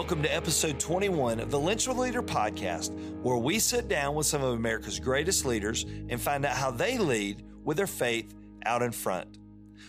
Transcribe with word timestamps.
Welcome 0.00 0.22
to 0.22 0.34
episode 0.34 0.80
21 0.80 1.40
of 1.40 1.50
the 1.50 1.60
Lynch 1.60 1.86
Leader 1.86 2.22
podcast, 2.22 2.90
where 3.20 3.36
we 3.36 3.58
sit 3.58 3.86
down 3.86 4.14
with 4.14 4.24
some 4.24 4.42
of 4.42 4.54
America's 4.54 4.98
greatest 4.98 5.44
leaders 5.44 5.82
and 6.08 6.18
find 6.18 6.46
out 6.46 6.56
how 6.56 6.70
they 6.70 6.96
lead 6.96 7.44
with 7.64 7.76
their 7.76 7.86
faith 7.86 8.34
out 8.64 8.80
in 8.80 8.92
front. 8.92 9.36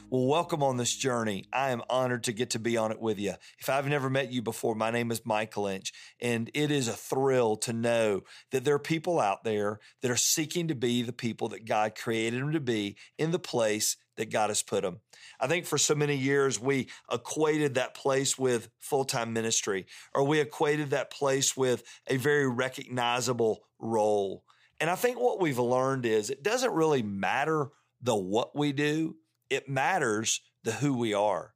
Well, 0.09 0.27
welcome 0.27 0.63
on 0.63 0.76
this 0.76 0.94
journey. 0.94 1.45
I 1.53 1.70
am 1.70 1.81
honored 1.89 2.26
to 2.26 2.34
get 2.34 2.50
to 2.50 2.59
be 2.59 2.76
on 2.76 2.91
it 2.91 3.00
with 3.00 3.20
you. 3.20 3.36
If 3.58 3.70
I've 3.70 3.88
never 3.88 4.09
met 4.09 4.34
you 4.34 4.41
before, 4.41 4.76
my 4.76 4.91
name 4.91 5.12
is 5.12 5.26
Mike 5.26 5.53
Linch, 5.53 5.94
and 6.20 6.52
it 6.53 6.72
is 6.72 6.89
a 6.89 6.94
thrill 6.94 7.55
to 7.55 7.72
know 7.72 8.23
that 8.52 8.66
there 8.66 8.75
are 8.75 8.80
people 8.80 9.17
out 9.17 9.45
there 9.45 9.80
that 10.02 10.12
are 10.12 10.17
seeking 10.17 10.67
to 10.67 10.75
be 10.75 11.03
the 11.03 11.14
people 11.14 11.48
that 11.48 11.64
God 11.64 11.95
created 11.95 12.41
them 12.41 12.52
to 12.52 12.59
be 12.59 12.98
in 13.17 13.31
the 13.31 13.39
place 13.39 13.95
that 14.18 14.32
God 14.32 14.50
has 14.50 14.62
put 14.62 14.84
them. 14.84 15.00
I 15.40 15.48
think 15.48 15.66
for 15.66 15.78
so 15.78 15.96
many 15.96 16.16
years, 16.16 16.60
we 16.60 16.90
equated 17.12 17.76
that 17.76 17.94
place 17.94 18.38
with 18.38 18.70
full 18.80 19.06
time 19.06 19.34
ministry, 19.34 19.86
or 20.14 20.24
we 20.24 20.40
equated 20.40 20.92
that 20.92 21.12
place 21.12 21.56
with 21.56 21.84
a 22.08 22.18
very 22.18 22.48
recognizable 22.48 23.64
role. 23.80 24.44
And 24.80 24.90
I 24.90 24.96
think 24.96 25.20
what 25.20 25.40
we've 25.40 25.60
learned 25.60 26.06
is 26.06 26.30
it 26.30 26.44
doesn't 26.44 26.74
really 26.74 27.04
matter 27.04 27.70
the 28.02 28.16
what 28.16 28.56
we 28.56 28.72
do, 28.72 29.16
it 29.50 29.70
matters 29.70 30.42
the 30.64 30.72
who 30.72 30.98
we 30.98 31.14
are. 31.14 31.53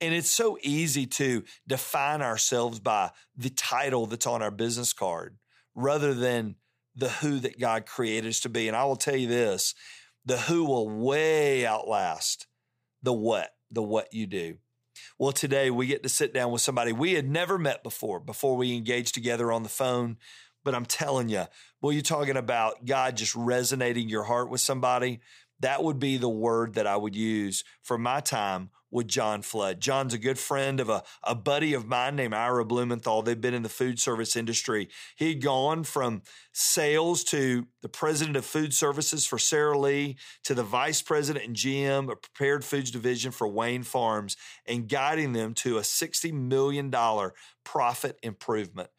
And 0.00 0.14
it's 0.14 0.30
so 0.30 0.58
easy 0.62 1.06
to 1.06 1.44
define 1.66 2.20
ourselves 2.20 2.80
by 2.80 3.10
the 3.36 3.50
title 3.50 4.06
that's 4.06 4.26
on 4.26 4.42
our 4.42 4.50
business 4.50 4.92
card 4.92 5.36
rather 5.74 6.14
than 6.14 6.56
the 6.96 7.08
who 7.08 7.38
that 7.40 7.58
God 7.58 7.86
created 7.86 8.28
us 8.28 8.40
to 8.40 8.48
be. 8.48 8.68
And 8.68 8.76
I 8.76 8.84
will 8.84 8.96
tell 8.96 9.16
you 9.16 9.28
this 9.28 9.74
the 10.24 10.36
who 10.38 10.64
will 10.64 10.88
way 10.88 11.66
outlast 11.66 12.46
the 13.02 13.12
what, 13.12 13.50
the 13.70 13.82
what 13.82 14.12
you 14.12 14.26
do. 14.26 14.56
Well, 15.18 15.32
today 15.32 15.70
we 15.70 15.86
get 15.86 16.02
to 16.02 16.08
sit 16.08 16.32
down 16.32 16.50
with 16.50 16.62
somebody 16.62 16.92
we 16.92 17.14
had 17.14 17.28
never 17.28 17.58
met 17.58 17.82
before, 17.82 18.20
before 18.20 18.56
we 18.56 18.74
engaged 18.74 19.14
together 19.14 19.52
on 19.52 19.62
the 19.62 19.68
phone. 19.68 20.16
But 20.64 20.74
I'm 20.74 20.86
telling 20.86 21.28
you, 21.28 21.44
well, 21.80 21.92
you're 21.92 22.02
talking 22.02 22.38
about 22.38 22.86
God 22.86 23.16
just 23.16 23.34
resonating 23.34 24.08
your 24.08 24.22
heart 24.22 24.48
with 24.48 24.62
somebody. 24.62 25.20
That 25.60 25.82
would 25.82 25.98
be 25.98 26.16
the 26.16 26.28
word 26.28 26.74
that 26.74 26.86
I 26.86 26.96
would 26.96 27.14
use 27.14 27.64
for 27.82 27.98
my 27.98 28.20
time 28.20 28.70
with 28.94 29.08
John 29.08 29.42
Flood. 29.42 29.80
John's 29.80 30.14
a 30.14 30.18
good 30.18 30.38
friend 30.38 30.78
of 30.78 30.88
a, 30.88 31.02
a 31.24 31.34
buddy 31.34 31.74
of 31.74 31.88
mine 31.88 32.14
named 32.14 32.32
Ira 32.32 32.64
Blumenthal. 32.64 33.22
They've 33.22 33.38
been 33.38 33.52
in 33.52 33.64
the 33.64 33.68
food 33.68 33.98
service 33.98 34.36
industry. 34.36 34.88
He'd 35.16 35.42
gone 35.42 35.82
from 35.82 36.22
sales 36.52 37.24
to 37.24 37.66
the 37.82 37.88
president 37.88 38.36
of 38.36 38.44
food 38.44 38.72
services 38.72 39.26
for 39.26 39.36
Sara 39.36 39.76
Lee 39.76 40.16
to 40.44 40.54
the 40.54 40.62
vice 40.62 41.02
president 41.02 41.44
and 41.44 41.56
GM 41.56 42.10
of 42.10 42.22
prepared 42.22 42.64
foods 42.64 42.92
division 42.92 43.32
for 43.32 43.48
Wayne 43.48 43.82
Farms 43.82 44.36
and 44.64 44.88
guiding 44.88 45.32
them 45.32 45.54
to 45.54 45.76
a 45.78 45.82
$60 45.82 46.32
million 46.32 46.94
profit 47.64 48.18
improvement. 48.22 48.90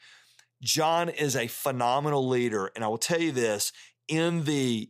John 0.62 1.08
is 1.08 1.38
a 1.38 1.48
phenomenal 1.48 2.28
leader. 2.28 2.70
And 2.76 2.84
I 2.84 2.90
will 2.90 2.98
tell 2.98 3.22
you 3.22 3.32
this 3.32 3.72
in 4.10 4.44
the 4.44 4.90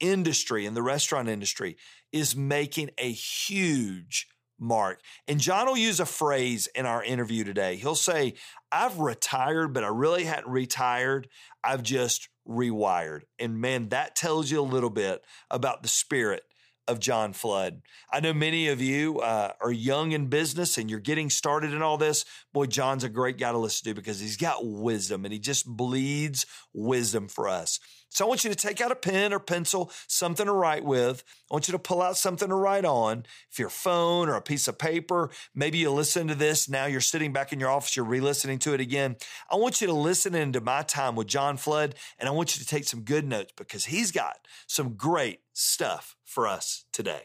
industry, 0.00 0.66
in 0.66 0.74
the 0.74 0.82
restaurant 0.82 1.28
industry, 1.28 1.76
is 2.12 2.34
making 2.34 2.90
a 2.98 3.10
huge 3.10 4.26
mark. 4.58 5.00
And 5.26 5.40
John 5.40 5.66
will 5.66 5.76
use 5.76 6.00
a 6.00 6.06
phrase 6.06 6.68
in 6.74 6.86
our 6.86 7.02
interview 7.02 7.44
today. 7.44 7.76
He'll 7.76 7.94
say, 7.94 8.34
I've 8.70 8.98
retired, 8.98 9.72
but 9.72 9.84
I 9.84 9.88
really 9.88 10.24
hadn't 10.24 10.50
retired. 10.50 11.28
I've 11.64 11.82
just 11.82 12.28
rewired. 12.46 13.22
And 13.38 13.60
man, 13.60 13.88
that 13.88 14.16
tells 14.16 14.50
you 14.50 14.60
a 14.60 14.62
little 14.62 14.90
bit 14.90 15.22
about 15.50 15.82
the 15.82 15.88
spirit 15.88 16.42
of 16.88 16.98
John 16.98 17.32
Flood. 17.32 17.82
I 18.12 18.18
know 18.18 18.32
many 18.32 18.66
of 18.68 18.80
you 18.80 19.20
uh, 19.20 19.52
are 19.60 19.70
young 19.70 20.10
in 20.10 20.26
business 20.26 20.76
and 20.76 20.90
you're 20.90 20.98
getting 20.98 21.30
started 21.30 21.72
in 21.72 21.82
all 21.82 21.96
this. 21.96 22.24
Boy, 22.52 22.66
John's 22.66 23.04
a 23.04 23.08
great 23.08 23.38
guy 23.38 23.52
to 23.52 23.58
listen 23.58 23.88
to 23.88 23.94
because 23.94 24.18
he's 24.18 24.36
got 24.36 24.66
wisdom 24.66 25.24
and 25.24 25.32
he 25.32 25.38
just 25.38 25.66
bleeds 25.66 26.46
wisdom 26.74 27.28
for 27.28 27.48
us. 27.48 27.78
So 28.10 28.24
I 28.24 28.28
want 28.28 28.42
you 28.42 28.50
to 28.50 28.56
take 28.56 28.80
out 28.80 28.90
a 28.90 28.96
pen 28.96 29.32
or 29.32 29.38
pencil, 29.38 29.90
something 30.08 30.46
to 30.46 30.52
write 30.52 30.84
with. 30.84 31.22
I 31.48 31.54
want 31.54 31.68
you 31.68 31.72
to 31.72 31.78
pull 31.78 32.02
out 32.02 32.16
something 32.16 32.48
to 32.48 32.54
write 32.56 32.84
on. 32.84 33.24
If 33.50 33.58
your 33.58 33.70
phone 33.70 34.28
or 34.28 34.34
a 34.34 34.42
piece 34.42 34.66
of 34.66 34.78
paper, 34.78 35.30
maybe 35.54 35.78
you 35.78 35.92
listen 35.92 36.26
to 36.26 36.34
this. 36.34 36.68
Now 36.68 36.86
you're 36.86 37.00
sitting 37.00 37.32
back 37.32 37.52
in 37.52 37.60
your 37.60 37.70
office, 37.70 37.96
you're 37.96 38.04
re-listening 38.04 38.58
to 38.60 38.74
it 38.74 38.80
again. 38.80 39.16
I 39.48 39.56
want 39.56 39.80
you 39.80 39.86
to 39.86 39.92
listen 39.92 40.34
into 40.34 40.60
my 40.60 40.82
time 40.82 41.14
with 41.14 41.28
John 41.28 41.56
Flood 41.56 41.94
and 42.18 42.28
I 42.28 42.32
want 42.32 42.56
you 42.56 42.62
to 42.62 42.68
take 42.68 42.84
some 42.84 43.02
good 43.02 43.26
notes 43.26 43.52
because 43.56 43.84
he's 43.84 44.10
got 44.10 44.38
some 44.66 44.94
great 44.94 45.40
stuff 45.52 46.16
for 46.24 46.48
us 46.48 46.84
today. 46.92 47.22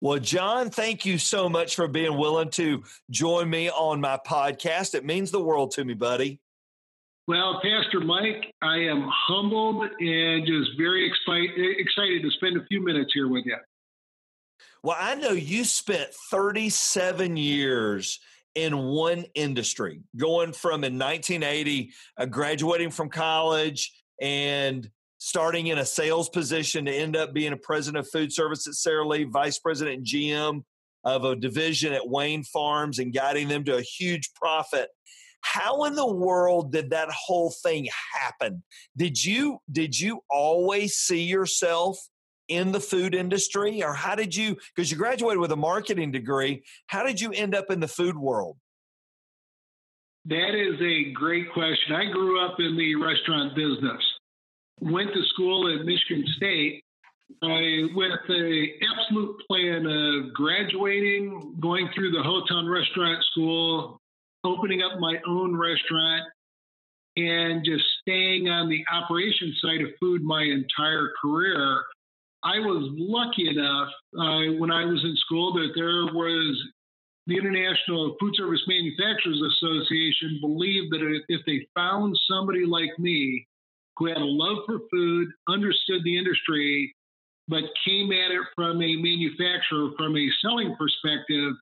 Well, 0.00 0.20
John, 0.20 0.70
thank 0.70 1.04
you 1.04 1.18
so 1.18 1.48
much 1.48 1.74
for 1.74 1.88
being 1.88 2.16
willing 2.16 2.50
to 2.50 2.84
join 3.10 3.50
me 3.50 3.70
on 3.70 4.00
my 4.00 4.18
podcast. 4.24 4.94
It 4.94 5.04
means 5.04 5.32
the 5.32 5.42
world 5.42 5.72
to 5.72 5.84
me, 5.84 5.94
buddy. 5.94 6.38
Well, 7.28 7.60
Pastor 7.60 7.98
Mike, 7.98 8.54
I 8.62 8.76
am 8.76 9.08
humbled 9.12 9.82
and 9.98 10.46
just 10.46 10.70
very 10.78 11.04
excited 11.04 12.22
to 12.22 12.30
spend 12.30 12.56
a 12.56 12.64
few 12.66 12.84
minutes 12.84 13.10
here 13.12 13.28
with 13.28 13.44
you. 13.46 13.56
Well, 14.84 14.96
I 14.96 15.16
know 15.16 15.32
you 15.32 15.64
spent 15.64 16.14
37 16.30 17.36
years 17.36 18.20
in 18.54 18.78
one 18.78 19.24
industry, 19.34 20.02
going 20.16 20.52
from 20.52 20.84
in 20.84 21.00
1980, 21.00 21.90
uh, 22.16 22.26
graduating 22.26 22.92
from 22.92 23.10
college 23.10 23.92
and 24.20 24.88
starting 25.18 25.66
in 25.66 25.78
a 25.78 25.84
sales 25.84 26.28
position 26.28 26.84
to 26.84 26.92
end 26.92 27.16
up 27.16 27.34
being 27.34 27.52
a 27.52 27.56
president 27.56 28.06
of 28.06 28.10
food 28.10 28.32
service 28.32 28.68
at 28.68 28.74
Sara 28.74 29.06
Lee, 29.06 29.24
vice 29.24 29.58
president 29.58 29.96
and 29.96 30.06
GM 30.06 30.62
of 31.02 31.24
a 31.24 31.34
division 31.34 31.92
at 31.92 32.08
Wayne 32.08 32.44
Farms, 32.44 33.00
and 33.00 33.12
guiding 33.12 33.48
them 33.48 33.64
to 33.64 33.76
a 33.76 33.82
huge 33.82 34.32
profit 34.34 34.90
how 35.46 35.84
in 35.84 35.94
the 35.94 36.06
world 36.06 36.72
did 36.72 36.90
that 36.90 37.08
whole 37.10 37.54
thing 37.62 37.88
happen? 38.14 38.62
Did 38.96 39.22
you 39.22 39.58
did 39.70 39.98
you 39.98 40.20
always 40.30 40.94
see 40.94 41.22
yourself 41.22 41.98
in 42.48 42.72
the 42.72 42.80
food 42.80 43.14
industry? 43.14 43.82
Or 43.82 43.94
how 43.94 44.14
did 44.14 44.34
you 44.34 44.56
because 44.74 44.90
you 44.90 44.96
graduated 44.96 45.38
with 45.38 45.52
a 45.52 45.56
marketing 45.56 46.10
degree 46.10 46.62
how 46.86 47.04
did 47.04 47.20
you 47.20 47.32
end 47.32 47.54
up 47.54 47.70
in 47.70 47.80
the 47.80 47.88
food 47.88 48.16
world? 48.16 48.56
That 50.24 50.54
is 50.54 50.80
a 50.80 51.12
great 51.12 51.52
question. 51.52 51.94
I 51.94 52.10
grew 52.10 52.44
up 52.44 52.56
in 52.58 52.76
the 52.76 52.96
restaurant 52.96 53.54
business. 53.54 54.02
Went 54.80 55.12
to 55.14 55.22
school 55.34 55.72
at 55.72 55.84
michigan 55.84 56.24
state. 56.36 56.82
I, 57.42 57.88
with 57.94 58.20
the 58.28 58.68
absolute 58.92 59.36
plan 59.48 59.84
of 59.84 60.32
graduating, 60.32 61.56
going 61.60 61.88
through 61.92 62.12
the 62.12 62.22
hotel 62.22 62.58
and 62.58 62.70
restaurant 62.70 63.24
school, 63.32 64.00
opening 64.46 64.82
up 64.82 64.98
my 64.98 65.16
own 65.26 65.56
restaurant 65.56 66.24
and 67.16 67.64
just 67.64 67.84
staying 68.02 68.48
on 68.48 68.68
the 68.68 68.84
operation 68.92 69.54
side 69.62 69.80
of 69.80 69.88
food 69.98 70.22
my 70.22 70.42
entire 70.42 71.12
career. 71.20 71.82
I 72.44 72.58
was 72.60 72.88
lucky 72.96 73.48
enough 73.48 73.88
uh, 74.14 74.58
when 74.60 74.70
I 74.70 74.84
was 74.84 75.02
in 75.02 75.16
school 75.16 75.52
that 75.54 75.72
there 75.74 76.14
was 76.14 76.62
the 77.26 77.36
International 77.36 78.14
Food 78.20 78.34
Service 78.36 78.62
Manufacturers 78.68 79.42
Association 79.42 80.38
believed 80.40 80.92
that 80.92 81.20
if 81.28 81.40
they 81.44 81.66
found 81.74 82.16
somebody 82.30 82.64
like 82.64 82.96
me 82.98 83.46
who 83.96 84.06
had 84.06 84.18
a 84.18 84.24
love 84.24 84.58
for 84.66 84.78
food, 84.90 85.28
understood 85.48 86.04
the 86.04 86.16
industry, 86.16 86.94
but 87.48 87.64
came 87.84 88.12
at 88.12 88.30
it 88.30 88.46
from 88.54 88.82
a 88.82 88.96
manufacturer, 88.96 89.90
from 89.96 90.16
a 90.16 90.28
selling 90.42 90.76
perspective, 90.76 91.54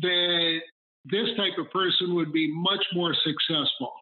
that 0.00 0.60
this 1.04 1.28
type 1.36 1.58
of 1.58 1.70
person 1.70 2.14
would 2.14 2.32
be 2.32 2.52
much 2.52 2.84
more 2.94 3.14
successful. 3.14 3.92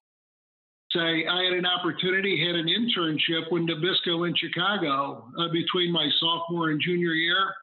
Say, 0.92 1.26
I 1.26 1.44
had 1.44 1.52
an 1.52 1.66
opportunity, 1.66 2.44
had 2.44 2.56
an 2.56 2.66
internship 2.66 3.52
with 3.52 3.68
Nabisco 3.68 4.26
in 4.26 4.34
Chicago 4.36 5.28
uh, 5.38 5.48
between 5.52 5.92
my 5.92 6.08
sophomore 6.18 6.70
and 6.70 6.80
junior 6.80 7.12
year. 7.12 7.54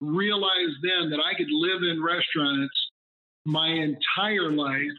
Realized 0.00 0.76
then 0.82 1.10
that 1.10 1.20
I 1.20 1.36
could 1.36 1.50
live 1.50 1.82
in 1.82 2.02
restaurants 2.02 2.74
my 3.46 3.68
entire 3.68 4.52
life, 4.52 4.94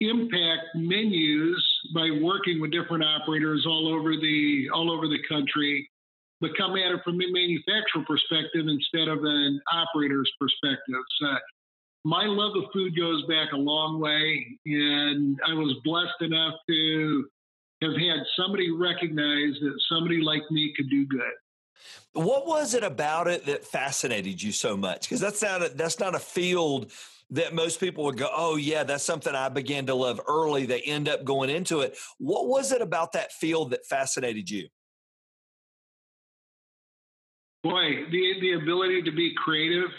impact 0.00 0.74
menus 0.74 1.62
by 1.94 2.08
working 2.20 2.60
with 2.60 2.72
different 2.72 3.04
operators 3.04 3.64
all 3.66 3.92
over 3.92 4.16
the 4.16 4.68
all 4.74 4.90
over 4.90 5.06
the 5.06 5.18
country, 5.28 5.88
but 6.40 6.50
come 6.56 6.72
at 6.72 6.92
it 6.92 7.00
from 7.04 7.14
a 7.14 7.26
manufacturer 7.30 8.02
perspective 8.06 8.66
instead 8.66 9.08
of 9.08 9.18
an 9.22 9.60
operator's 9.72 10.30
perspective. 10.40 11.02
So 11.20 11.26
my 12.04 12.24
love 12.24 12.56
of 12.56 12.64
food 12.72 12.96
goes 12.96 13.24
back 13.26 13.52
a 13.52 13.56
long 13.56 14.00
way, 14.00 14.58
and 14.66 15.38
I 15.46 15.54
was 15.54 15.76
blessed 15.84 16.20
enough 16.20 16.54
to 16.68 17.28
have 17.82 17.92
had 17.92 18.24
somebody 18.36 18.70
recognize 18.70 19.54
that 19.60 19.80
somebody 19.88 20.20
like 20.20 20.42
me 20.50 20.72
could 20.76 20.90
do 20.90 21.06
good. 21.06 21.32
What 22.12 22.46
was 22.46 22.74
it 22.74 22.84
about 22.84 23.28
it 23.28 23.46
that 23.46 23.64
fascinated 23.64 24.42
you 24.42 24.52
so 24.52 24.76
much? 24.76 25.02
Because 25.02 25.20
that's 25.20 25.42
not 25.42 25.62
a, 25.64 25.68
that's 25.70 25.98
not 25.98 26.14
a 26.14 26.18
field 26.18 26.92
that 27.30 27.54
most 27.54 27.80
people 27.80 28.04
would 28.04 28.18
go, 28.18 28.28
oh 28.30 28.56
yeah, 28.56 28.84
that's 28.84 29.04
something 29.04 29.34
I 29.34 29.48
began 29.48 29.86
to 29.86 29.94
love 29.94 30.20
early. 30.28 30.66
They 30.66 30.82
end 30.82 31.08
up 31.08 31.24
going 31.24 31.50
into 31.50 31.80
it. 31.80 31.96
What 32.18 32.46
was 32.46 32.72
it 32.72 32.82
about 32.82 33.12
that 33.12 33.32
field 33.32 33.70
that 33.70 33.86
fascinated 33.86 34.50
you? 34.50 34.68
Boy, 37.62 38.06
the 38.10 38.40
the 38.40 38.52
ability 38.54 39.02
to 39.02 39.12
be 39.12 39.34
creative. 39.36 39.90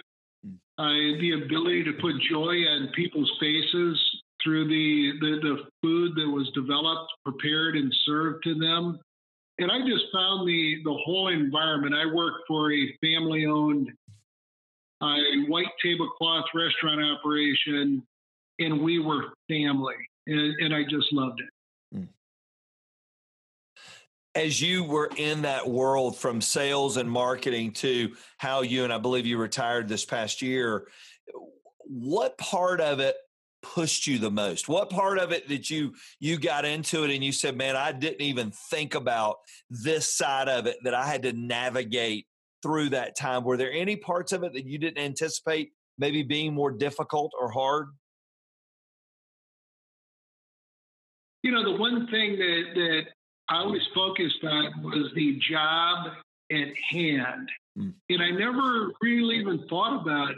Uh, 0.78 1.20
the 1.20 1.44
ability 1.46 1.84
to 1.84 1.94
put 2.02 2.14
joy 2.30 2.56
on 2.66 2.90
people's 2.96 3.32
faces 3.40 4.00
through 4.44 4.68
the, 4.68 5.12
the 5.20 5.40
the 5.42 5.58
food 5.82 6.16
that 6.16 6.30
was 6.30 6.50
developed, 6.54 7.12
prepared, 7.24 7.76
and 7.76 7.94
served 8.06 8.44
to 8.44 8.56
them. 8.56 9.00
And 9.60 9.72
I 9.72 9.80
just 9.80 10.06
found 10.12 10.48
the 10.48 10.78
the 10.84 10.98
whole 11.06 11.30
environment. 11.30 11.94
I 11.96 12.14
worked 12.14 12.44
for 12.48 12.72
a 12.72 12.98
family 13.02 13.46
owned 13.46 13.90
uh, 15.02 15.16
white 15.48 15.68
tablecloth 15.82 16.46
restaurant 16.56 17.02
operation, 17.02 18.02
and 18.60 18.82
we 18.82 19.00
were 19.00 19.34
family, 19.48 19.96
and, 20.28 20.56
and 20.60 20.74
I 20.74 20.84
just 20.84 21.12
loved 21.14 21.40
it 21.40 21.50
as 24.36 24.62
you 24.62 24.84
were 24.84 25.10
in 25.16 25.44
that 25.44 25.68
world 25.68 26.18
from 26.18 26.42
sales 26.42 26.98
and 26.98 27.10
marketing 27.10 27.72
to 27.72 28.16
how 28.38 28.62
you 28.62 28.84
and 28.84 28.92
I 28.92 28.98
believe 28.98 29.26
you 29.26 29.38
retired 29.38 29.88
this 29.88 30.06
past 30.06 30.42
year, 30.42 30.88
what 31.86 32.38
part 32.38 32.82
of 32.82 33.00
it 33.00 33.16
pushed 33.62 34.08
you 34.08 34.18
the 34.18 34.32
most? 34.32 34.68
What 34.68 34.90
part 34.90 35.20
of 35.20 35.32
it 35.32 35.48
that 35.50 35.70
you 35.70 35.94
you 36.20 36.38
got 36.38 36.66
into 36.66 37.04
it 37.04 37.12
and 37.12 37.24
you 37.24 37.32
said, 37.32 37.56
"Man, 37.56 37.76
I 37.76 37.92
didn't 37.92 38.22
even 38.22 38.52
think 38.52 38.96
about 38.96 39.38
this 39.70 40.14
side 40.14 40.50
of 40.50 40.66
it 40.66 40.78
that 40.84 40.94
I 40.94 41.06
had 41.06 41.24
to 41.24 41.34
navigate 41.34 42.28
through 42.62 42.90
that 42.90 43.16
time." 43.16 43.44
Were 43.44 43.58
there 43.58 43.72
any 43.72 43.96
parts 43.96 44.32
of 44.32 44.44
it 44.44 44.54
that 44.54 44.66
you 44.66 44.80
didn't 44.80 45.04
anticipate 45.04 45.74
maybe 45.98 46.24
being 46.24 46.54
more 46.54 46.72
difficult 46.72 47.32
or 47.40 47.52
hard? 47.52 47.90
You 51.44 51.52
know, 51.52 51.64
the 51.64 51.80
one 51.80 52.08
thing 52.08 52.38
that 52.38 52.64
that 52.76 53.04
I 53.50 53.64
was 53.66 53.82
focused 53.94 54.44
on 54.44 54.84
was 54.84 55.12
the 55.16 55.40
job 55.50 56.14
at 56.52 56.68
hand. 56.90 57.50
Mm. 57.78 57.94
And 58.10 58.22
I 58.22 58.30
never 58.32 58.92
really 59.02 59.36
even 59.36 59.68
thought 59.68 60.02
about 60.02 60.36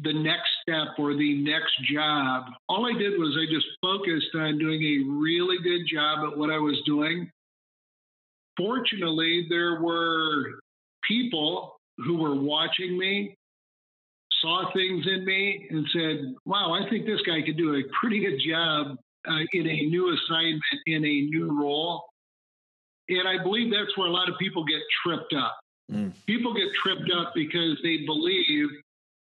the 0.00 0.12
next 0.12 0.48
step 0.62 0.88
or 0.98 1.14
the 1.14 1.42
next 1.42 1.72
job. 1.90 2.44
All 2.68 2.86
I 2.86 2.96
did 2.96 3.18
was 3.18 3.36
I 3.36 3.52
just 3.52 3.66
focused 3.82 4.34
on 4.34 4.58
doing 4.58 4.82
a 4.82 5.10
really 5.10 5.56
good 5.62 5.86
job 5.90 6.30
at 6.30 6.38
what 6.38 6.50
I 6.50 6.58
was 6.58 6.80
doing. 6.86 7.30
Fortunately, 8.56 9.46
there 9.48 9.80
were 9.80 10.60
people 11.06 11.76
who 11.98 12.18
were 12.18 12.34
watching 12.34 12.96
me, 12.96 13.34
saw 14.40 14.70
things 14.72 15.04
in 15.06 15.24
me, 15.24 15.66
and 15.70 15.86
said, 15.92 16.34
Wow, 16.44 16.72
I 16.72 16.88
think 16.88 17.06
this 17.06 17.20
guy 17.22 17.42
could 17.42 17.56
do 17.56 17.74
a 17.74 17.82
pretty 18.00 18.20
good 18.20 18.40
job 18.46 18.96
uh, 19.28 19.38
in 19.52 19.66
a 19.66 19.82
new 19.86 20.14
assignment, 20.14 20.62
in 20.86 21.04
a 21.04 21.20
new 21.22 21.60
role. 21.60 22.04
And 23.08 23.26
I 23.26 23.42
believe 23.42 23.72
that's 23.72 23.96
where 23.96 24.06
a 24.06 24.12
lot 24.12 24.28
of 24.28 24.38
people 24.38 24.64
get 24.64 24.80
tripped 25.02 25.34
up. 25.34 25.58
Mm. 25.90 26.12
People 26.26 26.52
get 26.54 26.68
tripped 26.82 27.10
up 27.16 27.32
because 27.34 27.78
they 27.82 27.98
believe 28.04 28.68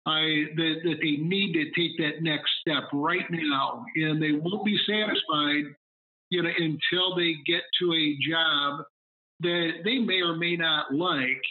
I, 0.05 0.45
that, 0.55 0.75
that 0.85 0.97
they 1.01 1.17
need 1.17 1.53
to 1.53 1.65
take 1.71 1.97
that 1.97 2.23
next 2.23 2.49
step 2.61 2.89
right 2.93 3.29
now, 3.29 3.85
and 3.95 4.21
they 4.21 4.31
won't 4.31 4.65
be 4.65 4.77
satisfied, 4.87 5.75
you 6.29 6.41
know, 6.41 6.49
until 6.57 7.15
they 7.15 7.35
get 7.45 7.61
to 7.79 7.93
a 7.93 8.17
job 8.27 8.85
that 9.41 9.71
they 9.83 9.99
may 9.99 10.21
or 10.21 10.35
may 10.35 10.55
not 10.55 10.93
like, 10.93 11.41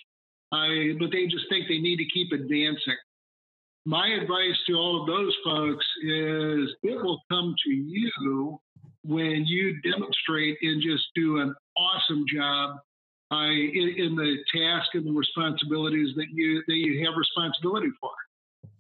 I, 0.51 0.95
but 0.99 1.11
they 1.13 1.27
just 1.27 1.49
think 1.49 1.69
they 1.69 1.79
need 1.79 1.99
to 1.99 2.09
keep 2.13 2.33
advancing. 2.33 2.97
My 3.87 4.09
advice 4.09 4.57
to 4.67 4.75
all 4.75 5.01
of 5.01 5.07
those 5.07 5.35
folks 5.45 5.87
is 6.03 6.75
it 6.83 7.03
will 7.03 7.23
come 7.31 7.55
to 7.65 7.71
you 7.71 8.59
when 9.05 9.47
you 9.47 9.81
demonstrate 9.83 10.59
and 10.63 10.83
just 10.83 11.05
do 11.15 11.39
an 11.39 11.55
awesome 11.79 12.25
job 12.33 12.77
uh, 13.31 13.45
in, 13.45 13.95
in, 13.99 14.17
the 14.17 14.39
task 14.55 14.89
and 14.95 15.07
the 15.07 15.13
responsibilities 15.13 16.15
that 16.17 16.27
you 16.33 16.63
that 16.67 16.75
you 16.75 17.05
have 17.05 17.15
responsibility 17.17 17.89
for. 18.01 18.11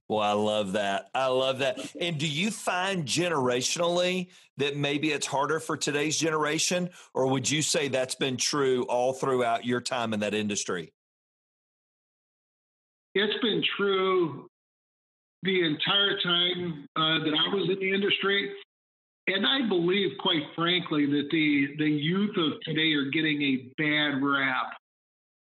Well, 0.08 0.20
I 0.20 0.32
love 0.32 0.72
that. 0.72 1.10
I 1.14 1.26
love 1.26 1.58
that. 1.58 1.94
And 2.00 2.16
do 2.16 2.26
you 2.26 2.50
find 2.50 3.04
generationally 3.04 4.28
that 4.56 4.74
maybe 4.74 5.12
it's 5.12 5.26
harder 5.26 5.60
for 5.60 5.76
today's 5.76 6.16
generation, 6.18 6.88
or 7.12 7.26
would 7.26 7.50
you 7.50 7.60
say 7.60 7.88
that's 7.88 8.14
been 8.14 8.38
true 8.38 8.84
all 8.84 9.12
throughout 9.12 9.66
your 9.66 9.82
time 9.82 10.14
in 10.14 10.20
that 10.20 10.32
industry? 10.32 10.94
It's 13.14 13.38
been 13.42 13.62
true 13.76 14.48
the 15.42 15.64
entire 15.64 16.18
time 16.20 16.86
uh, 16.96 17.24
that 17.24 17.34
I 17.34 17.54
was 17.54 17.68
in 17.68 17.78
the 17.78 17.92
industry. 17.92 18.52
And 19.28 19.46
I 19.46 19.68
believe, 19.68 20.16
quite 20.20 20.42
frankly, 20.56 21.04
that 21.04 21.28
the, 21.30 21.66
the 21.76 21.90
youth 21.90 22.34
of 22.38 22.60
today 22.62 22.94
are 22.94 23.10
getting 23.10 23.42
a 23.42 23.56
bad 23.76 24.22
rap. 24.22 24.72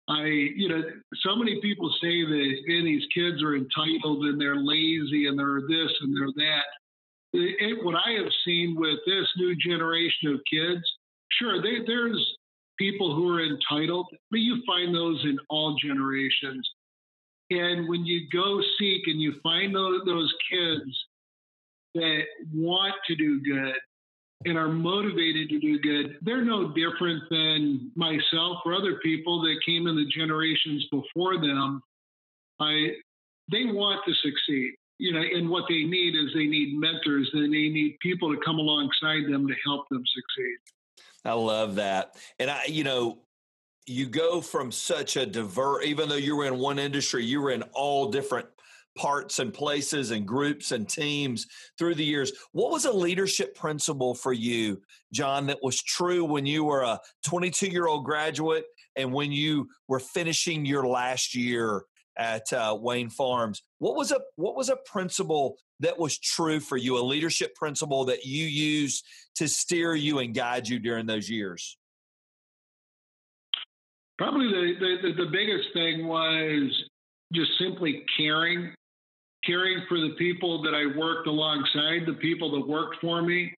I, 0.08 0.28
you 0.28 0.70
know, 0.70 0.82
so 1.24 1.36
many 1.36 1.60
people 1.62 1.90
say 2.02 2.24
that 2.24 2.54
these 2.68 3.04
kids 3.14 3.44
are 3.44 3.56
entitled 3.56 4.24
and 4.24 4.40
they're 4.40 4.56
lazy 4.56 5.28
and 5.28 5.38
they're 5.38 5.62
this 5.68 5.92
and 6.02 6.16
they're 6.16 6.32
that. 6.38 6.64
It, 7.34 7.84
what 7.84 7.96
I 7.96 8.12
have 8.12 8.32
seen 8.46 8.78
with 8.80 9.00
this 9.06 9.28
new 9.36 9.54
generation 9.58 10.34
of 10.34 10.40
kids, 10.50 10.84
sure, 11.34 11.62
they, 11.62 11.84
there's 11.86 12.38
people 12.80 13.14
who 13.14 13.28
are 13.28 13.44
entitled, 13.44 14.08
but 14.32 14.40
you 14.40 14.64
find 14.66 14.96
those 14.96 15.22
in 15.26 15.38
all 15.50 15.76
generations. 15.84 16.66
And 17.50 17.90
when 17.90 18.06
you 18.06 18.30
go 18.32 18.62
seek 18.80 19.02
and 19.08 19.20
you 19.20 19.34
find 19.44 19.76
those, 19.76 20.02
those 20.06 20.34
kids 20.50 21.05
that 21.96 22.22
want 22.54 22.94
to 23.08 23.16
do 23.16 23.42
good 23.42 23.76
and 24.46 24.58
are 24.58 24.70
motivated 24.70 25.50
to 25.50 25.60
do 25.60 25.80
good, 25.80 26.18
they're 26.22 26.46
no 26.46 26.74
different 26.74 27.24
than 27.30 27.92
myself 27.96 28.58
or 28.66 28.74
other 28.74 29.00
people 29.04 29.42
that 29.42 29.56
came 29.66 29.88
in 29.88 29.96
the 29.96 30.06
generations 30.16 30.86
before 30.92 31.38
them. 31.38 31.82
I, 32.60 32.92
they 33.52 33.66
want 33.66 34.02
to 34.06 34.14
succeed, 34.14 34.74
you 35.00 35.14
know, 35.14 35.22
and 35.22 35.50
what 35.50 35.66
they 35.68 35.84
need 35.84 36.16
is 36.16 36.34
they 36.34 36.46
need 36.46 36.78
mentors 36.78 37.30
and 37.34 37.46
they 37.46 37.70
need 37.70 37.98
people 38.02 38.34
to 38.34 38.40
come 38.46 38.58
alongside 38.58 39.32
them 39.32 39.48
to 39.48 39.54
help 39.66 39.88
them 39.90 40.04
succeed. 40.14 40.58
I 41.24 41.34
love 41.34 41.76
that. 41.76 42.16
And 42.38 42.52
I, 42.52 42.66
you 42.68 42.84
know, 42.84 43.20
you 43.88 44.06
go 44.08 44.42
from 44.42 44.72
such 44.72 45.16
a 45.16 45.26
diverse, 45.26 45.86
even 45.86 46.10
though 46.10 46.16
you 46.16 46.36
were 46.36 46.46
in 46.46 46.58
one 46.58 46.80
industry, 46.80 47.26
you 47.26 47.42
were 47.42 47.52
in 47.52 47.64
all 47.74 48.12
different 48.12 48.48
parts 48.96 49.40
and 49.40 49.54
places 49.54 50.12
and 50.12 50.26
groups 50.26 50.72
and 50.72 50.88
teams 50.88 51.48
through 51.78 51.96
the 51.96 52.06
years. 52.06 52.32
What 52.54 52.72
was 52.72 52.86
a 52.86 52.92
leadership 52.92 53.56
principle 53.56 54.16
for 54.16 54.34
you, 54.34 54.82
John, 55.14 55.48
that 55.48 55.60
was 55.62 55.82
true 55.82 56.24
when 56.24 56.46
you 56.46 56.64
were 56.64 56.84
a 56.84 57.00
22 57.28 57.68
year 57.68 57.88
old 57.88 58.06
graduate 58.06 58.66
and 58.96 59.12
when 59.12 59.32
you 59.32 59.68
were 59.88 60.00
finishing 60.00 60.66
your 60.66 60.88
last 60.88 61.36
year 61.36 61.84
at 62.18 62.52
uh, 62.54 62.78
Wayne 62.80 63.10
Farms? 63.10 63.62
What 63.80 63.96
was 63.96 64.12
a 64.12 64.20
what 64.36 64.56
was 64.56 64.70
a 64.70 64.78
principle 64.86 65.58
that 65.82 65.98
was 65.98 66.18
true 66.18 66.60
for 66.60 66.78
you? 66.78 66.98
A 66.98 67.04
leadership 67.04 67.54
principle 67.56 68.06
that 68.06 68.26
you 68.26 68.46
used 68.46 69.06
to 69.36 69.48
steer 69.48 69.96
you 69.96 70.20
and 70.20 70.34
guide 70.34 70.68
you 70.68 70.80
during 70.80 71.06
those 71.06 71.30
years? 71.30 71.78
Probably 74.18 74.48
the, 74.48 74.98
the, 75.02 75.26
the 75.26 75.30
biggest 75.30 75.68
thing 75.74 76.08
was 76.08 76.72
just 77.34 77.52
simply 77.60 78.06
caring 78.18 78.74
caring 79.46 79.84
for 79.88 80.00
the 80.00 80.16
people 80.18 80.62
that 80.64 80.74
I 80.74 80.98
worked 80.98 81.28
alongside, 81.28 82.06
the 82.06 82.18
people 82.20 82.52
that 82.52 82.68
worked 82.68 82.98
for 83.02 83.22
me. 83.22 83.54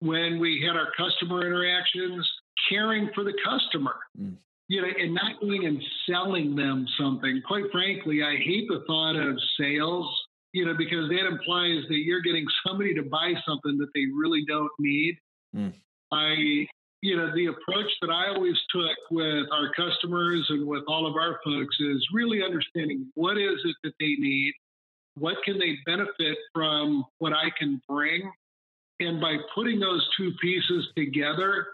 When 0.00 0.38
we 0.38 0.64
had 0.64 0.76
our 0.76 0.92
customer 0.96 1.44
interactions, 1.44 2.28
caring 2.68 3.10
for 3.14 3.24
the 3.24 3.34
customer, 3.44 3.96
mm. 4.20 4.34
you 4.68 4.80
know, 4.80 4.88
and 4.96 5.14
not 5.14 5.40
going 5.40 5.66
and 5.66 5.82
selling 6.08 6.54
them 6.54 6.86
something. 6.98 7.42
Quite 7.46 7.64
frankly, 7.72 8.22
I 8.22 8.36
hate 8.36 8.68
the 8.68 8.84
thought 8.86 9.16
of 9.16 9.36
sales, 9.58 10.06
you 10.52 10.64
know, 10.64 10.74
because 10.76 11.08
that 11.08 11.26
implies 11.26 11.82
that 11.88 11.98
you're 11.98 12.22
getting 12.22 12.46
somebody 12.66 12.94
to 12.94 13.02
buy 13.02 13.32
something 13.46 13.76
that 13.78 13.88
they 13.94 14.04
really 14.16 14.44
don't 14.46 14.70
need. 14.78 15.16
Mm. 15.56 15.72
I, 16.12 16.66
you 17.02 17.16
know, 17.16 17.32
the 17.34 17.46
approach 17.46 17.90
that 18.00 18.10
I 18.10 18.28
always 18.34 18.56
took 18.70 18.96
with 19.10 19.46
our 19.52 19.72
customers 19.74 20.46
and 20.48 20.66
with 20.66 20.84
all 20.86 21.06
of 21.06 21.16
our 21.16 21.40
folks 21.44 21.76
is 21.80 22.06
really 22.12 22.42
understanding 22.42 23.10
what 23.14 23.36
is 23.36 23.58
it 23.64 23.76
that 23.82 23.94
they 23.98 24.14
need 24.18 24.54
what 25.18 25.36
can 25.44 25.58
they 25.58 25.78
benefit 25.86 26.38
from 26.54 27.04
what 27.18 27.32
I 27.32 27.50
can 27.58 27.80
bring? 27.88 28.30
And 29.00 29.20
by 29.20 29.36
putting 29.54 29.78
those 29.78 30.06
two 30.16 30.32
pieces 30.40 30.88
together, 30.96 31.68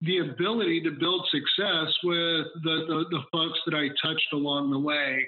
the 0.00 0.18
ability 0.18 0.82
to 0.82 0.90
build 0.90 1.26
success 1.30 1.92
with 2.04 2.46
the, 2.62 2.84
the, 2.88 3.04
the 3.10 3.22
folks 3.32 3.58
that 3.66 3.74
I 3.74 3.88
touched 4.04 4.32
along 4.32 4.70
the 4.70 4.78
way. 4.78 5.26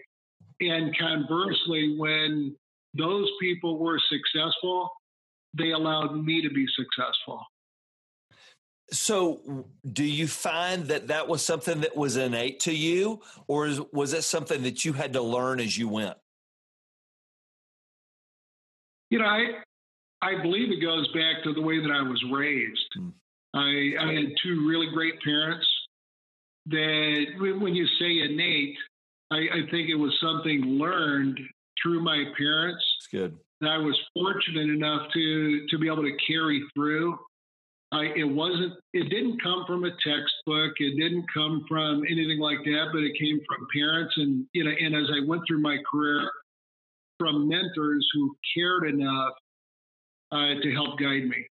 And 0.61 0.97
conversely, 0.97 1.97
when 1.99 2.57
those 2.95 3.29
people 3.41 3.79
were 3.79 4.01
successful, 4.09 4.91
they 5.57 5.71
allowed 5.71 6.25
me 6.25 6.43
to 6.43 6.51
be 6.51 6.67
successful. 6.77 7.43
So, 8.93 9.65
do 9.93 10.05
you 10.05 10.27
find 10.27 10.87
that 10.87 11.09
that 11.09 11.29
was 11.29 11.45
something 11.45 11.81
that 11.83 11.97
was 11.97 12.17
innate 12.17 12.61
to 12.61 12.75
you, 12.75 13.21
or 13.47 13.71
was 13.93 14.13
it 14.13 14.23
something 14.23 14.63
that 14.65 14.85
you 14.85 14.93
had 14.93 15.13
to 15.13 15.23
learn 15.23 15.61
as 15.61 15.79
you 15.79 15.89
went? 15.89 16.17
You 19.11 19.19
know, 19.19 19.27
I 19.27 19.63
I 20.23 20.43
believe 20.43 20.71
it 20.71 20.81
goes 20.83 21.07
back 21.13 21.43
to 21.45 21.53
the 21.53 21.63
way 21.63 21.81
that 21.81 21.91
I 21.91 22.03
was 22.03 22.23
raised. 22.31 22.89
Mm. 22.99 23.13
I, 23.55 24.05
I 24.05 24.13
had 24.13 24.33
two 24.43 24.67
really 24.69 24.89
great 24.93 25.21
parents 25.23 25.67
that, 26.67 27.25
when 27.41 27.75
you 27.75 27.87
say 27.99 28.21
innate, 28.21 28.77
I, 29.33 29.39
I 29.39 29.71
think 29.71 29.89
it 29.89 29.97
was 29.97 30.17
something 30.23 30.61
learned 30.79 31.41
through 31.83 32.03
my 32.03 32.25
parents. 32.37 32.85
It's 32.99 33.09
good. 33.09 33.37
I 33.63 33.79
was 33.79 33.99
fortunate 34.15 34.71
enough 34.71 35.09
to 35.13 35.67
to 35.69 35.79
be 35.79 35.87
able 35.87 36.03
to 36.03 36.17
carry 36.27 36.63
through. 36.75 37.19
I, 37.93 38.05
it 38.17 38.25
wasn't. 38.25 38.75
It 38.93 39.11
didn't 39.11 39.43
come 39.43 39.65
from 39.67 39.85
a 39.85 39.91
textbook. 39.91 40.75
It 40.79 40.97
didn't 40.97 41.27
come 41.35 41.65
from 41.69 42.03
anything 42.09 42.39
like 42.39 42.59
that. 42.65 42.87
But 42.93 43.03
it 43.03 43.19
came 43.19 43.41
from 43.49 43.67
parents, 43.75 44.15
and 44.17 44.47
you 44.53 44.65
know. 44.65 44.71
And 44.71 44.95
as 44.95 45.11
I 45.11 45.27
went 45.27 45.43
through 45.47 45.61
my 45.61 45.79
career, 45.91 46.31
from 47.21 47.47
mentors 47.47 48.09
who 48.15 48.35
cared 48.57 48.89
enough 48.89 49.35
uh, 50.33 50.55
to 50.63 50.73
help 50.73 50.99
guide 50.99 51.29
me. 51.29 51.47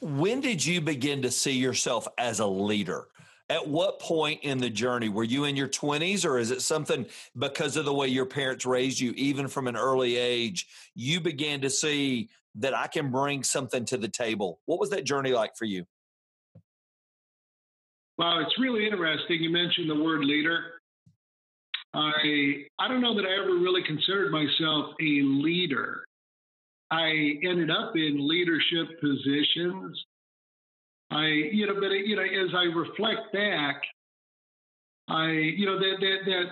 When 0.00 0.42
did 0.42 0.64
you 0.64 0.82
begin 0.82 1.22
to 1.22 1.30
see 1.30 1.52
yourself 1.52 2.06
as 2.18 2.40
a 2.40 2.46
leader? 2.46 3.06
At 3.48 3.66
what 3.66 3.98
point 3.98 4.40
in 4.42 4.58
the 4.58 4.68
journey 4.68 5.08
were 5.08 5.24
you 5.24 5.44
in 5.44 5.56
your 5.56 5.68
20s, 5.68 6.26
or 6.26 6.38
is 6.38 6.50
it 6.50 6.60
something 6.60 7.06
because 7.38 7.76
of 7.76 7.86
the 7.86 7.94
way 7.94 8.08
your 8.08 8.26
parents 8.26 8.66
raised 8.66 9.00
you, 9.00 9.12
even 9.12 9.48
from 9.48 9.68
an 9.68 9.76
early 9.76 10.16
age, 10.16 10.66
you 10.94 11.20
began 11.20 11.62
to 11.62 11.70
see 11.70 12.28
that 12.56 12.76
I 12.76 12.86
can 12.86 13.10
bring 13.10 13.42
something 13.42 13.84
to 13.86 13.96
the 13.96 14.08
table? 14.08 14.60
What 14.66 14.80
was 14.80 14.90
that 14.90 15.04
journey 15.04 15.32
like 15.32 15.56
for 15.56 15.64
you? 15.64 15.84
Well, 18.18 18.38
it's 18.40 18.58
really 18.58 18.86
interesting. 18.86 19.42
You 19.42 19.50
mentioned 19.50 19.90
the 19.90 20.02
word 20.02 20.24
leader. 20.24 20.73
I 21.94 22.64
I 22.78 22.88
don't 22.88 23.00
know 23.00 23.14
that 23.14 23.24
I 23.24 23.42
ever 23.42 23.54
really 23.54 23.82
considered 23.84 24.32
myself 24.32 24.94
a 25.00 25.22
leader. 25.22 26.04
I 26.90 27.38
ended 27.42 27.70
up 27.70 27.96
in 27.96 28.28
leadership 28.28 29.00
positions 29.00 30.04
I, 31.14 31.26
you 31.26 31.66
know, 31.66 31.74
but 31.74 31.90
you 31.90 32.16
know, 32.16 32.22
as 32.22 32.54
I 32.54 32.64
reflect 32.64 33.32
back, 33.32 33.82
I, 35.08 35.28
you 35.30 35.64
know, 35.64 35.78
that 35.78 35.96
that 36.00 36.18
that 36.26 36.44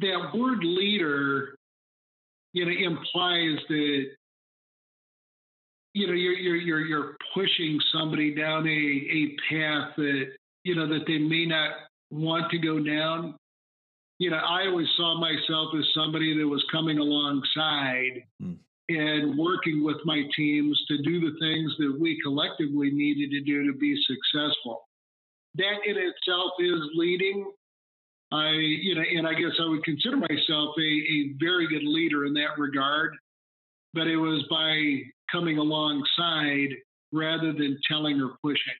that 0.00 0.38
word 0.38 0.58
leader, 0.62 1.56
you 2.52 2.64
know, 2.64 2.72
implies 2.72 3.58
that 3.68 4.06
you 5.94 6.06
know 6.06 6.14
you're 6.14 6.32
you're 6.32 6.56
you're 6.56 6.80
you're 6.80 7.16
pushing 7.32 7.78
somebody 7.92 8.34
down 8.34 8.66
a 8.66 8.70
a 8.70 9.36
path 9.48 9.92
that 9.96 10.32
you 10.64 10.74
know 10.74 10.88
that 10.88 11.04
they 11.06 11.18
may 11.18 11.46
not 11.46 11.70
want 12.10 12.50
to 12.50 12.58
go 12.58 12.82
down. 12.82 13.36
You 14.18 14.30
know, 14.30 14.38
I 14.38 14.66
always 14.66 14.86
saw 14.96 15.20
myself 15.20 15.74
as 15.78 15.84
somebody 15.94 16.36
that 16.38 16.46
was 16.46 16.64
coming 16.72 16.98
alongside. 16.98 18.24
Mm 18.42 18.58
and 18.88 19.36
working 19.36 19.84
with 19.84 19.96
my 20.04 20.22
teams 20.36 20.80
to 20.88 20.98
do 21.02 21.20
the 21.20 21.36
things 21.40 21.72
that 21.78 21.96
we 22.00 22.20
collectively 22.22 22.90
needed 22.90 23.30
to 23.30 23.40
do 23.40 23.70
to 23.70 23.76
be 23.76 23.96
successful. 24.06 24.88
That 25.56 25.78
in 25.86 25.96
itself 25.96 26.52
is 26.60 26.80
leading. 26.94 27.50
I, 28.32 28.50
you 28.50 28.94
know, 28.94 29.02
and 29.02 29.26
I 29.26 29.34
guess 29.34 29.52
I 29.60 29.68
would 29.68 29.84
consider 29.84 30.16
myself 30.16 30.74
a, 30.78 30.82
a 30.82 31.34
very 31.40 31.68
good 31.68 31.84
leader 31.84 32.26
in 32.26 32.34
that 32.34 32.58
regard, 32.58 33.16
but 33.94 34.06
it 34.06 34.16
was 34.16 34.44
by 34.50 35.10
coming 35.30 35.58
alongside 35.58 36.76
rather 37.12 37.52
than 37.52 37.78
telling 37.88 38.20
or 38.20 38.36
pushing. 38.42 38.74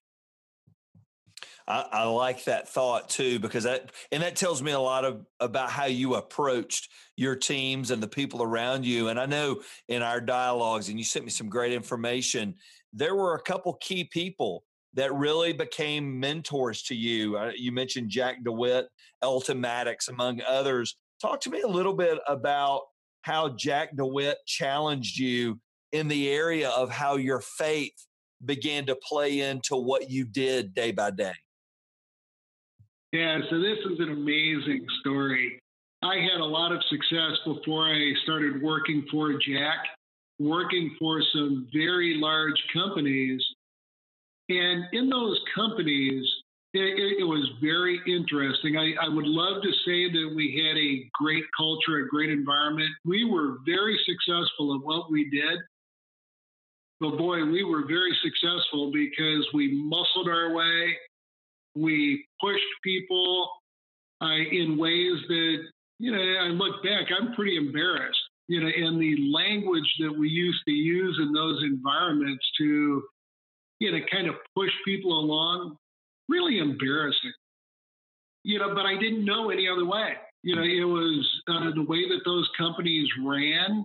I, 1.69 1.87
I, 1.93 2.05
like 2.05 2.45
that 2.45 2.69
thought 2.69 3.09
too 3.09 3.39
because 3.41 3.65
that 3.65 3.91
and 4.13 4.23
that 4.23 4.37
tells 4.37 4.63
me 4.63 4.73
a 4.73 4.79
lot 4.79 5.05
of 5.05 5.27
about 5.41 5.71
how 5.71 5.87
you 5.87 6.15
approached 6.15 6.91
your 7.17 7.35
teams 7.35 7.91
and 7.91 8.03
the 8.03 8.09
people 8.09 8.43
around 8.43 8.85
you. 8.85 9.09
And 9.09 9.19
I 9.19 9.27
know 9.27 9.63
in 9.89 10.03
our 10.03 10.21
dialogues, 10.21 10.89
and 10.89 10.99
you 10.99 11.05
sent 11.05 11.25
me 11.25 11.31
some 11.31 11.49
great 11.49 11.73
information. 11.73 12.55
There 12.93 13.15
were 13.15 13.35
a 13.35 13.43
couple 13.43 13.75
key 13.75 14.05
people 14.05 14.65
that 14.95 15.13
really 15.15 15.53
became 15.53 16.19
mentors 16.19 16.83
to 16.85 16.95
you. 16.95 17.37
Uh, 17.37 17.53
you 17.55 17.73
mentioned 17.73 18.11
Jack 18.11 18.43
DeWitt, 18.45 18.89
Elton 19.23 19.61
Maddox, 19.61 20.09
among 20.09 20.41
others. 20.47 20.97
Talk 21.21 21.41
to 21.43 21.51
me 21.51 21.61
a 21.63 21.69
little 21.69 21.95
bit 21.95 22.19
about 22.27 22.83
how 23.23 23.51
Jack 23.51 23.97
DeWitt 23.97 24.39
challenged 24.47 25.19
you 25.19 25.59
in 25.93 26.09
the 26.09 26.31
area 26.31 26.71
of 26.71 26.91
how 26.91 27.17
your 27.17 27.41
faith 27.41 28.07
began 28.45 28.87
to 28.87 28.97
play 28.97 29.41
into 29.41 29.77
what 29.77 30.11
you 30.11 30.25
did 30.25 30.75
day 30.75 30.93
by 30.93 31.11
day. 31.11 31.33
Yeah, 33.13 33.39
so 33.51 33.61
this 33.61 33.79
is 33.91 34.01
an 34.01 34.11
amazing 34.11 34.85
story. 35.01 35.61
I 36.03 36.17
had 36.17 36.41
a 36.41 36.45
lot 36.45 36.73
of 36.73 36.83
success 36.91 37.39
before 37.45 37.87
I 37.89 38.13
started 38.25 38.63
working 38.63 39.07
for 39.11 39.33
Jack, 39.35 39.79
working 40.39 40.95
for 40.99 41.23
some 41.33 41.69
very 41.73 42.17
large 42.19 42.63
companies. 42.73 43.43
And 44.49 44.85
in 44.93 45.09
those 45.09 45.41
companies, 45.55 46.25
it, 46.75 47.21
it, 47.21 47.25
was 47.25 47.49
very 47.63 48.01
interesting. 48.07 48.77
I, 48.77 48.93
I, 49.07 49.09
would 49.09 49.27
love 49.27 49.63
to 49.63 49.73
say 49.87 50.13
that 50.13 50.33
we 50.37 50.63
had 50.63 50.77
a 50.77 51.09
great 51.15 51.45
culture, 51.57 52.05
a 52.05 52.09
great 52.09 52.31
environment. 52.31 52.91
We 53.05 53.25
were 53.25 53.57
very 53.65 53.99
successful 54.05 54.75
at 54.75 54.85
what 54.85 55.11
we 55.11 55.31
did. 55.31 55.59
But 57.01 57.17
boy, 57.17 57.45
we 57.45 57.65
were 57.65 57.87
very 57.87 58.15
successful 58.23 58.93
because 58.93 59.49
we 59.55 59.73
muscled 59.73 60.29
our 60.29 60.53
way 60.53 60.97
we 61.77 62.25
pushed 62.41 62.61
people 62.83 63.51
uh, 64.23 64.43
in 64.51 64.79
ways 64.79 65.19
that, 65.29 65.57
you 65.99 66.13
know, 66.13 66.19
I 66.19 66.49
look 66.49 66.83
back, 66.83 67.07
I'm 67.17 67.35
pretty 67.35 67.57
embarrassed, 67.57 68.19
you 68.49 68.61
know, 68.61 68.69
in 68.69 68.99
the 68.99 69.31
language 69.33 69.91
that 70.01 70.13
we 70.17 70.29
used 70.29 70.63
to 70.67 70.73
use 70.73 71.19
in 71.23 71.33
those 71.33 71.63
environments 71.63 72.45
to, 72.59 73.03
you 73.79 73.93
know, 73.93 73.99
kind 74.11 74.29
of 74.29 74.35
push 74.55 74.71
people 74.85 75.19
along, 75.19 75.77
really 76.29 76.59
embarrassing. 76.59 77.33
You 78.45 78.61
know, 78.61 78.75
but 78.75 78.87
I 78.87 78.97
didn't 78.99 79.25
know 79.25 79.51
any 79.51 79.69
other 79.69 79.85
way. 79.85 80.13
You 80.43 80.55
know, 80.55 80.63
it 80.63 80.85
was 80.85 81.29
uh, 81.49 81.75
the 81.75 81.83
way 81.83 82.09
that 82.09 82.21
those 82.25 82.49
companies 82.57 83.09
ran. 83.25 83.85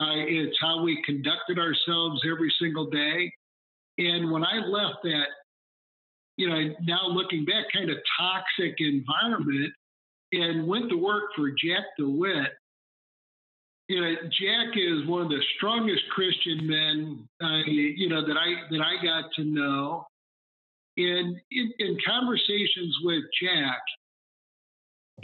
Uh, 0.00 0.20
it's 0.28 0.56
how 0.60 0.82
we 0.82 1.02
conducted 1.06 1.58
ourselves 1.58 2.20
every 2.30 2.52
single 2.60 2.90
day. 2.90 3.32
And 3.96 4.30
when 4.30 4.44
I 4.44 4.58
left 4.66 5.02
that 5.04 5.26
you 6.36 6.48
know, 6.48 6.74
now 6.82 7.06
looking 7.08 7.44
back, 7.44 7.66
kind 7.72 7.90
of 7.90 7.96
toxic 8.18 8.76
environment 8.78 9.72
and 10.32 10.66
went 10.66 10.90
to 10.90 10.96
work 10.96 11.24
for 11.36 11.50
Jack 11.50 11.84
DeWitt. 11.98 12.52
You 13.88 14.00
know, 14.00 14.14
Jack 14.22 14.76
is 14.76 15.06
one 15.06 15.22
of 15.22 15.28
the 15.28 15.42
strongest 15.56 16.02
Christian 16.10 16.66
men, 16.66 17.28
uh, 17.42 17.62
you 17.66 18.08
know, 18.08 18.26
that 18.26 18.36
I 18.36 18.66
that 18.70 18.80
I 18.80 19.04
got 19.04 19.30
to 19.36 19.44
know. 19.44 20.06
And 20.96 21.36
in, 21.50 21.72
in 21.78 21.98
conversations 22.06 22.96
with 23.02 23.24
Jack, 23.42 23.80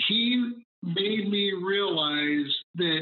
he 0.08 0.52
made 0.82 1.30
me 1.30 1.52
realize 1.52 2.54
that 2.76 3.00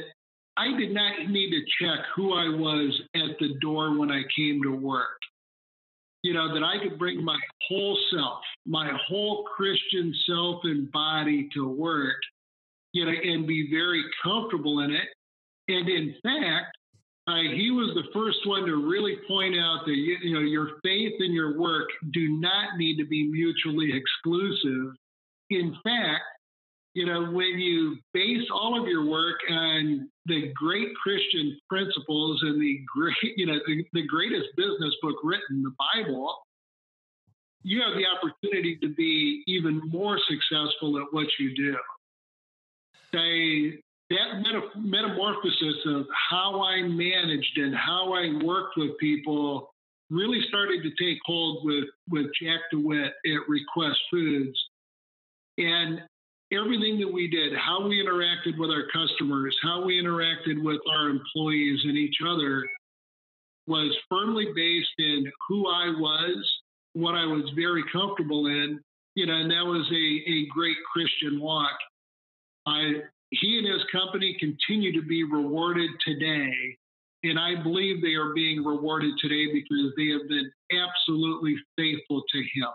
I 0.57 0.77
did 0.77 0.93
not 0.93 1.29
need 1.29 1.50
to 1.50 1.61
check 1.81 2.05
who 2.15 2.35
I 2.35 2.49
was 2.49 3.00
at 3.15 3.38
the 3.41 3.55
door 3.61 3.99
when 3.99 4.11
I 4.11 4.23
came 4.37 4.62
to 4.62 4.71
work 4.71 5.19
you 6.22 6.34
know, 6.34 6.52
that 6.52 6.62
I 6.62 6.82
could 6.82 6.98
bring 6.98 7.25
my 7.25 7.38
whole 7.68 7.98
self, 8.12 8.40
my 8.66 8.90
whole 9.06 9.44
Christian 9.44 10.12
self 10.26 10.60
and 10.64 10.90
body 10.90 11.48
to 11.54 11.68
work, 11.68 12.16
you 12.92 13.04
know, 13.04 13.12
and 13.12 13.46
be 13.46 13.68
very 13.70 14.02
comfortable 14.22 14.80
in 14.80 14.90
it. 14.90 15.08
And 15.68 15.88
in 15.88 16.14
fact, 16.22 16.76
uh, 17.28 17.42
he 17.54 17.70
was 17.70 17.94
the 17.94 18.10
first 18.18 18.38
one 18.46 18.64
to 18.64 18.88
really 18.88 19.16
point 19.28 19.54
out 19.54 19.80
that 19.84 19.94
you, 19.94 20.16
you 20.22 20.34
know 20.34 20.40
your 20.40 20.78
faith 20.82 21.12
and 21.18 21.34
your 21.34 21.58
work 21.58 21.88
do 22.12 22.40
not 22.40 22.78
need 22.78 22.96
to 22.96 23.04
be 23.04 23.28
mutually 23.28 23.92
exclusive. 23.92 24.94
In 25.50 25.76
fact, 25.84 26.25
you 26.94 27.04
know, 27.04 27.30
when 27.30 27.58
you 27.58 27.98
base 28.14 28.46
all 28.52 28.80
of 28.80 28.88
your 28.88 29.04
work 29.04 29.37
on 29.50 30.08
the 30.28 30.52
great 30.54 30.94
Christian 31.02 31.58
principles 31.68 32.40
and 32.42 32.61
the 32.61 32.80
great, 32.94 33.16
you 33.37 33.47
know, 33.47 33.58
the, 33.66 33.85
the 33.92 34.06
greatest 34.06 34.49
business 34.56 34.94
book 35.02 35.16
written, 35.25 35.62
the 35.62 35.75
Bible, 35.94 36.35
you 37.62 37.82
have 37.82 37.97
the 37.97 38.06
opportunity 38.06 38.76
to 38.76 38.94
be 38.94 39.42
even 39.47 39.80
more 39.90 40.18
successful 40.28 40.99
at 40.99 41.06
what 41.11 41.26
you 41.38 41.56
do. 41.56 41.76
Say 43.12 43.80
that 44.11 44.42
metamorphosis 44.76 45.76
of 45.87 46.06
how 46.30 46.62
I 46.62 46.82
managed 46.82 47.58
and 47.58 47.75
how 47.75 48.14
I 48.14 48.42
worked 48.42 48.76
with 48.76 48.97
people 48.99 49.70
really 50.11 50.40
started 50.49 50.82
to 50.82 50.90
take 51.04 51.18
hold 51.26 51.64
with, 51.64 51.85
with 52.08 52.26
Jack 52.40 52.61
DeWitt 52.70 53.12
at 53.26 53.49
Request 53.49 53.99
Foods. 54.11 54.58
And 55.58 56.00
everything 56.52 56.99
that 57.00 57.12
we 57.12 57.28
did, 57.28 57.52
how 57.57 57.87
we 57.87 58.02
interacted 58.02 58.59
with 58.59 58.71
our 58.71 58.85
customers, 58.93 59.57
how 59.62 59.85
we 59.85 60.02
interacted 60.02 60.62
with 60.62 60.81
our 60.97 61.09
employees 61.09 61.81
and 61.85 61.97
each 61.97 62.17
other 62.26 62.64
was 63.67 63.95
firmly 64.09 64.47
based 64.55 64.88
in 64.99 65.31
who 65.49 65.69
I 65.69 65.88
was 65.88 66.61
what 66.99 67.14
I 67.14 67.25
was 67.25 67.50
very 67.55 67.85
comfortable 67.93 68.47
in, 68.47 68.81
you 69.14 69.26
know, 69.26 69.35
and 69.35 69.50
that 69.50 69.64
was 69.64 69.87
a, 69.93 70.31
a 70.31 70.47
great 70.47 70.76
Christian 70.93 71.40
walk. 71.40 71.76
I, 72.67 73.02
he 73.31 73.59
and 73.59 73.67
his 73.67 73.85
company 73.93 74.37
continue 74.40 74.93
to 75.00 75.07
be 75.07 75.25
rewarded 75.25 75.90
today. 76.05 76.52
And 77.25 77.38
I 77.38 77.61
believe 77.62 78.00
they 78.00 78.14
are 78.14 78.33
being 78.33 78.64
rewarded 78.64 79.12
today 79.21 79.52
because 79.52 79.93
they 79.97 80.09
have 80.09 80.28
been 80.28 80.50
absolutely 80.73 81.57
faithful 81.76 82.23
to 82.31 82.38
him. 82.38 82.71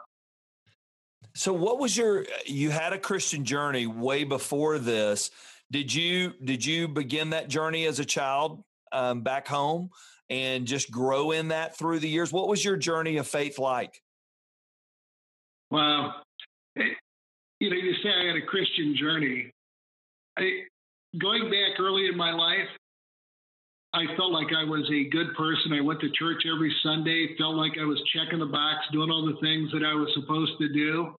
So 1.36 1.52
what 1.54 1.80
was 1.80 1.98
your 1.98 2.25
you 2.46 2.70
had 2.70 2.94
a 2.94 3.00
Christian 3.00 3.44
journey 3.44 3.88
way 3.88 4.24
before 4.24 4.78
this. 4.80 5.32
Did 5.72 5.94
you 5.94 6.34
did 6.44 6.66
you 6.66 6.88
begin 6.88 7.32
that 7.32 7.48
journey 7.48 7.86
as 7.86 8.00
a 8.00 8.06
child 8.06 8.63
um, 8.92 9.22
back 9.22 9.48
home 9.48 9.90
and 10.30 10.68
just 10.68 10.92
grow 10.92 11.32
in 11.32 11.48
that 11.48 11.78
through 11.78 12.00
the 12.00 12.10
years? 12.10 12.32
What 12.32 12.48
was 12.48 12.63
your 12.63 12.78
journey 12.78 13.18
of 13.18 13.28
faith 13.28 13.58
like? 13.58 14.02
Well, 15.72 16.24
Eh, 16.78 16.82
you 17.60 17.70
know, 17.70 17.75
you 17.75 17.94
say 18.02 18.10
I 18.10 18.28
had 18.28 18.36
a 18.36 18.46
Christian 18.46 18.96
journey. 18.98 19.52
I, 20.38 20.63
going 21.20 21.44
back 21.50 21.80
early 21.80 22.08
in 22.08 22.18
my 22.18 22.32
life, 22.32 22.68
I 23.94 24.06
felt 24.18 24.32
like 24.32 24.48
I 24.58 24.63
was 24.63 24.90
a 24.92 25.10
good 25.10 25.36
person. 25.36 25.72
I 25.74 25.82
went 25.82 26.02
to 26.02 26.10
church 26.12 26.44
every 26.52 26.74
Sunday, 26.82 27.36
felt 27.38 27.56
like 27.56 27.74
I 27.80 27.86
was 27.86 28.02
checking 28.13 28.40
the 28.40 28.48
box, 28.48 28.80
doing 28.92 29.12
all 29.12 29.25
the 29.25 29.40
things 29.40 29.72
that 29.72 29.84
I 29.84 29.94
was 29.94 30.10
supposed 30.16 30.54
to 30.60 30.70
do. 30.70 31.16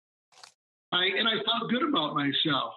I, 0.95 1.07
and 1.19 1.29
I 1.29 1.43
felt 1.45 1.71
good 1.71 1.89
about 1.89 2.15
myself. 2.15 2.75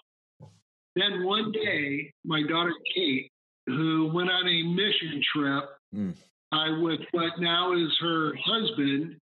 Then 0.95 1.23
one 1.23 1.51
day, 1.51 2.11
my 2.25 2.41
daughter 2.41 2.73
Kate, 2.95 3.31
who 3.67 4.11
went 4.13 4.31
on 4.31 4.47
a 4.47 4.63
mission 4.63 5.21
trip 5.33 5.65
mm. 5.95 6.15
I, 6.51 6.71
with 6.81 7.01
what 7.11 7.39
now 7.39 7.73
is 7.73 7.95
her 8.01 8.33
husband, 8.43 9.17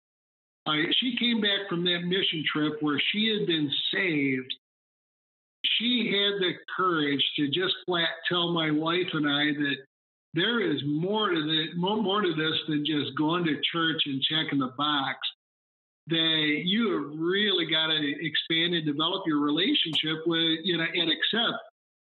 I, 0.67 0.85
she 1.01 1.17
came 1.19 1.41
back 1.41 1.69
from 1.69 1.85
that 1.85 2.03
mission 2.05 2.45
trip 2.51 2.75
where 2.81 3.01
she 3.13 3.37
had 3.37 3.47
been 3.49 3.71
saved. 3.93 4.55
She 5.79 6.07
had 6.07 6.41
the 6.41 6.53
courage 6.77 7.25
to 7.37 7.49
just 7.49 7.75
flat 7.87 8.09
tell 8.29 8.53
my 8.53 8.71
wife 8.71 9.09
and 9.13 9.27
I 9.27 9.59
that 9.61 9.77
there 10.35 10.61
is 10.61 10.81
more 10.87 11.31
to 11.31 11.43
the 11.43 11.77
more, 11.77 12.01
more 12.01 12.21
to 12.21 12.35
this 12.35 12.59
than 12.69 12.85
just 12.85 13.17
going 13.17 13.45
to 13.45 13.61
church 13.73 14.03
and 14.07 14.23
checking 14.23 14.61
the 14.61 14.73
box. 14.77 15.19
That 16.09 16.63
you 16.65 16.93
have 16.93 17.19
really 17.19 17.65
got 17.65 17.87
to 17.87 17.97
expand 17.97 18.75
and 18.75 18.85
develop 18.85 19.23
your 19.27 19.41
relationship 19.41 20.27
with, 20.27 20.61
you 20.63 20.77
know, 20.77 20.85
and 20.85 21.11
accept 21.11 21.63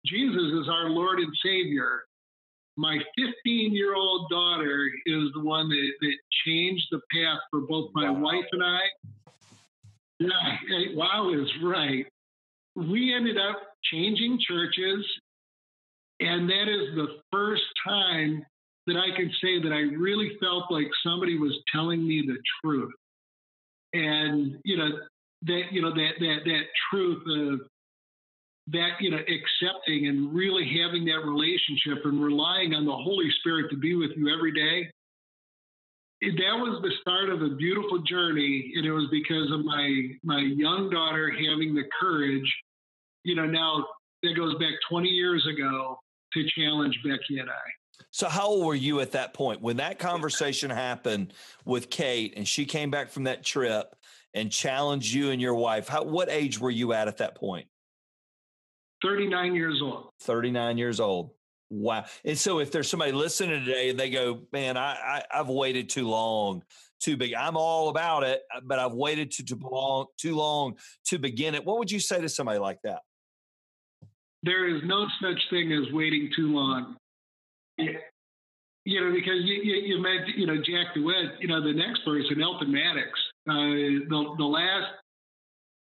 Jesus 0.06 0.52
as 0.62 0.68
our 0.68 0.90
Lord 0.90 1.20
and 1.20 1.32
Savior 1.46 2.04
my 2.76 2.98
15 3.18 3.74
year 3.74 3.96
old 3.96 4.30
daughter 4.30 4.90
is 5.06 5.30
the 5.34 5.42
one 5.42 5.70
that, 5.70 5.92
that 6.02 6.16
changed 6.46 6.86
the 6.92 7.00
path 7.12 7.40
for 7.52 7.62
both 7.62 7.92
my 7.94 8.10
wow. 8.10 8.20
wife 8.20 8.46
and 8.52 8.64
I. 8.64 8.80
Yeah, 10.20 10.96
wow 10.96 11.32
is 11.34 11.50
right. 11.64 12.06
We 12.76 13.14
ended 13.14 13.38
up 13.38 13.58
changing 13.92 14.40
churches, 14.48 15.06
and 16.20 16.50
that 16.50 16.68
is 16.68 16.96
the 16.96 17.20
first 17.32 17.64
time 17.88 18.44
that 18.88 18.96
I 18.98 19.16
can 19.16 19.32
say 19.42 19.62
that 19.62 19.72
I 19.72 19.96
really 19.96 20.38
felt 20.42 20.72
like 20.72 20.88
somebody 21.06 21.38
was 21.38 21.58
telling 21.74 22.08
me 22.08 22.24
the 22.26 22.38
truth. 22.64 22.94
And 23.94 24.60
you 24.64 24.78
know 24.78 24.90
that 25.44 25.64
you 25.72 25.82
know 25.82 25.94
that 25.94 26.12
that 26.20 26.38
that 26.46 26.64
truth 26.90 27.24
of 27.28 27.68
that 28.68 28.92
you 29.00 29.12
know 29.12 29.18
accepting 29.18 30.08
and 30.08 30.34
really 30.34 30.66
having 30.84 31.06
that 31.06 31.26
relationship 31.26 32.06
and 32.06 32.24
relying 32.24 32.74
on 32.74 32.86
the 32.86 32.92
holy 32.92 33.30
spirit 33.40 33.70
to 33.70 33.78
be 33.78 33.96
with 33.96 34.12
you 34.16 34.34
every 34.34 34.54
day 34.54 34.90
that 36.22 36.56
was 36.56 36.82
the 36.82 36.92
start 37.02 37.30
of 37.30 37.42
a 37.42 37.56
beautiful 37.56 38.00
journey 38.00 38.72
and 38.78 38.86
it 38.86 38.92
was 38.92 39.08
because 39.12 39.52
of 39.52 39.66
my 39.66 40.08
my 40.24 40.40
young 40.40 40.90
daughter 40.90 41.30
having 41.30 41.76
the 41.76 41.84
courage 42.00 42.50
you 43.24 43.36
know 43.36 43.46
now 43.46 43.86
that 44.22 44.34
goes 44.38 44.54
back 44.56 44.74
20 44.90 45.10
years 45.10 45.46
ago 45.46 45.98
to 46.32 46.44
challenge 46.58 46.98
becky 47.04 47.40
and 47.40 47.50
i 47.50 47.83
so 48.12 48.28
how 48.28 48.48
old 48.48 48.66
were 48.66 48.76
you 48.76 49.00
at 49.00 49.12
that 49.12 49.34
point 49.34 49.62
when 49.62 49.78
that 49.78 50.00
conversation 50.00 50.70
happened 50.70 51.34
with 51.66 51.90
kate 51.90 52.34
and 52.36 52.48
she 52.48 52.66
came 52.66 52.92
back 52.92 53.10
from 53.10 53.24
that 53.26 53.44
trip 53.44 53.96
and 54.34 54.52
challenged 54.52 55.14
you 55.14 55.32
and 55.32 55.42
your 55.42 55.56
wife 55.56 55.88
how 55.88 56.04
what 56.04 56.30
age 56.30 56.60
were 56.60 56.72
you 56.72 56.94
at 56.94 57.08
at 57.08 57.18
that 57.18 57.36
point? 57.36 57.66
point 57.66 57.68
39 59.04 59.54
years 59.54 59.82
old. 59.84 60.10
39 60.22 60.78
years 60.78 61.00
old. 61.00 61.32
Wow. 61.70 62.06
And 62.24 62.38
so 62.38 62.60
if 62.60 62.72
there's 62.72 62.90
somebody 62.90 63.12
listening 63.12 63.66
today 63.66 63.90
and 63.90 64.00
they 64.00 64.10
go, 64.10 64.42
man, 64.52 64.78
I, 64.78 65.24
I 65.32 65.38
have 65.38 65.50
waited 65.50 65.90
too 65.90 66.08
long, 66.08 66.64
too 67.00 67.18
big. 67.18 67.34
I'm 67.34 67.58
all 67.58 67.90
about 67.90 68.24
it, 68.24 68.42
uh, 68.56 68.62
but 68.64 68.80
I've 68.80 68.94
waited 68.94 69.32
too, 69.32 69.44
too 69.44 69.60
long, 69.62 70.06
too 70.18 70.36
long 70.36 70.78
to 71.08 71.20
begin 71.20 71.56
it. 71.56 71.66
What 71.66 71.80
would 71.80 71.92
you 71.92 72.00
say 72.00 72.22
to 72.22 72.30
somebody 72.30 72.60
like 72.60 72.80
that? 72.84 73.02
There 74.44 74.74
is 74.74 74.82
no 74.86 75.06
such 75.22 75.40
thing 75.50 75.72
as 75.74 75.92
waiting 75.94 76.30
too 76.36 76.54
long. 76.54 76.96
You 77.78 79.00
know, 79.00 79.14
because 79.14 79.40
you, 79.44 79.62
you, 79.64 79.96
you 79.96 80.02
met, 80.02 80.28
you 80.36 80.46
know, 80.46 80.58
Jack 80.58 80.94
DeWitt, 80.94 81.40
you 81.40 81.48
know, 81.48 81.64
the 81.64 81.74
next 81.74 82.04
person, 82.04 82.42
Elton 82.42 82.72
Maddox. 82.72 83.12
Uh, 83.48 84.10
the, 84.10 84.36
the 84.38 84.44
last 84.44 84.92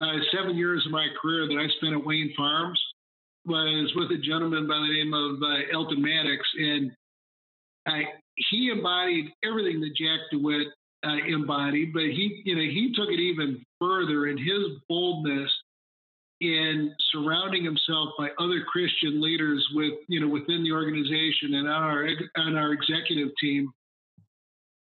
uh, 0.01 0.19
seven 0.31 0.55
years 0.55 0.83
of 0.85 0.91
my 0.91 1.07
career 1.21 1.47
that 1.47 1.57
I 1.57 1.67
spent 1.77 1.93
at 1.93 2.05
Wayne 2.05 2.33
Farms, 2.37 2.79
was 3.45 3.93
with 3.95 4.11
a 4.11 4.21
gentleman 4.21 4.67
by 4.67 4.75
the 4.75 4.91
name 4.91 5.13
of 5.13 5.37
uh, 5.41 5.77
Elton 5.77 6.01
Maddox, 6.01 6.41
and 6.57 6.91
I, 7.87 8.03
he 8.49 8.71
embodied 8.73 9.25
everything 9.43 9.79
that 9.81 9.95
Jack 9.95 10.19
DeWitt 10.31 10.67
uh, 11.05 11.17
embodied, 11.27 11.93
but 11.93 12.03
he, 12.03 12.41
you 12.45 12.55
know, 12.55 12.61
he 12.61 12.93
took 12.95 13.09
it 13.09 13.19
even 13.19 13.63
further 13.79 14.27
in 14.27 14.37
his 14.37 14.81
boldness 14.89 15.51
in 16.41 16.93
surrounding 17.11 17.63
himself 17.63 18.09
by 18.17 18.29
other 18.39 18.63
Christian 18.67 19.21
leaders 19.21 19.65
with, 19.73 19.93
you 20.07 20.19
know, 20.19 20.27
within 20.27 20.63
the 20.63 20.71
organization 20.71 21.53
and 21.53 21.67
on 21.67 21.83
our 21.83 22.07
on 22.37 22.55
our 22.55 22.73
executive 22.73 23.29
team 23.39 23.71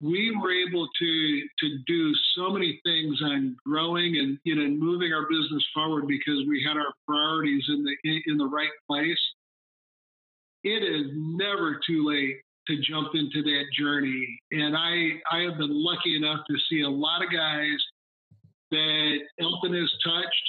we 0.01 0.35
were 0.41 0.51
able 0.51 0.87
to 0.99 1.41
to 1.59 1.77
do 1.85 2.11
so 2.35 2.49
many 2.49 2.81
things 2.83 3.21
on 3.23 3.55
growing 3.65 4.17
and 4.17 4.37
you 4.43 4.55
know 4.55 4.67
moving 4.67 5.13
our 5.13 5.27
business 5.29 5.63
forward 5.73 6.07
because 6.07 6.43
we 6.47 6.63
had 6.67 6.75
our 6.75 6.91
priorities 7.07 7.63
in 7.69 7.83
the 7.83 8.21
in 8.25 8.37
the 8.37 8.47
right 8.47 8.71
place. 8.89 9.19
It 10.63 10.83
is 10.83 11.11
never 11.13 11.79
too 11.85 12.07
late 12.07 12.37
to 12.67 12.77
jump 12.81 13.09
into 13.13 13.41
that 13.43 13.65
journey, 13.77 14.39
and 14.51 14.75
I 14.75 15.21
I 15.31 15.43
have 15.43 15.57
been 15.57 15.83
lucky 15.83 16.15
enough 16.15 16.39
to 16.49 16.55
see 16.69 16.81
a 16.81 16.89
lot 16.89 17.23
of 17.23 17.31
guys 17.31 17.79
that 18.71 19.17
Elton 19.39 19.73
has 19.73 19.91
touched, 20.03 20.47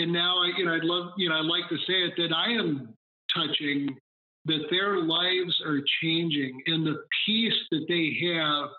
and 0.00 0.12
now 0.12 0.42
I 0.42 0.52
you 0.56 0.64
know 0.64 0.74
I'd 0.74 0.84
love 0.84 1.12
you 1.16 1.28
know 1.28 1.36
I'd 1.36 1.44
like 1.44 1.68
to 1.68 1.76
say 1.78 2.04
it 2.04 2.14
that 2.16 2.34
I 2.34 2.52
am 2.52 2.94
touching 3.34 3.96
that 4.46 4.66
their 4.70 5.02
lives 5.02 5.62
are 5.64 5.80
changing 6.02 6.62
and 6.66 6.86
the 6.86 7.04
peace 7.26 7.54
that 7.70 7.84
they 7.86 8.16
have, 8.32 8.70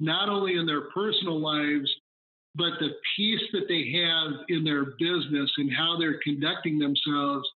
not 0.00 0.28
only 0.28 0.56
in 0.56 0.66
their 0.66 0.90
personal 0.90 1.40
lives, 1.40 1.88
but 2.54 2.72
the 2.80 2.90
peace 3.16 3.40
that 3.52 3.68
they 3.68 3.90
have 4.02 4.44
in 4.48 4.64
their 4.64 4.96
business 4.98 5.50
and 5.58 5.72
how 5.72 5.96
they're 5.98 6.18
conducting 6.24 6.78
themselves 6.78 7.48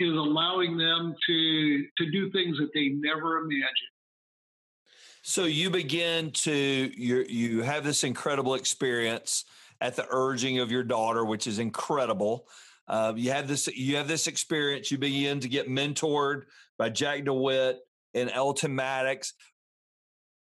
is 0.00 0.12
allowing 0.12 0.76
them 0.76 1.14
to 1.26 1.86
to 1.98 2.10
do 2.10 2.30
things 2.30 2.58
that 2.58 2.70
they 2.74 2.88
never 2.88 3.38
imagined. 3.38 3.72
So 5.22 5.44
you 5.44 5.70
begin 5.70 6.30
to 6.32 6.52
you 6.52 7.24
you 7.28 7.62
have 7.62 7.84
this 7.84 8.04
incredible 8.04 8.54
experience 8.54 9.44
at 9.80 9.96
the 9.96 10.06
urging 10.10 10.58
of 10.58 10.70
your 10.70 10.84
daughter, 10.84 11.24
which 11.24 11.46
is 11.46 11.58
incredible. 11.58 12.46
Uh, 12.86 13.12
you 13.16 13.30
have 13.30 13.48
this 13.48 13.66
you 13.68 13.96
have 13.96 14.08
this 14.08 14.26
experience. 14.26 14.90
You 14.90 14.98
begin 14.98 15.40
to 15.40 15.48
get 15.48 15.68
mentored 15.68 16.42
by 16.78 16.90
Jack 16.90 17.24
DeWitt 17.24 17.78
and 18.14 18.30
Elton 18.30 18.74
Maddox. 18.74 19.32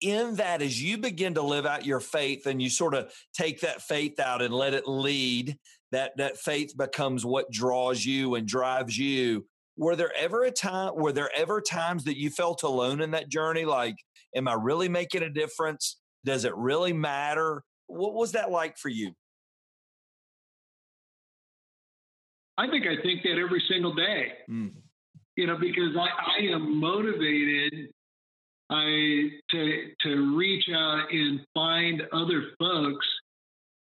In 0.01 0.35
that, 0.35 0.61
as 0.61 0.81
you 0.81 0.97
begin 0.97 1.35
to 1.35 1.41
live 1.41 1.65
out 1.65 1.85
your 1.85 2.01
faith 2.01 2.45
and 2.45 2.61
you 2.61 2.69
sort 2.69 2.93
of 2.93 3.13
take 3.33 3.61
that 3.61 3.81
faith 3.81 4.19
out 4.19 4.41
and 4.41 4.53
let 4.53 4.73
it 4.73 4.85
lead, 4.85 5.57
that 5.93 6.11
that 6.17 6.37
faith 6.37 6.75
becomes 6.75 7.25
what 7.25 7.49
draws 7.51 8.05
you 8.05 8.35
and 8.35 8.45
drives 8.45 8.97
you. 8.97 9.45
Were 9.77 9.95
there 9.95 10.11
ever 10.17 10.43
a 10.43 10.51
time? 10.51 10.93
Were 10.95 11.13
there 11.13 11.31
ever 11.35 11.61
times 11.61 12.03
that 12.03 12.17
you 12.17 12.29
felt 12.29 12.63
alone 12.63 13.01
in 13.01 13.11
that 13.11 13.29
journey? 13.29 13.63
Like, 13.63 13.95
am 14.35 14.47
I 14.47 14.53
really 14.53 14.89
making 14.89 15.23
a 15.23 15.29
difference? 15.29 15.97
Does 16.25 16.43
it 16.43 16.55
really 16.55 16.93
matter? 16.93 17.63
What 17.87 18.13
was 18.13 18.33
that 18.33 18.51
like 18.51 18.77
for 18.77 18.89
you? 18.89 19.13
I 22.57 22.69
think 22.69 22.85
I 22.85 23.01
think 23.01 23.23
that 23.23 23.39
every 23.43 23.63
single 23.69 23.93
day. 23.93 24.33
Mm. 24.49 24.71
You 25.35 25.47
know, 25.47 25.57
because 25.59 25.95
I, 25.97 26.07
I 26.41 26.53
am 26.53 26.79
motivated 26.79 27.89
I 28.69 29.29
to 29.51 29.91
to 30.01 30.37
reach 30.37 30.65
out 30.73 31.05
and 31.11 31.41
find 31.53 32.01
other 32.11 32.43
folks 32.57 33.05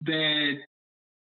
that 0.01 0.57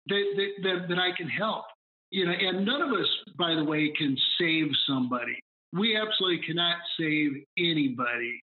that, 0.07 0.25
that 0.37 0.51
that, 0.63 0.89
that 0.89 0.99
I 0.99 1.11
can 1.17 1.29
help. 1.29 1.65
You 2.11 2.27
know, 2.27 2.33
and 2.33 2.65
none 2.65 2.83
of 2.83 2.91
us, 2.91 3.09
by 3.39 3.55
the 3.55 3.65
way, 3.65 3.91
can 3.97 4.17
save 4.39 4.67
somebody. 4.87 5.39
We 5.73 5.97
absolutely 5.97 6.47
cannot 6.47 6.77
save 6.99 7.45
anybody. 7.59 8.43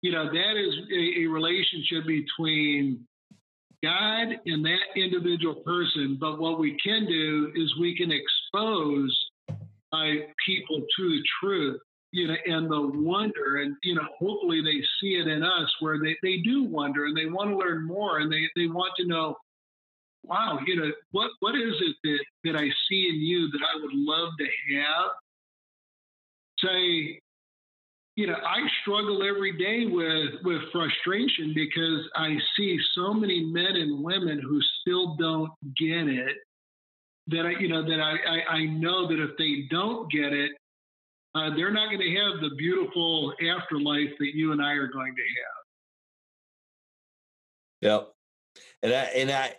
You 0.00 0.12
know, 0.12 0.24
that 0.24 0.56
is 0.56 0.74
a, 0.90 1.22
a 1.22 1.26
relationship 1.26 2.06
between 2.06 3.06
God 3.84 4.40
and 4.46 4.64
that 4.64 4.96
individual 4.96 5.56
person, 5.56 6.16
but 6.18 6.38
what 6.38 6.58
we 6.58 6.76
can 6.82 7.06
do 7.06 7.52
is 7.54 7.78
we 7.78 7.96
can 7.96 8.10
expose 8.10 9.14
people 10.46 10.80
to 10.96 11.08
the 11.08 11.22
truth, 11.40 11.80
you 12.12 12.28
know, 12.28 12.34
and 12.46 12.70
the 12.70 12.80
wonder, 13.00 13.62
and 13.62 13.76
you 13.82 13.94
know, 13.94 14.06
hopefully 14.18 14.60
they 14.62 14.80
see 15.00 15.14
it 15.14 15.28
in 15.28 15.42
us 15.42 15.72
where 15.80 15.98
they, 15.98 16.16
they 16.22 16.38
do 16.38 16.64
wonder 16.64 17.06
and 17.06 17.16
they 17.16 17.26
want 17.26 17.50
to 17.50 17.56
learn 17.56 17.86
more 17.86 18.20
and 18.20 18.32
they, 18.32 18.48
they 18.56 18.66
want 18.66 18.92
to 18.96 19.06
know, 19.06 19.36
wow, 20.24 20.58
you 20.66 20.76
know, 20.76 20.90
what 21.12 21.30
what 21.40 21.54
is 21.54 21.74
it 21.80 21.96
that, 22.02 22.24
that 22.44 22.58
I 22.58 22.68
see 22.88 23.08
in 23.08 23.20
you 23.20 23.50
that 23.50 23.60
I 23.62 23.80
would 23.80 23.94
love 23.94 24.32
to 24.38 24.44
have? 24.74 25.10
Say, 26.62 27.20
you 28.16 28.28
know, 28.28 28.34
I 28.34 28.58
struggle 28.82 29.22
every 29.22 29.52
day 29.58 29.86
with 29.86 30.42
with 30.44 30.62
frustration 30.70 31.52
because 31.54 32.08
I 32.14 32.36
see 32.56 32.78
so 32.94 33.12
many 33.12 33.44
men 33.44 33.74
and 33.76 34.04
women 34.04 34.40
who 34.40 34.60
still 34.80 35.16
don't 35.16 35.50
get 35.76 36.08
it. 36.08 36.36
That 37.28 37.46
I, 37.46 37.50
you 37.58 37.68
know, 37.68 37.82
that 37.82 38.00
I 38.00 38.16
I, 38.28 38.54
I 38.56 38.66
know 38.66 39.08
that 39.08 39.18
if 39.18 39.36
they 39.36 39.66
don't 39.70 40.10
get 40.12 40.32
it, 40.32 40.52
uh, 41.34 41.50
they're 41.56 41.72
not 41.72 41.86
going 41.86 42.00
to 42.00 42.14
have 42.20 42.40
the 42.40 42.54
beautiful 42.56 43.32
afterlife 43.50 44.10
that 44.20 44.34
you 44.34 44.52
and 44.52 44.62
I 44.62 44.72
are 44.72 44.86
going 44.86 45.14
to 45.14 45.22
have. 47.90 48.00
Yep. 48.00 48.08
And 48.84 48.92
I 48.92 49.04
and 49.16 49.30
I 49.32 49.54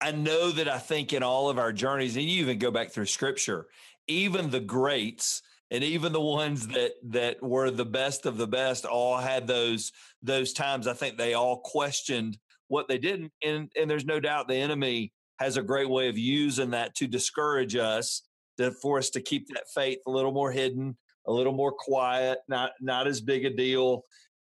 I 0.00 0.12
know 0.12 0.50
that 0.50 0.68
I 0.68 0.78
think 0.78 1.12
in 1.12 1.22
all 1.22 1.50
of 1.50 1.58
our 1.58 1.72
journeys, 1.72 2.16
and 2.16 2.24
you 2.24 2.40
even 2.40 2.58
go 2.58 2.70
back 2.70 2.90
through 2.90 3.06
scripture, 3.06 3.66
even 4.08 4.48
the 4.48 4.60
greats 4.60 5.42
and 5.70 5.82
even 5.82 6.12
the 6.12 6.20
ones 6.20 6.68
that 6.68 6.92
that 7.02 7.42
were 7.42 7.70
the 7.70 7.84
best 7.84 8.26
of 8.26 8.36
the 8.36 8.46
best 8.46 8.84
all 8.84 9.18
had 9.18 9.46
those 9.46 9.92
those 10.22 10.52
times. 10.52 10.86
I 10.86 10.92
think 10.92 11.16
they 11.16 11.34
all 11.34 11.60
questioned 11.60 12.38
what 12.68 12.88
they 12.88 12.98
didn't 12.98 13.32
and 13.44 13.70
and 13.76 13.90
there's 13.90 14.04
no 14.04 14.20
doubt 14.20 14.48
the 14.48 14.56
enemy 14.56 15.12
has 15.38 15.56
a 15.56 15.62
great 15.62 15.88
way 15.88 16.08
of 16.08 16.18
using 16.18 16.70
that 16.70 16.94
to 16.96 17.06
discourage 17.06 17.76
us 17.76 18.22
to 18.58 18.70
for 18.70 18.98
us 18.98 19.10
to 19.10 19.20
keep 19.20 19.48
that 19.48 19.64
faith 19.74 19.98
a 20.06 20.10
little 20.10 20.32
more 20.32 20.50
hidden 20.50 20.96
a 21.26 21.32
little 21.32 21.52
more 21.52 21.72
quiet 21.72 22.38
not 22.48 22.72
not 22.80 23.06
as 23.06 23.20
big 23.20 23.44
a 23.44 23.50
deal. 23.50 24.02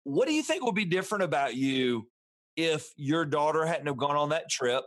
What 0.04 0.28
do 0.28 0.34
you 0.34 0.43
think 0.43 0.63
would 0.63 0.76
be 0.76 0.86
different 0.86 1.24
about 1.24 1.56
you 1.56 2.08
if 2.56 2.88
your 2.96 3.26
daughter 3.26 3.65
hadn't 3.65 3.88
have 3.88 3.98
gone 3.98 4.15
on 4.15 4.30
that 4.30 4.50
trip? 4.50 4.84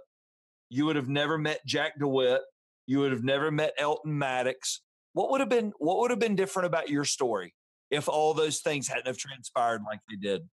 You 0.70 0.86
would 0.86 0.96
have 0.96 1.08
never 1.08 1.36
met 1.36 1.60
jack 1.66 1.98
dewitt. 1.98 2.40
You 2.86 3.00
would 3.00 3.12
have 3.12 3.24
never 3.24 3.50
met 3.50 3.74
elton 3.78 4.16
maddox 4.16 4.80
what 5.12 5.30
would 5.30 5.40
have 5.40 5.48
been 5.48 5.72
what 5.78 5.98
would 5.98 6.10
have 6.10 6.20
been 6.20 6.36
different 6.36 6.66
about 6.66 6.88
your 6.88 7.04
story 7.04 7.54
if 7.90 8.08
all 8.08 8.34
those 8.34 8.60
things 8.60 8.88
hadn't 8.88 9.06
have 9.06 9.16
transpired 9.16 9.82
like 9.84 10.00
they 10.08 10.16
did? 10.16 10.48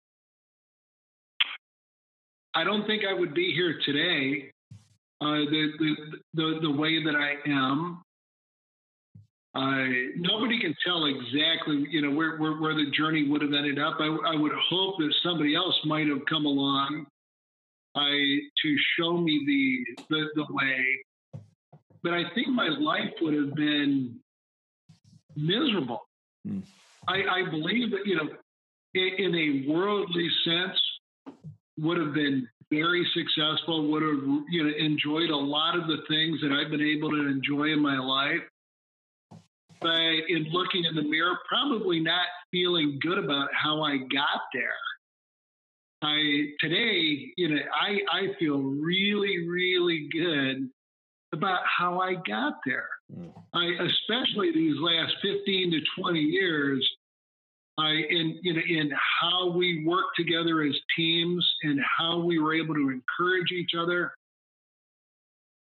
I 2.56 2.64
don't 2.64 2.86
think 2.86 3.04
I 3.10 3.14
would 3.14 3.34
be 3.34 3.52
here 3.54 3.80
today 3.84 4.52
uh, 5.22 5.46
the, 5.50 5.72
the, 5.80 5.96
the 6.34 6.60
the 6.62 6.72
way 6.72 7.04
that 7.04 7.16
I 7.16 7.36
am. 7.50 8.04
Uh, 9.56 10.12
nobody 10.18 10.60
can 10.60 10.76
tell 10.84 11.06
exactly, 11.06 11.86
you 11.92 12.02
know, 12.02 12.10
where, 12.10 12.38
where, 12.38 12.54
where 12.54 12.74
the 12.74 12.90
journey 12.90 13.30
would 13.30 13.44
have 13.44 13.54
ended 13.54 13.78
up. 13.78 13.98
I, 14.00 14.06
I 14.06 14.36
would 14.36 14.52
hope 14.52 14.98
that 14.98 15.14
somebody 15.22 15.56
else 15.56 15.80
might 15.86 16.08
have 16.08 16.26
come 16.28 16.48
along 16.48 17.06
uh, 17.94 18.02
to 18.02 18.76
show 18.98 19.18
me 19.18 19.44
the, 19.46 20.04
the 20.10 20.26
the 20.36 20.46
way. 20.50 21.42
But 22.02 22.14
I 22.14 22.24
think 22.34 22.48
my 22.50 22.68
life 22.68 23.14
would 23.22 23.36
have 23.36 23.54
been 23.54 24.20
miserable. 25.36 26.02
Mm. 26.48 26.64
I, 27.08 27.24
I, 27.24 27.50
believe 27.50 27.92
that, 27.92 28.06
you 28.06 28.16
know, 28.16 28.30
in, 28.94 29.10
in, 29.18 29.36
a 29.36 29.72
worldly 29.72 30.30
sense, 30.46 30.80
would 31.78 31.98
have 31.98 32.14
been 32.14 32.48
very 32.72 33.06
successful, 33.14 33.90
would 33.92 34.04
have, 34.04 34.46
you 34.50 34.64
know, 34.64 34.74
enjoyed 34.78 35.30
a 35.30 35.36
lot 35.36 35.78
of 35.78 35.88
the 35.88 35.98
things 36.08 36.40
that 36.42 36.52
I've 36.52 36.72
been 36.72 36.82
able 36.82 37.10
to 37.12 37.28
enjoy 37.28 37.74
in 37.74 37.82
my 37.82 37.98
life. 37.98 38.42
But 39.82 40.30
in 40.30 40.48
looking 40.52 40.86
in 40.86 40.96
the 40.96 41.04
mirror, 41.04 41.38
probably 41.48 42.00
not 42.00 42.26
feeling 42.52 43.00
good 43.02 43.18
about 43.18 43.50
how 43.54 43.84
I 43.84 43.98
got 43.98 44.42
there. 44.54 44.78
I 46.02 46.18
today, 46.60 47.32
you 47.38 47.50
know, 47.50 47.62
I, 47.74 48.00
I 48.12 48.34
feel 48.40 48.60
really, 48.60 49.48
really 49.48 50.08
good 50.12 50.70
about 51.34 51.62
how 51.66 52.00
I 52.00 52.14
got 52.14 52.56
there. 52.66 52.88
I, 53.54 53.66
especially 53.66 54.52
these 54.52 54.76
last 54.80 55.14
15 55.22 55.72
to 55.72 56.02
20 56.02 56.20
years, 56.20 56.90
I, 57.78 57.90
in, 57.90 58.40
in, 58.44 58.58
in 58.58 58.92
how 59.22 59.50
we 59.50 59.86
work 59.86 60.06
together 60.16 60.62
as 60.64 60.76
teams 60.96 61.48
and 61.64 61.80
how 61.98 62.20
we 62.20 62.40
were 62.40 62.54
able 62.54 62.76
to 62.76 62.90
encourage 62.90 63.52
each 63.52 63.72
other. 63.78 64.14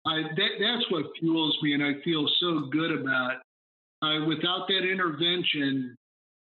I, 0.06 0.22
that, 0.36 0.50
that's 0.60 0.90
what 0.90 1.06
fuels 1.20 1.56
me, 1.62 1.74
and 1.74 1.84
I 1.84 2.02
feel 2.04 2.28
so 2.40 2.62
good 2.72 2.92
about. 2.92 3.38
Uh, 4.02 4.26
without 4.26 4.68
that 4.68 4.90
intervention 4.90 5.96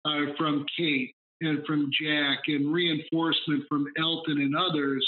uh, 0.07 0.33
from 0.39 0.65
Kate 0.79 1.15
and 1.43 1.65
from 1.67 1.91
Jack 2.01 2.39
and 2.47 2.73
reinforcement 2.73 3.65
from 3.69 3.87
Elton 3.99 4.41
and 4.41 4.57
others, 4.57 5.07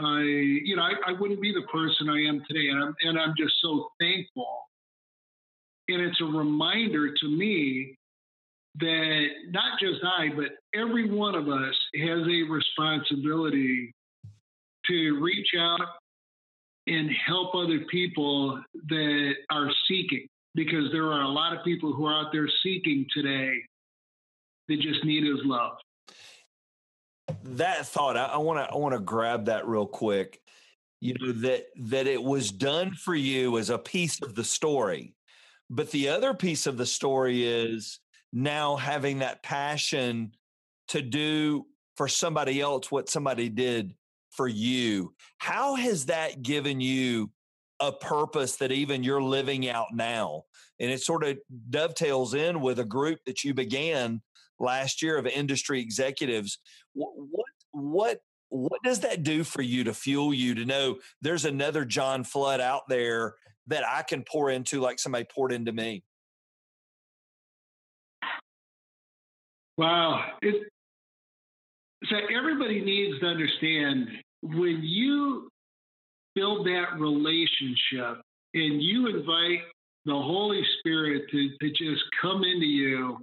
I, 0.00 0.20
you 0.22 0.74
know, 0.74 0.82
I, 0.82 1.10
I 1.10 1.12
wouldn't 1.12 1.40
be 1.40 1.52
the 1.52 1.66
person 1.72 2.08
I 2.08 2.28
am 2.28 2.42
today, 2.48 2.68
and 2.68 2.82
I'm 2.82 2.94
and 3.02 3.18
I'm 3.18 3.34
just 3.38 3.54
so 3.62 3.88
thankful. 4.00 4.62
And 5.88 6.00
it's 6.00 6.20
a 6.20 6.24
reminder 6.24 7.12
to 7.12 7.28
me 7.28 7.94
that 8.80 9.26
not 9.50 9.78
just 9.80 10.00
I, 10.04 10.28
but 10.34 10.52
every 10.74 11.10
one 11.10 11.34
of 11.34 11.48
us 11.48 11.74
has 11.96 12.20
a 12.26 12.42
responsibility 12.50 13.92
to 14.86 15.18
reach 15.20 15.48
out 15.58 15.80
and 16.86 17.10
help 17.26 17.54
other 17.54 17.80
people 17.90 18.60
that 18.88 19.34
are 19.50 19.70
seeking, 19.86 20.26
because 20.54 20.90
there 20.90 21.06
are 21.06 21.22
a 21.22 21.28
lot 21.28 21.56
of 21.56 21.64
people 21.64 21.92
who 21.92 22.06
are 22.06 22.14
out 22.14 22.32
there 22.32 22.48
seeking 22.62 23.06
today 23.14 23.56
that 24.68 24.80
just 24.80 25.04
need 25.04 25.24
His 25.24 25.44
love 25.44 25.76
that 27.44 27.86
thought, 27.86 28.16
I 28.16 28.36
want 28.38 28.58
to 28.58 28.72
I 28.72 28.76
want 28.76 28.94
to 28.94 29.00
grab 29.00 29.46
that 29.46 29.66
real 29.66 29.86
quick. 29.86 30.40
You 31.00 31.14
know 31.20 31.32
that 31.32 31.66
that 31.76 32.06
it 32.06 32.22
was 32.22 32.50
done 32.50 32.92
for 32.92 33.14
you 33.14 33.58
as 33.58 33.70
a 33.70 33.78
piece 33.78 34.22
of 34.22 34.34
the 34.34 34.44
story, 34.44 35.14
but 35.72 35.90
the 35.90 36.10
other 36.10 36.34
piece 36.34 36.66
of 36.66 36.76
the 36.76 36.84
story 36.84 37.44
is 37.46 37.98
now 38.30 38.76
having 38.76 39.20
that 39.20 39.42
passion 39.42 40.32
to 40.88 41.00
do 41.00 41.64
for 41.96 42.08
somebody 42.08 42.60
else 42.60 42.90
what 42.90 43.08
somebody 43.08 43.48
did 43.48 43.94
for 44.30 44.46
you. 44.46 45.14
How 45.38 45.74
has 45.74 46.06
that 46.06 46.42
given 46.42 46.82
you 46.82 47.30
a 47.80 47.90
purpose 47.90 48.56
that 48.56 48.70
even 48.70 49.02
you're 49.02 49.22
living 49.22 49.66
out 49.66 49.88
now? 49.94 50.44
And 50.78 50.90
it 50.90 51.00
sort 51.00 51.24
of 51.24 51.38
dovetails 51.70 52.34
in 52.34 52.60
with 52.60 52.78
a 52.78 52.84
group 52.84 53.20
that 53.24 53.42
you 53.42 53.54
began 53.54 54.20
last 54.60 55.00
year 55.00 55.16
of 55.16 55.26
industry 55.26 55.80
executives. 55.80 56.58
What, 56.92 57.38
what 57.70 58.20
what 58.50 58.82
does 58.84 59.00
that 59.00 59.22
do 59.22 59.44
for 59.44 59.62
you 59.62 59.84
to 59.84 59.94
fuel 59.94 60.34
you 60.34 60.54
to 60.54 60.66
know 60.66 60.98
there's 61.22 61.46
another 61.46 61.86
John 61.86 62.22
Flood 62.22 62.60
out 62.60 62.82
there 62.86 63.36
that 63.68 63.84
I 63.88 64.02
can 64.02 64.24
pour 64.24 64.50
into 64.50 64.80
like 64.80 64.98
somebody 64.98 65.24
poured 65.24 65.52
into 65.52 65.72
me? 65.72 66.02
Wow. 69.78 70.24
It, 70.42 70.68
so 72.04 72.16
everybody 72.36 72.80
needs 72.80 73.20
to 73.20 73.26
understand 73.26 74.08
when 74.42 74.80
you 74.82 75.48
build 76.34 76.66
that 76.66 76.98
relationship 76.98 78.20
and 78.54 78.82
you 78.82 79.08
invite 79.08 79.60
the 80.04 80.12
Holy 80.12 80.62
Spirit 80.78 81.22
to, 81.30 81.50
to 81.60 81.70
just 81.70 82.02
come 82.20 82.42
into 82.44 82.66
you 82.66 83.18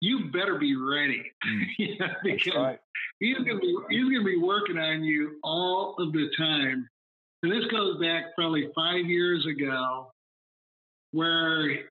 you 0.00 0.30
better 0.32 0.58
be 0.58 0.76
ready. 0.76 1.30
Mm. 1.46 1.98
because 2.24 2.54
right. 2.56 2.78
he's 3.18 3.36
gonna 3.38 3.58
be 3.58 3.76
he's 3.90 4.04
gonna 4.04 4.24
be 4.24 4.38
working 4.38 4.78
on 4.78 5.04
you 5.04 5.38
all 5.42 5.94
of 5.98 6.12
the 6.12 6.28
time. 6.36 6.88
And 7.42 7.50
this 7.50 7.64
goes 7.70 7.98
back 8.00 8.34
probably 8.34 8.68
five 8.74 9.06
years 9.06 9.46
ago, 9.46 10.12
where 11.12 11.90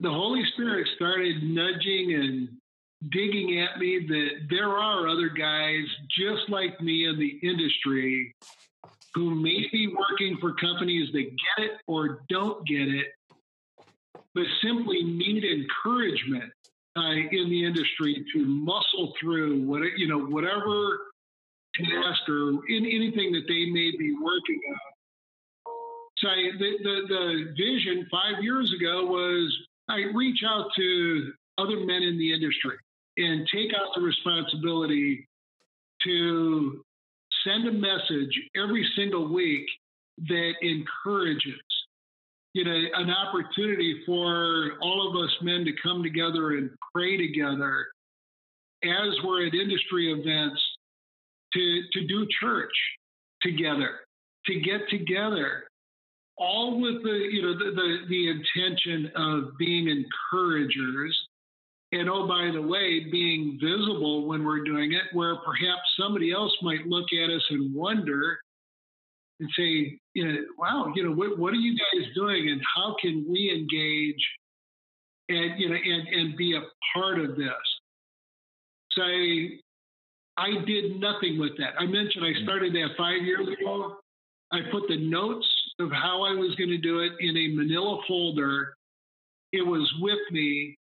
the 0.00 0.10
Holy 0.10 0.42
Spirit 0.54 0.86
started 0.96 1.42
nudging 1.42 2.14
and 2.14 2.48
digging 3.10 3.60
at 3.60 3.78
me 3.78 4.06
that 4.08 4.30
there 4.50 4.68
are 4.68 5.08
other 5.08 5.30
guys 5.30 5.84
just 6.10 6.50
like 6.50 6.80
me 6.80 7.06
in 7.08 7.18
the 7.18 7.38
industry 7.48 8.34
who 9.14 9.34
may 9.34 9.66
be 9.72 9.88
working 9.88 10.36
for 10.40 10.54
companies 10.54 11.08
that 11.12 11.22
get 11.24 11.64
it 11.64 11.72
or 11.86 12.20
don't 12.28 12.66
get 12.66 12.88
it, 12.88 13.06
but 14.34 14.44
simply 14.62 15.02
need 15.02 15.44
encouragement 15.44 16.52
uh, 16.96 17.12
in 17.12 17.48
the 17.48 17.64
industry 17.64 18.24
to 18.32 18.44
muscle 18.44 19.12
through 19.20 19.62
what 19.62 19.82
you 19.96 20.08
know 20.08 20.20
whatever 20.26 20.98
task 21.76 22.28
or 22.28 22.60
in 22.68 22.84
anything 22.84 23.32
that 23.32 23.44
they 23.48 23.70
may 23.70 23.90
be 23.98 24.14
working 24.20 24.60
on. 24.70 24.78
So 26.18 26.28
the, 26.58 26.70
the, 26.82 26.96
the 27.08 27.54
vision 27.56 28.06
five 28.10 28.42
years 28.42 28.72
ago 28.78 29.06
was 29.06 29.56
I 29.88 30.04
reach 30.14 30.40
out 30.46 30.66
to 30.76 31.32
other 31.58 31.78
men 31.78 32.02
in 32.02 32.18
the 32.18 32.32
industry 32.32 32.76
and 33.16 33.46
take 33.52 33.70
out 33.74 33.88
the 33.94 34.02
responsibility 34.02 35.26
to 36.04 36.84
send 37.44 37.68
a 37.68 37.72
message 37.72 38.38
every 38.54 38.86
single 38.96 39.32
week 39.32 39.66
that 40.28 40.52
encourages 40.62 41.60
you 42.52 42.64
know, 42.64 42.76
an 42.94 43.10
opportunity 43.10 44.02
for 44.04 44.72
all 44.82 45.08
of 45.08 45.22
us 45.22 45.30
men 45.40 45.64
to 45.64 45.72
come 45.82 46.02
together 46.02 46.56
and 46.56 46.70
pray 46.92 47.16
together 47.16 47.86
as 48.82 49.14
we're 49.24 49.46
at 49.46 49.54
industry 49.54 50.12
events 50.12 50.60
to, 51.54 51.82
to 51.92 52.06
do 52.06 52.26
church 52.40 52.72
together, 53.42 54.00
to 54.46 54.60
get 54.60 54.80
together, 54.90 55.64
all 56.38 56.80
with 56.80 57.02
the, 57.02 57.28
you 57.30 57.42
know, 57.42 57.58
the, 57.58 57.70
the, 57.74 57.96
the 58.08 58.28
intention 58.30 59.12
of 59.14 59.58
being 59.58 59.88
encouragers. 59.88 61.18
And 61.92 62.08
oh, 62.08 62.26
by 62.26 62.50
the 62.52 62.62
way, 62.62 63.06
being 63.10 63.58
visible 63.60 64.28
when 64.28 64.44
we're 64.44 64.64
doing 64.64 64.92
it, 64.92 65.02
where 65.12 65.36
perhaps 65.36 65.82
somebody 65.98 66.32
else 66.32 66.52
might 66.62 66.86
look 66.86 67.06
at 67.24 67.30
us 67.30 67.42
and 67.50 67.74
wonder, 67.74 68.38
and 69.40 69.48
say, 69.56 69.98
you 70.14 70.26
know, 70.28 70.36
wow, 70.58 70.92
you 70.94 71.02
know, 71.02 71.12
what, 71.12 71.38
what 71.38 71.52
are 71.52 71.56
you 71.56 71.76
guys 71.76 72.06
doing 72.14 72.48
and 72.50 72.60
how 72.76 72.94
can 73.00 73.26
we 73.28 73.50
engage 73.50 74.22
and, 75.28 75.58
you 75.58 75.68
know, 75.68 75.74
and, 75.74 76.08
and 76.08 76.36
be 76.36 76.54
a 76.54 76.62
part 76.94 77.18
of 77.18 77.36
this? 77.36 77.48
So 78.90 79.02
I, 80.40 80.64
did 80.64 81.00
nothing 81.00 81.38
with 81.38 81.52
that. 81.58 81.74
I 81.78 81.86
mentioned 81.86 82.24
I 82.24 82.42
started 82.42 82.72
that 82.74 82.88
five 82.96 83.22
years 83.22 83.46
ago. 83.46 83.96
I 84.52 84.60
put 84.72 84.88
the 84.88 84.96
notes 84.96 85.46
of 85.78 85.90
how 85.92 86.22
I 86.24 86.34
was 86.34 86.54
going 86.56 86.70
to 86.70 86.78
do 86.78 87.00
it 87.00 87.12
in 87.20 87.36
a 87.36 87.54
manila 87.54 88.00
folder. 88.08 88.74
It 89.52 89.66
was 89.66 89.88
with 90.00 90.18
me 90.32 90.76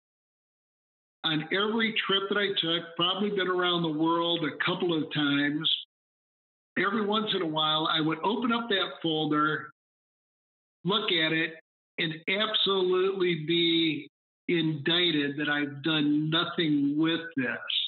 on 1.24 1.48
every 1.52 1.96
trip 2.06 2.24
that 2.30 2.38
I 2.38 2.48
took, 2.62 2.96
probably 2.96 3.32
been 3.32 3.48
around 3.48 3.82
the 3.82 4.00
world 4.00 4.46
a 4.46 4.64
couple 4.64 4.96
of 4.96 5.12
times 5.14 5.68
every 6.78 7.06
once 7.06 7.28
in 7.34 7.42
a 7.42 7.48
while, 7.48 7.88
I 7.92 8.02
would 8.02 8.20
open 8.24 8.52
up 8.52 8.70
that 8.70 8.90
folder, 9.02 9.72
look 10.84 11.12
at 11.12 11.32
it, 11.32 11.54
and 11.98 12.14
absolutely 12.28 13.46
be 13.48 14.10
indicted 14.48 15.38
that 15.38 15.50
I've 15.50 15.82
done 15.84 16.30
nothing 16.30 16.96
with 16.98 17.22
this. 17.38 17.85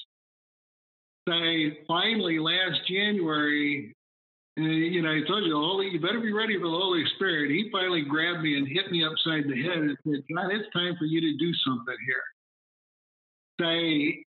I 1.32 1.76
finally, 1.86 2.38
last 2.38 2.80
January, 2.88 3.94
uh, 4.58 4.62
you 4.62 5.02
know, 5.02 5.10
I 5.10 5.20
told 5.26 5.44
you, 5.44 5.54
Holy, 5.54 5.88
you 5.88 6.00
better 6.00 6.20
be 6.20 6.32
ready 6.32 6.56
for 6.56 6.66
the 6.66 6.78
Holy 6.78 7.04
Spirit. 7.16 7.50
He 7.50 7.68
finally 7.70 8.02
grabbed 8.02 8.42
me 8.42 8.56
and 8.56 8.66
hit 8.66 8.90
me 8.90 9.04
upside 9.04 9.44
the 9.44 9.62
head 9.62 9.78
and 9.78 9.96
said, 10.04 10.22
John, 10.30 10.50
it's 10.50 10.72
time 10.72 10.96
for 10.98 11.04
you 11.04 11.20
to 11.20 11.38
do 11.38 11.52
something 11.66 11.96
here. 12.06 12.24
Say, 13.60 14.24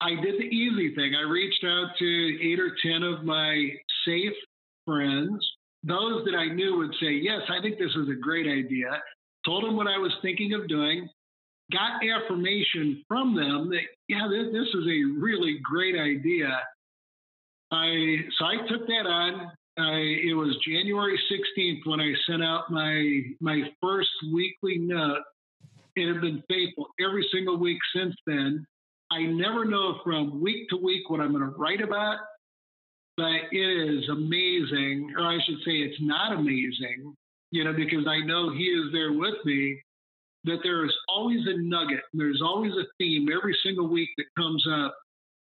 I 0.00 0.20
did 0.22 0.40
the 0.40 0.48
easy 0.48 0.94
thing. 0.94 1.14
I 1.14 1.22
reached 1.22 1.64
out 1.64 1.90
to 1.98 2.38
eight 2.42 2.58
or 2.58 2.76
10 2.82 3.02
of 3.02 3.24
my 3.24 3.70
safe 4.06 4.32
friends, 4.86 5.38
those 5.84 6.24
that 6.24 6.34
I 6.34 6.46
knew 6.52 6.78
would 6.78 6.94
say, 7.00 7.12
Yes, 7.12 7.40
I 7.48 7.60
think 7.62 7.78
this 7.78 7.94
is 7.94 8.08
a 8.08 8.20
great 8.20 8.46
idea. 8.46 8.90
Told 9.44 9.64
them 9.64 9.76
what 9.76 9.86
I 9.86 9.98
was 9.98 10.12
thinking 10.22 10.52
of 10.54 10.68
doing, 10.68 11.08
got 11.70 12.02
affirmation 12.04 13.04
from 13.08 13.34
them 13.34 13.70
that, 13.70 13.82
yeah, 14.08 14.28
this, 14.28 14.52
this 14.52 14.68
is 14.68 14.86
a 14.86 15.20
really 15.20 15.58
great 15.62 15.96
idea. 15.98 16.60
I 17.72 18.18
so 18.38 18.44
I 18.46 18.56
took 18.68 18.86
that 18.86 19.06
on. 19.06 19.52
I, 19.78 19.98
it 20.28 20.34
was 20.34 20.56
January 20.66 21.18
16th 21.30 21.86
when 21.86 22.00
I 22.00 22.12
sent 22.28 22.42
out 22.42 22.70
my 22.70 23.22
my 23.40 23.62
first 23.80 24.10
weekly 24.32 24.78
note. 24.78 25.22
It 25.96 26.12
had 26.12 26.20
been 26.20 26.42
faithful 26.48 26.88
every 27.04 27.26
single 27.32 27.58
week 27.58 27.78
since 27.94 28.14
then. 28.26 28.66
I 29.12 29.22
never 29.22 29.64
know 29.64 30.00
from 30.04 30.40
week 30.40 30.68
to 30.70 30.76
week 30.76 31.10
what 31.10 31.20
I'm 31.20 31.32
going 31.32 31.42
to 31.42 31.58
write 31.58 31.80
about, 31.80 32.18
but 33.16 33.50
it 33.50 33.56
is 33.56 34.08
amazing, 34.08 35.12
or 35.18 35.26
I 35.26 35.38
should 35.44 35.58
say, 35.64 35.72
it's 35.72 36.00
not 36.00 36.32
amazing, 36.32 37.14
you 37.50 37.64
know, 37.64 37.72
because 37.72 38.06
I 38.06 38.20
know 38.24 38.52
He 38.52 38.64
is 38.64 38.92
there 38.92 39.12
with 39.12 39.34
me. 39.44 39.82
That 40.44 40.60
there 40.62 40.84
is 40.86 40.94
always 41.08 41.46
a 41.46 41.56
nugget, 41.58 42.00
there's 42.14 42.40
always 42.42 42.72
a 42.72 42.86
theme 42.98 43.28
every 43.30 43.56
single 43.62 43.88
week 43.88 44.08
that 44.16 44.24
comes 44.38 44.66
up 44.70 44.96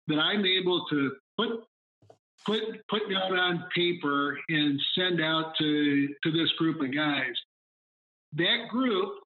that 0.09 0.19
I'm 0.19 0.45
able 0.45 0.87
to 0.87 1.17
put 1.37 1.65
put 2.45 2.63
put 2.89 3.11
down 3.11 3.37
on 3.37 3.65
paper 3.75 4.39
and 4.49 4.81
send 4.95 5.21
out 5.21 5.53
to 5.59 6.09
to 6.23 6.33
this 6.33 6.51
group 6.53 6.81
of 6.81 6.95
guys. 6.95 7.35
That 8.35 8.69
group 8.71 9.19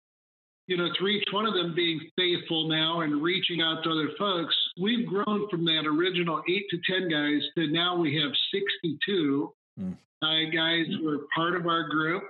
you 0.70 0.76
know, 0.76 0.88
to 1.00 1.08
each 1.08 1.24
one 1.32 1.46
of 1.46 1.54
them 1.54 1.74
being 1.74 2.00
faithful 2.16 2.68
now 2.68 3.00
and 3.00 3.20
reaching 3.20 3.60
out 3.60 3.82
to 3.82 3.90
other 3.90 4.10
folks, 4.16 4.54
we've 4.80 5.04
grown 5.04 5.48
from 5.50 5.64
that 5.64 5.84
original 5.84 6.40
eight 6.48 6.64
to 6.70 6.78
10 6.88 7.08
guys 7.08 7.42
to 7.56 7.66
now 7.72 7.96
we 7.96 8.16
have 8.22 8.30
62 8.54 9.52
mm. 9.80 9.96
uh, 10.22 10.50
guys 10.54 10.86
who 10.96 11.08
are 11.08 11.26
part 11.34 11.56
of 11.56 11.66
our 11.66 11.88
group. 11.88 12.22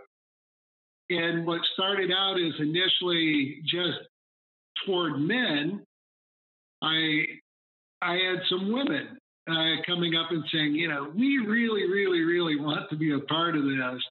And 1.11 1.45
what 1.45 1.61
started 1.75 2.13
out 2.13 2.39
is 2.39 2.55
initially 2.61 3.63
just 3.65 3.99
toward 4.87 5.19
men, 5.19 5.85
I, 6.83 7.25
I 8.01 8.13
had 8.13 8.39
some 8.49 8.73
women 8.73 9.19
uh, 9.51 9.83
coming 9.85 10.15
up 10.15 10.31
and 10.31 10.45
saying, 10.53 10.77
you 10.77 10.89
know, 10.89 11.11
we 11.15 11.39
really, 11.39 11.91
really, 11.91 12.21
really 12.21 12.57
want 12.57 12.89
to 12.91 12.97
be 12.97 13.13
a 13.13 13.19
part 13.19 13.57
of 13.57 13.65
this. 13.65 14.03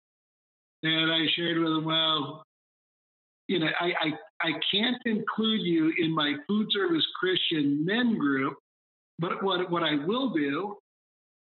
And 0.83 1.11
I 1.11 1.25
shared 1.35 1.57
with 1.57 1.69
them, 1.69 1.85
well, 1.85 2.43
you 3.47 3.59
know, 3.59 3.67
I, 3.79 3.85
I, 3.85 4.47
I 4.47 4.51
can't 4.71 5.01
include 5.05 5.61
you 5.61 5.93
in 5.97 6.13
my 6.13 6.35
food 6.47 6.67
service 6.71 7.05
Christian 7.17 7.85
men 7.85 8.17
group, 8.17 8.55
but 9.19 9.41
what, 9.41 9.71
what 9.71 9.83
I 9.83 10.05
will 10.05 10.31
do, 10.31 10.75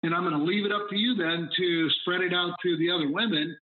and 0.04 0.14
I'm 0.14 0.24
going 0.24 0.38
to 0.38 0.44
leave 0.44 0.66
it 0.66 0.74
up 0.74 0.90
to 0.90 0.98
you 0.98 1.16
then 1.16 1.50
to 1.58 1.90
spread 2.02 2.22
it 2.22 2.34
out 2.34 2.54
to 2.64 2.78
the 2.78 2.92
other 2.92 3.10
women, 3.10 3.58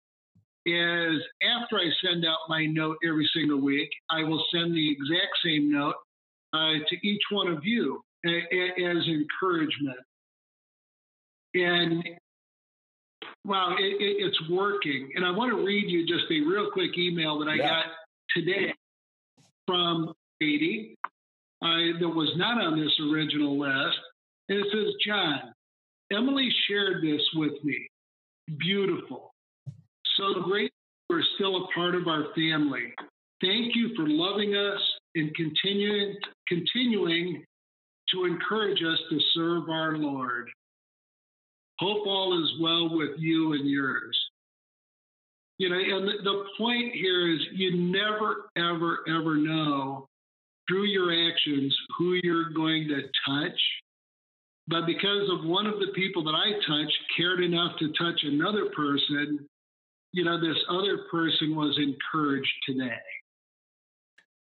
is 0.66 1.22
after 1.44 1.78
I 1.78 1.90
send 2.04 2.26
out 2.26 2.50
my 2.50 2.66
note 2.66 2.98
every 3.08 3.30
single 3.34 3.60
week, 3.60 3.90
I 4.10 4.24
will 4.24 4.44
send 4.54 4.74
the 4.74 4.92
exact 4.92 5.38
same 5.44 5.72
note 5.72 5.96
uh, 6.54 6.74
to 6.88 7.08
each 7.08 7.22
one 7.32 7.48
of 7.48 7.66
you 7.66 8.02
as 8.26 9.08
encouragement. 9.08 10.00
And 11.56 12.04
wow, 13.46 13.76
it, 13.78 14.02
it, 14.02 14.26
it's 14.26 14.50
working. 14.50 15.12
And 15.16 15.26
I 15.26 15.32
want 15.32 15.52
to 15.52 15.66
read 15.66 15.90
you 15.90 16.06
just 16.08 16.32
a 16.32 16.48
real 16.48 16.72
quick 16.72 16.98
email 16.98 17.40
that 17.40 17.48
I 17.48 17.56
yeah. 17.56 17.68
got 17.68 17.86
today 18.36 18.74
from 19.68 20.14
Katie 20.42 20.96
uh, 21.62 22.00
that 22.00 22.10
was 22.10 22.32
not 22.38 22.62
on 22.62 22.80
this 22.80 22.92
original 23.12 23.60
list. 23.60 23.98
And 24.50 24.60
it 24.60 24.68
says, 24.72 24.94
John, 25.06 25.54
Emily 26.12 26.50
shared 26.68 27.04
this 27.04 27.22
with 27.36 27.54
me. 27.64 27.88
Beautiful. 28.60 29.33
So 30.18 30.42
great 30.42 30.72
we're 31.10 31.24
still 31.36 31.58
a 31.58 31.68
part 31.74 31.96
of 31.96 32.08
our 32.08 32.26
family. 32.36 32.94
Thank 33.42 33.76
you 33.76 33.94
for 33.96 34.08
loving 34.08 34.56
us 34.56 34.82
and 35.16 35.34
continuing 35.36 36.16
continuing 36.48 37.44
to 38.12 38.26
encourage 38.26 38.80
us 38.84 39.00
to 39.10 39.20
serve 39.34 39.70
our 39.70 39.98
Lord. 39.98 40.50
Hope 41.80 42.06
all 42.08 42.42
is 42.42 42.62
well 42.62 42.96
with 42.96 43.18
you 43.18 43.54
and 43.54 43.70
yours. 43.70 44.18
You 45.58 45.70
know, 45.70 45.76
and 45.76 46.08
the, 46.08 46.24
the 46.24 46.44
point 46.58 46.94
here 46.94 47.34
is 47.34 47.40
you 47.54 47.78
never, 47.78 48.50
ever, 48.58 49.00
ever 49.08 49.36
know 49.36 50.08
through 50.68 50.86
your 50.86 51.12
actions 51.12 51.76
who 51.98 52.20
you're 52.24 52.50
going 52.52 52.88
to 52.88 53.02
touch. 53.28 53.60
But 54.68 54.86
because 54.86 55.30
of 55.32 55.46
one 55.46 55.66
of 55.66 55.80
the 55.80 55.92
people 55.94 56.24
that 56.24 56.36
I 56.36 56.54
touched 56.68 56.98
cared 57.18 57.44
enough 57.44 57.78
to 57.80 57.94
touch 57.94 58.22
another 58.24 58.70
person, 58.76 59.48
you 60.14 60.24
know, 60.24 60.40
this 60.40 60.58
other 60.70 61.00
person 61.12 61.56
was 61.56 61.78
encouraged 61.78 62.54
today. 62.66 63.02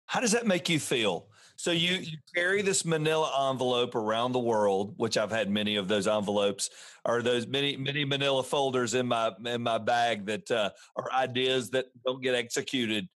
How 0.07 0.21
does 0.21 0.33
that 0.33 0.47
make 0.47 0.69
you 0.69 0.79
feel? 0.79 1.29
So 1.57 1.71
you, 1.71 1.95
you 1.95 2.19
carry 2.35 2.61
this 2.61 2.85
manila 2.85 3.51
envelope 3.51 3.95
around 3.95 4.33
the 4.33 4.41
world, 4.41 4.95
which 4.97 5.17
I've 5.17 5.31
had 5.31 5.49
many 5.49 5.77
of 5.77 5.87
those 5.87 6.09
envelopes 6.09 6.69
or 7.05 7.23
those 7.23 7.47
many 7.47 7.77
many 7.77 8.05
manila 8.05 8.43
folders 8.43 8.95
in 8.95 9.07
my 9.07 9.31
in 9.47 9.63
my 9.63 9.79
bag 9.79 10.27
that 10.27 10.51
uh, 10.51 10.71
are 10.97 11.13
ideas 11.13 11.71
that 11.71 11.87
don't 12.05 12.23
get 12.23 12.35
executed. 12.35 13.09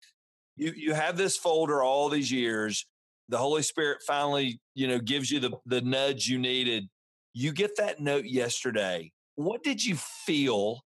You 0.57 0.72
you 0.76 0.92
have 0.92 1.16
this 1.16 1.38
folder 1.38 1.83
all 1.83 2.11
these 2.11 2.30
years. 2.30 2.87
The 3.30 3.38
Holy 3.38 3.62
Spirit 3.62 4.02
finally, 4.07 4.61
you 4.74 4.87
know, 4.87 4.98
gives 4.98 5.30
you 5.30 5.40
the 5.40 5.52
the 5.64 5.80
nudge 5.80 6.26
you 6.26 6.38
needed. 6.38 6.88
You 7.33 7.52
get 7.52 7.76
that 7.78 8.00
note 8.00 8.26
yesterday. 8.26 9.11
What 9.37 9.62
did 9.62 9.85
you 9.85 9.96
feel 9.96 10.85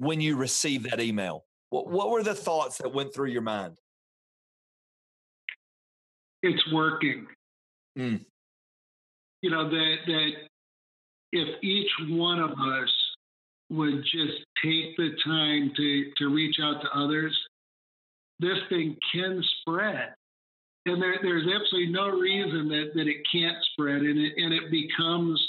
when 0.00 0.20
you 0.20 0.36
received 0.36 0.90
that 0.90 1.00
email? 1.00 1.44
What 1.70 1.88
what 1.88 2.10
were 2.10 2.22
the 2.22 2.34
thoughts 2.34 2.78
that 2.78 2.92
went 2.92 3.14
through 3.14 3.28
your 3.28 3.42
mind? 3.42 3.76
it's 6.42 6.72
working. 6.72 7.26
Mm. 7.98 8.24
You 9.42 9.50
know, 9.50 9.68
that, 9.68 9.96
that 10.06 10.30
if 11.32 11.62
each 11.62 11.90
one 12.08 12.40
of 12.40 12.50
us 12.50 12.92
would 13.70 14.02
just 14.02 14.38
take 14.62 14.96
the 14.96 15.10
time 15.24 15.72
to, 15.76 16.10
to 16.18 16.34
reach 16.34 16.56
out 16.62 16.82
to 16.82 16.98
others, 16.98 17.36
this 18.38 18.58
thing 18.68 18.96
can 19.12 19.42
spread. 19.60 20.14
And 20.86 21.00
there, 21.00 21.16
there's 21.22 21.46
absolutely 21.46 21.92
no 21.92 22.08
reason 22.08 22.68
that, 22.68 22.90
that 22.94 23.06
it 23.06 23.18
can't 23.30 23.56
spread. 23.72 24.02
And 24.02 24.18
it, 24.18 24.32
and 24.36 24.52
it 24.52 24.70
becomes 24.70 25.40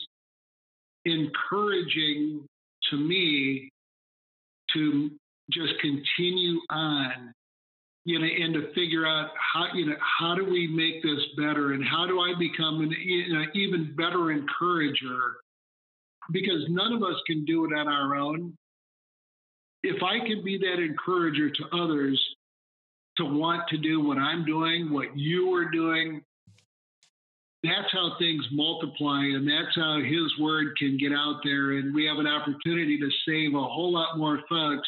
encouraging 1.06 2.46
to 2.90 2.98
me 2.98 3.70
to 4.74 5.12
just 5.52 5.74
continue 5.82 6.60
on 6.70 7.34
you 8.04 8.18
know, 8.18 8.26
and 8.26 8.54
to 8.56 8.74
figure 8.74 9.06
out 9.06 9.30
how 9.54 9.68
you 9.76 9.86
know 9.86 9.96
how 10.20 10.34
do 10.36 10.44
we 10.44 10.68
make 10.68 11.04
this 11.04 11.24
better, 11.38 11.74
and 11.74 11.84
how 11.86 12.08
do 12.08 12.20
I 12.20 12.34
become 12.38 12.82
an 12.82 12.92
you 12.92 13.34
know, 13.34 13.46
even 13.54 13.96
better 13.96 14.32
encourager? 14.32 15.36
Because 16.32 16.66
none 16.70 16.94
of 16.94 17.04
us 17.04 17.16
can 17.28 17.46
do 17.46 17.66
it 17.66 17.78
on 17.78 17.88
our 17.88 18.16
own. 18.16 18.58
If 19.84 20.02
I 20.04 20.26
can 20.26 20.44
be 20.44 20.58
that 20.60 20.82
encourager 20.82 21.50
to 21.50 21.64
others 21.74 22.20
to 23.18 23.26
want 23.26 23.68
to 23.70 23.78
do 23.78 24.04
what 24.04 24.18
I'm 24.18 24.46
doing, 24.46 24.92
what 24.92 25.18
you 25.18 25.54
are 25.54 25.70
doing, 25.70 26.24
that's 27.64 27.92
how 27.92 28.14
things 28.18 28.44
multiply, 28.52 29.22
and 29.22 29.48
that's 29.48 29.76
how 29.76 30.00
His 30.02 30.32
word 30.40 30.76
can 30.78 30.98
get 30.98 31.12
out 31.12 31.42
there, 31.44 31.74
and 31.74 31.94
we 31.94 32.06
have 32.06 32.18
an 32.18 32.28
opportunity 32.28 33.00
to 33.00 33.10
save 33.28 33.54
a 33.54 33.64
whole 33.64 33.94
lot 33.94 34.18
more 34.18 34.40
folks 34.50 34.88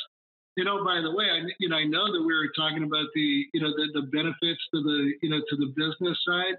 you 0.56 0.64
know, 0.64 0.84
by 0.84 1.02
the 1.02 1.12
way, 1.12 1.26
I 1.26 1.42
you 1.60 1.70
know 1.70 1.78
I 1.78 1.86
know 1.86 2.06
that 2.12 2.24
we 2.26 2.34
were 2.34 2.52
talking 2.56 2.84
about 2.84 3.08
the 3.16 3.46
you 3.54 3.62
know 3.62 3.72
the, 3.76 4.02
the 4.02 4.08
benefits 4.08 4.62
to 4.74 4.84
the 4.84 5.14
you 5.22 5.30
know 5.30 5.42
to 5.50 5.56
the 5.56 5.74
business 5.76 6.18
side. 6.28 6.56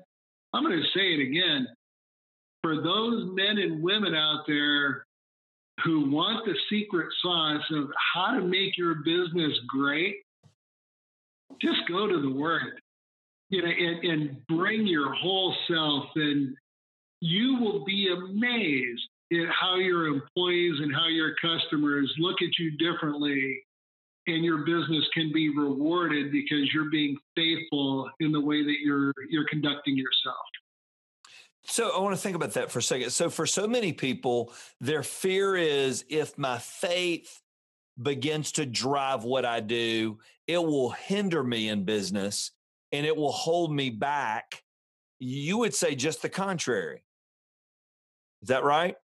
I'm 0.52 0.64
going 0.64 0.78
to 0.78 0.98
say 0.98 1.14
it 1.14 1.20
again. 1.20 1.66
For 2.62 2.76
those 2.76 3.28
men 3.34 3.58
and 3.58 3.82
women 3.82 4.14
out 4.14 4.44
there 4.46 5.06
who 5.84 6.10
want 6.10 6.44
the 6.44 6.54
secret 6.70 7.08
sauce 7.22 7.62
of 7.72 7.90
how 8.14 8.34
to 8.34 8.40
make 8.40 8.76
your 8.78 8.96
business 9.04 9.52
great, 9.68 10.16
just 11.60 11.80
go 11.88 12.06
to 12.06 12.22
the 12.22 12.30
word, 12.30 12.80
you 13.50 13.62
know, 13.62 13.68
and, 13.68 14.04
and 14.04 14.46
bring 14.48 14.86
your 14.86 15.12
whole 15.14 15.54
self, 15.68 16.06
and 16.14 16.56
you 17.20 17.58
will 17.60 17.84
be 17.84 18.08
amazed 18.12 19.08
at 19.32 19.48
how 19.48 19.76
your 19.76 20.06
employees 20.06 20.74
and 20.80 20.94
how 20.94 21.08
your 21.08 21.34
customers 21.40 22.12
look 22.18 22.42
at 22.42 22.58
you 22.58 22.76
differently 22.78 23.62
and 24.26 24.44
your 24.44 24.58
business 24.58 25.04
can 25.12 25.32
be 25.32 25.50
rewarded 25.50 26.32
because 26.32 26.72
you're 26.72 26.90
being 26.90 27.16
faithful 27.36 28.10
in 28.20 28.32
the 28.32 28.40
way 28.40 28.62
that 28.62 28.76
you're 28.82 29.12
you're 29.28 29.46
conducting 29.48 29.96
yourself. 29.96 30.36
So 31.66 31.96
I 31.96 32.00
want 32.00 32.14
to 32.14 32.20
think 32.20 32.36
about 32.36 32.52
that 32.52 32.70
for 32.70 32.78
a 32.80 32.82
second. 32.82 33.10
So 33.10 33.30
for 33.30 33.46
so 33.46 33.66
many 33.66 33.92
people, 33.92 34.52
their 34.80 35.02
fear 35.02 35.56
is 35.56 36.04
if 36.08 36.36
my 36.36 36.58
faith 36.58 37.40
begins 38.00 38.52
to 38.52 38.66
drive 38.66 39.24
what 39.24 39.44
I 39.44 39.60
do, 39.60 40.18
it 40.46 40.58
will 40.58 40.90
hinder 40.90 41.42
me 41.42 41.68
in 41.68 41.84
business 41.84 42.50
and 42.94 43.04
it 43.04 43.16
will 43.16 43.32
hold 43.32 43.72
me 43.72 43.90
back. 43.90 44.62
You 45.18 45.58
would 45.58 45.74
say 45.74 45.94
just 45.94 46.22
the 46.22 46.28
contrary. 46.28 47.02
Is 48.42 48.48
that 48.48 48.64
right? 48.64 48.96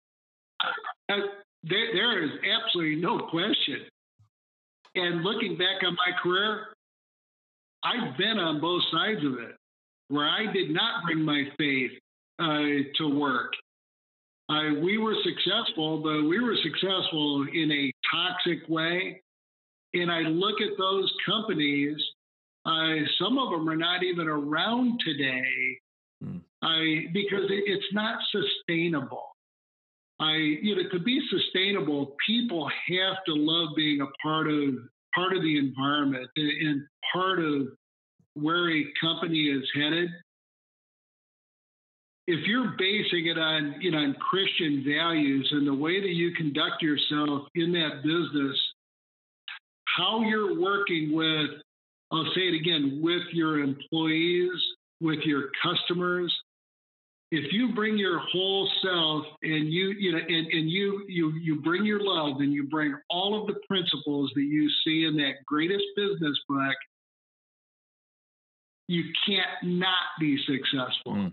Uh, 1.08 1.14
there, 1.64 1.92
there 1.92 2.22
is 2.22 2.30
absolutely 2.44 2.96
no 2.96 3.18
question 3.30 3.80
and 4.98 5.22
looking 5.22 5.56
back 5.56 5.82
on 5.86 5.94
my 5.94 6.16
career, 6.22 6.68
I've 7.84 8.16
been 8.18 8.38
on 8.38 8.60
both 8.60 8.82
sides 8.90 9.24
of 9.24 9.34
it, 9.34 9.54
where 10.08 10.26
I 10.26 10.50
did 10.52 10.70
not 10.70 11.04
bring 11.04 11.22
my 11.22 11.44
faith 11.56 11.92
uh, 12.38 12.82
to 12.96 13.18
work. 13.18 13.52
We 14.82 14.98
were 14.98 15.14
successful, 15.22 15.98
but 15.98 16.28
we 16.28 16.40
were 16.40 16.56
successful 16.62 17.46
in 17.52 17.70
a 17.70 17.92
toxic 18.10 18.68
way. 18.68 19.22
And 19.94 20.10
I 20.10 20.20
look 20.20 20.60
at 20.60 20.76
those 20.78 21.12
companies, 21.24 21.96
uh, 22.68 22.96
some 23.18 23.38
of 23.38 23.50
them 23.50 23.68
are 23.68 23.76
not 23.76 24.02
even 24.02 24.28
around 24.28 25.00
today 25.04 25.80
mm. 26.22 27.12
because 27.14 27.44
it's 27.48 27.94
not 27.94 28.18
sustainable. 28.30 29.24
I, 30.20 30.34
you 30.34 30.76
know, 30.76 30.82
to 30.90 30.98
be 30.98 31.20
sustainable, 31.30 32.14
people 32.26 32.68
have 32.68 33.24
to 33.26 33.34
love 33.34 33.74
being 33.74 34.00
a 34.02 34.06
part 34.22 34.48
of 34.48 34.74
part 35.14 35.34
of 35.34 35.42
the 35.42 35.58
environment 35.58 36.28
and 36.36 36.82
part 37.12 37.38
of 37.38 37.68
where 38.34 38.70
a 38.70 38.84
company 39.00 39.46
is 39.46 39.64
headed. 39.74 40.10
If 42.26 42.46
you're 42.46 42.74
basing 42.76 43.28
it 43.28 43.38
on, 43.38 43.76
you 43.80 43.90
know, 43.90 43.98
on 43.98 44.14
Christian 44.14 44.84
values 44.86 45.48
and 45.52 45.66
the 45.66 45.72
way 45.72 46.00
that 46.00 46.10
you 46.10 46.34
conduct 46.34 46.82
yourself 46.82 47.48
in 47.54 47.72
that 47.72 48.02
business, 48.02 48.56
how 49.96 50.20
you're 50.20 50.60
working 50.60 51.14
with, 51.14 51.62
I'll 52.10 52.30
say 52.34 52.48
it 52.48 52.54
again, 52.54 53.00
with 53.02 53.22
your 53.32 53.60
employees, 53.60 54.50
with 55.00 55.20
your 55.20 55.50
customers, 55.62 56.34
if 57.30 57.52
you 57.52 57.74
bring 57.74 57.98
your 57.98 58.18
whole 58.18 58.70
self 58.82 59.26
and 59.42 59.70
you 59.70 59.90
you 59.98 60.12
know 60.12 60.18
and, 60.18 60.46
and 60.46 60.70
you 60.70 61.04
you 61.08 61.32
you 61.34 61.60
bring 61.60 61.84
your 61.84 62.00
love 62.00 62.40
and 62.40 62.52
you 62.52 62.64
bring 62.64 62.94
all 63.10 63.38
of 63.40 63.46
the 63.46 63.60
principles 63.66 64.32
that 64.34 64.42
you 64.42 64.70
see 64.84 65.04
in 65.04 65.16
that 65.16 65.44
greatest 65.46 65.84
business 65.96 66.38
book 66.48 66.76
you 68.86 69.04
can't 69.26 69.62
not 69.62 69.92
be 70.18 70.38
successful 70.46 71.12
mm. 71.12 71.32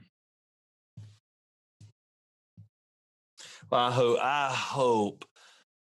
well 3.71 3.81
i 3.81 3.91
hope 3.91 4.19
i 4.21 4.53
hope 4.53 5.25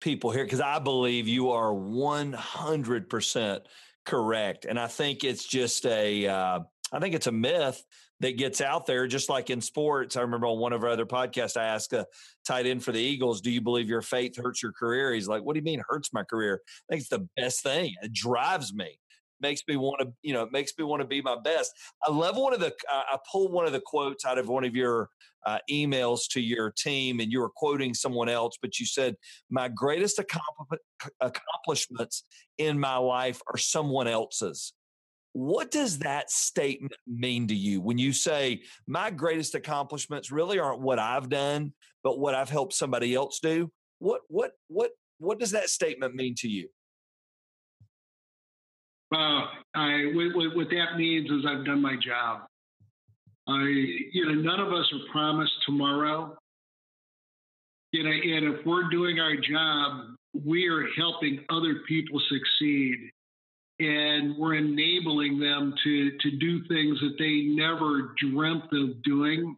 people 0.01 0.29
here 0.29 0.43
because 0.43 0.61
i 0.61 0.77
believe 0.77 1.27
you 1.27 1.49
are 1.49 1.71
100% 1.71 3.59
correct 4.05 4.65
and 4.65 4.79
i 4.79 4.87
think 4.87 5.23
it's 5.23 5.45
just 5.45 5.85
a 5.85 6.27
uh, 6.27 6.59
I 6.91 6.99
think 6.99 7.15
it's 7.15 7.27
a 7.27 7.31
myth 7.31 7.83
that 8.21 8.37
gets 8.37 8.61
out 8.61 8.85
there, 8.85 9.07
just 9.07 9.29
like 9.29 9.49
in 9.49 9.59
sports. 9.59 10.15
I 10.15 10.21
remember 10.21 10.47
on 10.47 10.59
one 10.59 10.73
of 10.73 10.83
our 10.83 10.89
other 10.89 11.05
podcasts, 11.05 11.57
I 11.57 11.65
asked 11.65 11.93
a 11.93 12.05
tight 12.45 12.65
end 12.65 12.83
for 12.83 12.91
the 12.91 12.99
Eagles, 12.99 13.41
Do 13.41 13.51
you 13.51 13.61
believe 13.61 13.89
your 13.89 14.01
faith 14.01 14.37
hurts 14.37 14.63
your 14.63 14.71
career? 14.71 15.13
He's 15.13 15.27
like, 15.27 15.43
What 15.43 15.53
do 15.53 15.59
you 15.59 15.63
mean 15.63 15.83
hurts 15.87 16.13
my 16.13 16.23
career? 16.23 16.61
I 16.65 16.93
think 16.93 17.01
it's 17.01 17.09
the 17.09 17.27
best 17.35 17.63
thing. 17.63 17.93
It 18.01 18.13
drives 18.13 18.73
me. 18.73 18.99
Makes 19.41 19.61
me 19.67 19.75
want 19.75 20.01
to, 20.01 20.13
you 20.21 20.33
know, 20.33 20.47
makes 20.51 20.73
me 20.77 20.85
want 20.85 21.01
to 21.01 21.07
be 21.07 21.21
my 21.21 21.37
best. 21.43 21.71
I 22.03 22.11
love 22.11 22.37
one 22.37 22.53
of 22.53 22.59
the, 22.59 22.73
I 22.89 23.17
pulled 23.31 23.51
one 23.51 23.65
of 23.65 23.73
the 23.73 23.81
quotes 23.85 24.25
out 24.25 24.37
of 24.37 24.47
one 24.47 24.63
of 24.63 24.75
your 24.75 25.09
uh, 25.45 25.59
emails 25.69 26.21
to 26.31 26.41
your 26.41 26.71
team, 26.71 27.19
and 27.19 27.31
you 27.31 27.39
were 27.39 27.51
quoting 27.55 27.93
someone 27.93 28.29
else, 28.29 28.57
but 28.61 28.79
you 28.79 28.85
said, 28.85 29.15
My 29.49 29.67
greatest 29.67 30.19
accomplishments 31.21 32.23
in 32.57 32.79
my 32.79 32.97
life 32.97 33.41
are 33.53 33.57
someone 33.57 34.07
else's. 34.07 34.73
What 35.33 35.69
does 35.69 35.99
that 35.99 36.31
statement 36.31 36.95
mean 37.05 37.47
to 37.47 37.55
you 37.55 37.81
when 37.81 37.97
you 37.97 38.13
say, 38.13 38.61
my 38.87 39.11
greatest 39.11 39.53
accomplishments 39.53 40.31
really 40.31 40.59
aren't 40.59 40.79
what 40.79 40.97
I've 40.97 41.27
done, 41.27 41.73
but 42.05 42.19
what 42.19 42.33
I've 42.33 42.49
helped 42.49 42.71
somebody 42.71 43.13
else 43.13 43.39
do? 43.43 43.69
What, 43.99 44.21
what, 44.29 44.51
what, 44.69 44.91
what 45.17 45.37
does 45.37 45.51
that 45.51 45.69
statement 45.69 46.15
mean 46.15 46.35
to 46.37 46.47
you? 46.47 46.69
Uh, 49.13 49.45
I, 49.75 50.11
what, 50.13 50.55
what 50.55 50.67
that 50.69 50.97
means 50.97 51.29
is 51.29 51.45
I've 51.47 51.65
done 51.65 51.81
my 51.81 51.95
job. 51.95 52.41
I, 53.47 53.61
you 54.11 54.25
know, 54.25 54.33
none 54.33 54.59
of 54.59 54.73
us 54.73 54.91
are 54.93 55.11
promised 55.11 55.53
tomorrow. 55.65 56.35
You 57.91 58.03
know, 58.03 58.09
and 58.09 58.55
if 58.55 58.65
we're 58.65 58.89
doing 58.89 59.19
our 59.19 59.35
job, 59.35 60.15
we 60.45 60.67
are 60.67 60.85
helping 60.97 61.45
other 61.49 61.81
people 61.87 62.19
succeed 62.27 63.11
and 63.79 64.37
we're 64.37 64.55
enabling 64.55 65.39
them 65.39 65.73
to 65.83 66.11
to 66.21 66.31
do 66.37 66.63
things 66.67 66.99
that 67.01 67.15
they 67.19 67.41
never 67.53 68.13
dreamt 68.17 68.71
of 68.71 69.03
doing. 69.03 69.55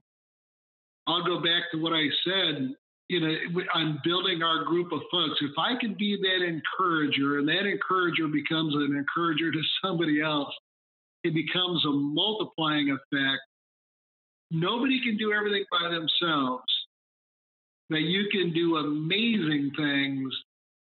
I'll 1.07 1.23
go 1.23 1.37
back 1.39 1.63
to 1.71 1.81
what 1.81 1.93
I 1.93 2.07
said. 2.25 2.75
You 3.09 3.21
know, 3.21 3.61
I'm 3.73 3.99
building 4.03 4.43
our 4.43 4.65
group 4.65 4.91
of 4.91 4.99
folks. 5.09 5.39
If 5.41 5.51
I 5.57 5.79
can 5.79 5.95
be 5.97 6.17
that 6.21 6.45
encourager, 6.45 7.39
and 7.39 7.47
that 7.47 7.65
encourager 7.65 8.27
becomes 8.27 8.75
an 8.75 8.95
encourager 8.97 9.51
to 9.51 9.61
somebody 9.83 10.21
else, 10.21 10.53
it 11.23 11.33
becomes 11.33 11.85
a 11.85 11.91
multiplying 11.91 12.89
effect. 12.91 13.41
Nobody 14.51 15.01
can 15.03 15.17
do 15.17 15.33
everything 15.33 15.63
by 15.71 15.89
themselves, 15.89 16.63
but 17.89 18.01
you 18.01 18.27
can 18.31 18.53
do 18.53 18.77
amazing 18.77 19.71
things 19.77 20.33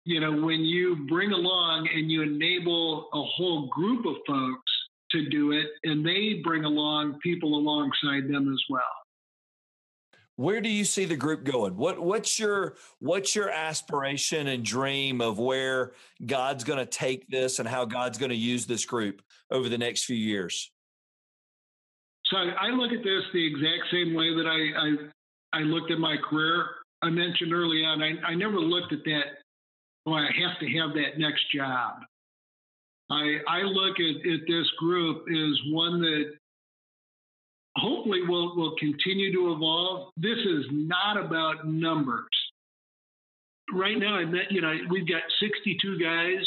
you 0.06 0.20
know, 0.20 0.30
when 0.30 0.60
you 0.60 1.04
bring 1.08 1.32
along 1.32 1.88
and 1.92 2.08
you 2.08 2.22
enable 2.22 3.08
a 3.12 3.22
whole 3.24 3.66
group 3.66 4.06
of 4.06 4.14
folks 4.24 4.72
to 5.10 5.28
do 5.28 5.50
it, 5.50 5.66
and 5.82 6.06
they 6.06 6.40
bring 6.44 6.64
along 6.64 7.18
people 7.24 7.56
alongside 7.58 8.28
them 8.28 8.52
as 8.52 8.62
well. 8.70 8.82
Where 10.36 10.60
do 10.60 10.68
you 10.68 10.84
see 10.84 11.06
the 11.06 11.16
group 11.16 11.44
going? 11.44 11.76
What 11.76 11.98
what's 11.98 12.38
your 12.38 12.76
what's 13.00 13.34
your 13.34 13.50
aspiration 13.50 14.48
and 14.48 14.64
dream 14.64 15.20
of 15.20 15.38
where 15.38 15.92
God's 16.24 16.62
going 16.62 16.78
to 16.78 16.86
take 16.86 17.26
this 17.28 17.58
and 17.58 17.68
how 17.68 17.84
God's 17.86 18.18
going 18.18 18.30
to 18.30 18.36
use 18.36 18.66
this 18.66 18.84
group 18.84 19.22
over 19.50 19.68
the 19.68 19.78
next 19.78 20.04
few 20.04 20.16
years? 20.16 20.70
So 22.26 22.36
I 22.36 22.68
look 22.68 22.92
at 22.92 23.02
this 23.02 23.22
the 23.32 23.46
exact 23.46 23.90
same 23.90 24.14
way 24.14 24.34
that 24.34 24.46
I 24.46 25.58
I, 25.58 25.60
I 25.60 25.62
looked 25.62 25.90
at 25.90 25.98
my 25.98 26.16
career. 26.28 26.66
I 27.02 27.10
mentioned 27.10 27.52
early 27.52 27.84
on, 27.84 28.02
I, 28.02 28.12
I 28.26 28.34
never 28.34 28.58
looked 28.58 28.92
at 28.92 29.04
that 29.04 29.22
oh, 30.06 30.14
I 30.14 30.24
have 30.24 30.58
to 30.60 30.66
have 30.78 30.94
that 30.94 31.18
next 31.18 31.44
job. 31.54 31.96
I, 33.10 33.38
I 33.48 33.60
look 33.62 33.96
at, 34.00 34.32
at 34.32 34.40
this 34.48 34.70
group 34.78 35.24
as 35.28 35.72
one 35.72 36.00
that 36.00 36.32
hopefully 37.76 38.22
will, 38.26 38.56
will 38.56 38.74
continue 38.78 39.32
to 39.32 39.52
evolve. 39.52 40.12
This 40.16 40.38
is 40.38 40.64
not 40.70 41.22
about 41.22 41.66
numbers. 41.66 42.24
right 43.72 43.98
now, 43.98 44.14
I 44.14 44.24
met, 44.24 44.50
you 44.50 44.60
know, 44.60 44.72
we've 44.90 45.08
got 45.08 45.22
62 45.40 45.98
guys 45.98 46.44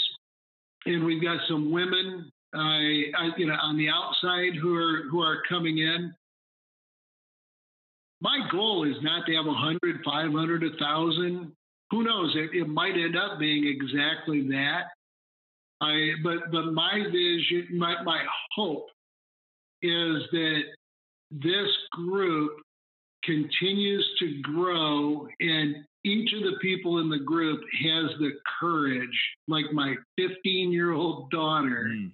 and 0.86 1.06
we've 1.06 1.22
got 1.22 1.40
some 1.48 1.72
women, 1.72 2.32
I, 2.54 3.04
you 3.38 3.48
know, 3.48 3.58
on 3.62 3.78
the 3.78 3.90
outside 3.90 4.58
who 4.62 4.76
are, 4.76 5.04
who 5.12 5.22
are 5.22 5.42
coming 5.48 5.78
in. 5.78 6.14
My 8.22 8.40
goal 8.52 8.86
is 8.90 8.98
not 9.02 9.26
to 9.28 9.36
have 9.36 9.46
100, 9.46 10.02
500, 10.04 10.62
1,000. 10.64 11.52
Who 11.92 12.04
knows? 12.04 12.36
It, 12.36 12.58
it 12.58 12.68
might 12.68 12.94
end 12.94 13.16
up 13.16 13.40
being 13.40 13.66
exactly 13.66 14.48
that. 14.50 14.84
I, 15.82 16.12
but, 16.24 16.52
but 16.52 16.74
my 16.74 17.04
vision, 17.06 17.78
my, 17.78 18.02
my 18.04 18.22
hope 18.56 18.88
is 19.82 20.24
that 20.32 20.62
this 21.32 21.70
group 21.92 22.52
continues 23.24 24.08
to 24.20 24.42
grow 24.42 25.28
and 25.40 25.76
each 26.06 26.34
of 26.34 26.42
the 26.44 26.58
people 26.62 27.00
in 27.00 27.10
the 27.10 27.20
group 27.20 27.60
has 27.84 28.10
the 28.20 28.32
courage, 28.60 29.10
like 29.48 29.66
my 29.74 29.96
15 30.18 30.72
year 30.72 30.94
old 30.94 31.30
daughter, 31.30 31.90
mm. 31.90 32.12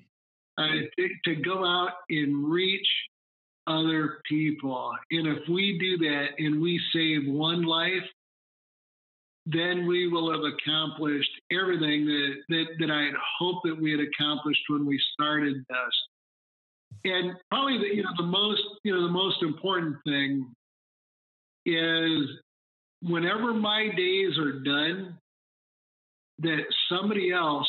uh, 0.58 0.88
to, 0.98 1.10
to 1.26 1.42
go 1.42 1.64
out 1.66 1.92
and 2.10 2.52
reach 2.52 2.88
other 3.68 4.22
people. 4.28 4.92
And 5.12 5.28
if 5.28 5.48
we 5.50 5.78
do 5.80 5.98
that 6.10 6.28
and 6.40 6.62
we 6.62 6.80
save 6.94 7.32
one 7.32 7.64
life, 7.64 8.04
then 9.46 9.86
we 9.86 10.08
will 10.08 10.32
have 10.32 10.42
accomplished 10.42 11.30
everything 11.52 12.06
that, 12.06 12.34
that, 12.50 12.66
that 12.80 12.92
I 12.92 13.04
had 13.04 13.14
hoped 13.38 13.68
that 13.68 13.80
we 13.80 13.92
had 13.92 14.00
accomplished 14.00 14.62
when 14.70 14.86
we 14.86 15.00
started 15.14 15.58
this. 15.70 15.96
And 17.06 17.34
probably 17.52 17.78
the, 17.78 17.96
you 17.96 18.02
know, 18.02 18.10
the 18.18 18.24
most, 18.24 18.64
you 18.84 18.94
know, 18.94 19.04
the 19.04 19.14
most 19.14 19.44
important 19.44 19.96
thing 20.06 20.52
is 21.68 22.24
whenever 23.04 23.54
my 23.54 23.90
days 23.96 24.38
are 24.40 24.60
done, 24.60 25.18
that 26.40 26.64
somebody 26.90 27.32
else 27.32 27.68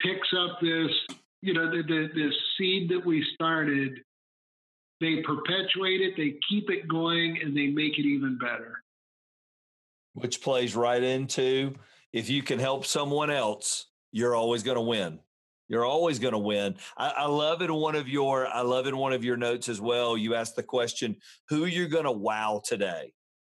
picks 0.00 0.28
up 0.36 0.58
this, 0.62 0.90
you 1.42 1.52
know, 1.52 1.70
the, 1.70 1.82
the, 1.82 2.08
the 2.14 2.30
seed 2.56 2.90
that 2.90 3.04
we 3.04 3.24
started, 3.34 3.92
they 5.00 5.22
perpetuate 5.22 6.00
it, 6.00 6.14
they 6.16 6.36
keep 6.48 6.70
it 6.70 6.88
going, 6.88 7.38
and 7.42 7.54
they 7.54 7.66
make 7.66 7.98
it 7.98 8.06
even 8.06 8.38
better. 8.38 8.82
Which 10.14 10.40
plays 10.40 10.74
right 10.74 11.02
into 11.02 11.74
if 12.12 12.30
you 12.30 12.42
can 12.42 12.58
help 12.58 12.86
someone 12.86 13.30
else, 13.30 13.86
you're 14.12 14.34
always 14.34 14.62
going 14.62 14.76
to 14.76 14.82
win. 14.82 15.18
You're 15.72 15.86
always 15.86 16.18
going 16.18 16.32
to 16.32 16.38
win. 16.38 16.76
I, 16.98 17.08
I, 17.16 17.26
love 17.26 17.62
in 17.62 17.72
one 17.72 17.94
of 17.94 18.06
your 18.06 18.46
I 18.46 18.60
love 18.60 18.86
in 18.86 18.94
one 18.94 19.14
of 19.14 19.24
your 19.24 19.38
notes 19.38 19.70
as 19.70 19.80
well. 19.80 20.18
You 20.18 20.34
asked 20.34 20.54
the 20.54 20.62
question, 20.62 21.16
"Who 21.48 21.64
you're 21.64 21.88
going 21.88 22.04
to 22.04 22.12
wow 22.12 22.60
today?" 22.62 23.14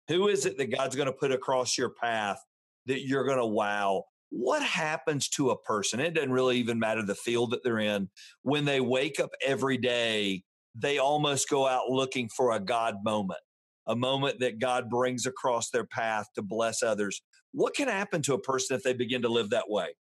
Who 0.09 0.29
is 0.29 0.45
it 0.45 0.59
that 0.59 0.71
God's 0.71 0.95
going 0.95 1.07
to 1.07 1.13
put 1.15 1.33
across 1.33 1.79
your 1.79 1.89
path 1.89 2.39
that 2.85 3.07
you're 3.07 3.25
going 3.25 3.39
to 3.39 3.47
wow? 3.47 4.05
What 4.29 4.63
happens 4.63 5.27
to 5.31 5.51
a 5.51 5.59
person? 5.63 6.01
It 6.01 6.13
doesn't 6.13 6.33
really 6.33 6.59
even 6.59 6.79
matter 6.79 7.03
the 7.03 7.15
field 7.15 7.53
that 7.53 7.65
they're 7.65 7.79
in. 7.79 8.11
When 8.43 8.67
they 8.67 8.81
wake 8.81 9.19
up 9.19 9.31
every 9.43 9.79
day, 9.79 10.43
they 10.75 10.99
almost 10.99 11.49
go 11.49 11.67
out 11.67 11.89
looking 11.89 12.29
for 12.29 12.53
a 12.53 12.61
God 12.61 12.97
moment, 13.03 13.41
a 13.87 13.97
moment 13.97 14.41
that 14.41 14.59
God 14.59 14.91
brings 14.91 15.25
across 15.25 15.71
their 15.71 15.87
path 15.87 16.27
to 16.35 16.43
bless 16.43 16.83
others. 16.83 17.23
What 17.53 17.75
can 17.75 17.89
happen 17.89 18.21
to 18.23 18.35
a 18.35 18.41
person 18.41 18.77
if 18.77 18.83
they 18.83 18.93
begin 18.93 19.23
to 19.23 19.31
live 19.31 19.49
that 19.49 19.71
way? 19.71 19.95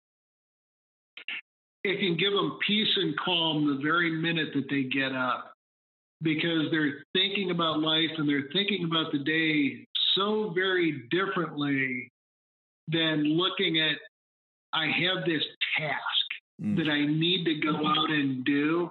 It 1.83 1.99
can 1.99 2.17
give 2.17 2.33
them 2.33 2.57
peace 2.65 2.89
and 2.97 3.17
calm 3.17 3.67
the 3.67 3.81
very 3.81 4.11
minute 4.11 4.49
that 4.53 4.69
they 4.69 4.83
get 4.83 5.13
up 5.13 5.53
because 6.21 6.69
they're 6.71 7.03
thinking 7.13 7.51
about 7.51 7.79
life 7.79 8.11
and 8.17 8.27
they're 8.27 8.49
thinking 8.51 8.85
about 8.85 9.11
the 9.11 9.19
day 9.19 9.87
so 10.15 10.51
very 10.53 11.03
differently 11.09 12.11
than 12.87 13.23
looking 13.23 13.79
at 13.79 13.97
I 14.73 14.85
have 14.85 15.25
this 15.25 15.43
task 15.77 16.27
mm. 16.61 16.75
that 16.77 16.89
I 16.91 17.05
need 17.05 17.45
to 17.45 17.55
go 17.55 17.87
out 17.87 18.09
and 18.09 18.43
do. 18.45 18.89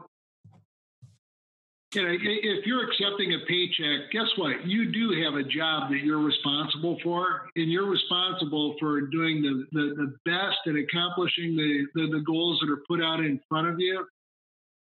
You 1.95 2.03
know, 2.03 2.13
if 2.13 2.67
you're 2.67 2.87
accepting 2.87 3.33
a 3.33 3.47
paycheck, 3.49 4.13
guess 4.13 4.29
what? 4.37 4.67
You 4.67 4.93
do 4.93 5.23
have 5.25 5.35
a 5.35 5.43
job 5.43 5.91
that 5.91 6.01
you're 6.05 6.23
responsible 6.23 6.99
for, 7.03 7.49
and 7.57 7.73
you're 7.73 7.89
responsible 7.89 8.77
for 8.79 9.01
doing 9.01 9.41
the, 9.41 9.65
the, 9.73 9.95
the 9.97 10.15
best 10.27 10.59
and 10.67 10.77
accomplishing 10.79 11.57
the, 11.57 11.87
the, 11.95 12.19
the 12.19 12.25
goals 12.27 12.61
that 12.61 12.71
are 12.71 12.83
put 12.87 13.03
out 13.03 13.21
in 13.21 13.41
front 13.49 13.69
of 13.69 13.77
you. 13.79 14.07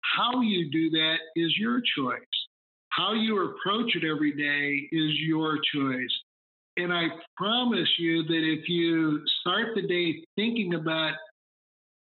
How 0.01 0.39
you 0.39 0.71
do 0.71 0.89
that 0.91 1.17
is 1.35 1.53
your 1.59 1.81
choice. 1.97 2.21
How 2.89 3.13
you 3.13 3.43
approach 3.43 3.93
it 3.97 4.09
every 4.09 4.31
day 4.31 4.87
is 4.95 5.11
your 5.19 5.57
choice. 5.75 6.13
And 6.77 6.93
I 6.93 7.07
promise 7.35 7.89
you 7.97 8.23
that 8.23 8.59
if 8.61 8.69
you 8.69 9.21
start 9.41 9.75
the 9.75 9.81
day 9.81 10.23
thinking 10.37 10.75
about, 10.75 11.15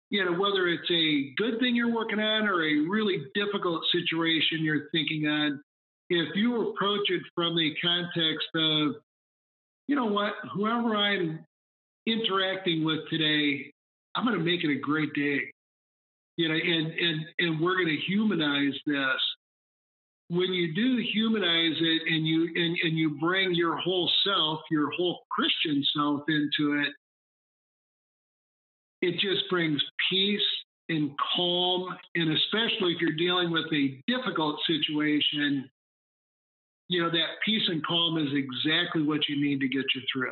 you 0.10 0.24
know, 0.24 0.32
whether 0.32 0.68
it's 0.68 0.90
a 0.90 1.34
good 1.36 1.60
thing 1.60 1.76
you're 1.76 1.94
working 1.94 2.20
on 2.20 2.48
or 2.48 2.64
a 2.64 2.88
really 2.90 3.26
difficult 3.36 3.84
situation 3.92 4.60
you're 4.64 4.90
thinking 4.92 5.28
on, 5.28 5.62
if 6.10 6.36
you 6.36 6.70
approach 6.70 7.10
it 7.10 7.22
from 7.36 7.56
the 7.56 7.74
context 7.82 8.48
of, 8.56 8.96
you 9.88 9.96
know 9.96 10.06
what, 10.06 10.34
whoever 10.54 10.96
I'm 10.96 11.46
interacting 12.06 12.86
with 12.86 13.00
today, 13.10 13.72
I'm 14.16 14.26
going 14.26 14.38
to 14.38 14.44
make 14.44 14.64
it 14.64 14.72
a 14.72 14.80
great 14.80 15.14
day. 15.14 15.52
You 16.38 16.50
know, 16.50 16.56
and 16.56 16.88
and 16.94 17.26
and 17.40 17.60
we're 17.60 17.76
going 17.76 17.88
to 17.88 18.02
humanize 18.08 18.76
this 18.86 19.22
when 20.30 20.54
you 20.54 20.74
do 20.74 21.02
humanize 21.14 21.78
it 21.80 22.02
and 22.08 22.28
you 22.28 22.50
and, 22.56 22.78
and 22.84 22.98
you 22.98 23.18
bring 23.20 23.54
your 23.54 23.78
whole 23.78 24.12
self, 24.26 24.60
your 24.70 24.92
whole 24.92 25.22
Christian 25.32 25.84
self 25.96 26.24
into 26.28 26.82
it, 26.82 26.94
it 29.02 29.14
just 29.20 29.50
brings 29.50 29.82
peace 30.10 30.42
and 30.90 31.12
calm. 31.36 31.96
And 32.16 32.32
especially 32.32 32.94
if 32.94 33.02
you're 33.02 33.18
dealing 33.18 33.52
with 33.52 33.66
a 33.74 34.02
difficult 34.08 34.60
situation, 34.66 35.70
you 36.88 37.04
know, 37.04 37.10
that 37.10 37.28
peace 37.46 37.68
and 37.68 37.86
calm 37.86 38.18
is 38.18 38.30
exactly 38.34 39.04
what 39.04 39.28
you 39.28 39.42
need 39.42 39.60
to 39.60 39.68
get 39.68 39.86
you 39.96 40.02
through. 40.12 40.32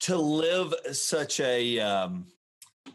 To 0.00 0.16
live 0.18 0.74
such 0.92 1.40
a 1.40 1.80
um, 1.80 2.26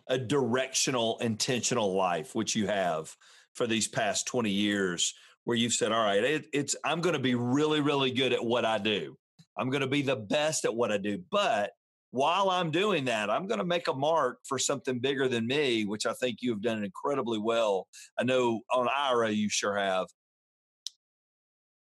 a 0.08 0.18
directional, 0.18 1.18
intentional 1.20 1.94
life, 1.94 2.36
which 2.36 2.56
you 2.56 2.68
have, 2.68 3.16
for 3.54 3.68
these 3.68 3.88
past 3.88 4.28
20 4.28 4.50
years 4.50 5.14
where 5.44 5.58
you've 5.58 5.74
said, 5.74 5.92
all 5.92 6.04
right, 6.04 6.24
it, 6.24 6.46
it's, 6.54 6.76
I'm 6.84 7.02
going 7.02 7.14
to 7.14 7.20
be 7.20 7.36
really, 7.36 7.82
really 7.82 8.12
good 8.12 8.34
at 8.34 8.44
what 8.44 8.66
I 8.66 8.78
do. 8.78 9.18
I'm 9.58 9.70
going 9.70 9.82
to 9.82 9.88
be 9.88 10.02
the 10.02 10.16
best 10.16 10.66
at 10.66 10.76
what 10.76 10.92
I 10.92 10.98
do. 10.98 11.24
But 11.32 11.72
while 12.12 12.50
I'm 12.50 12.72
doing 12.72 13.06
that, 13.06 13.30
I'm 13.30 13.48
going 13.48 13.60
to 13.60 13.66
make 13.66 13.88
a 13.88 13.94
mark 13.94 14.40
for 14.46 14.58
something 14.58 15.00
bigger 15.00 15.28
than 15.28 15.46
me, 15.46 15.86
which 15.86 16.06
I 16.06 16.14
think 16.14 16.38
you 16.42 16.52
have 16.52 16.62
done 16.62 16.84
incredibly 16.84 17.38
well. 17.38 17.88
I 18.18 18.24
know 18.24 18.62
on 18.74 18.88
IRA, 18.88 19.30
you 19.30 19.50
sure 19.50 19.78
have. 19.78 20.08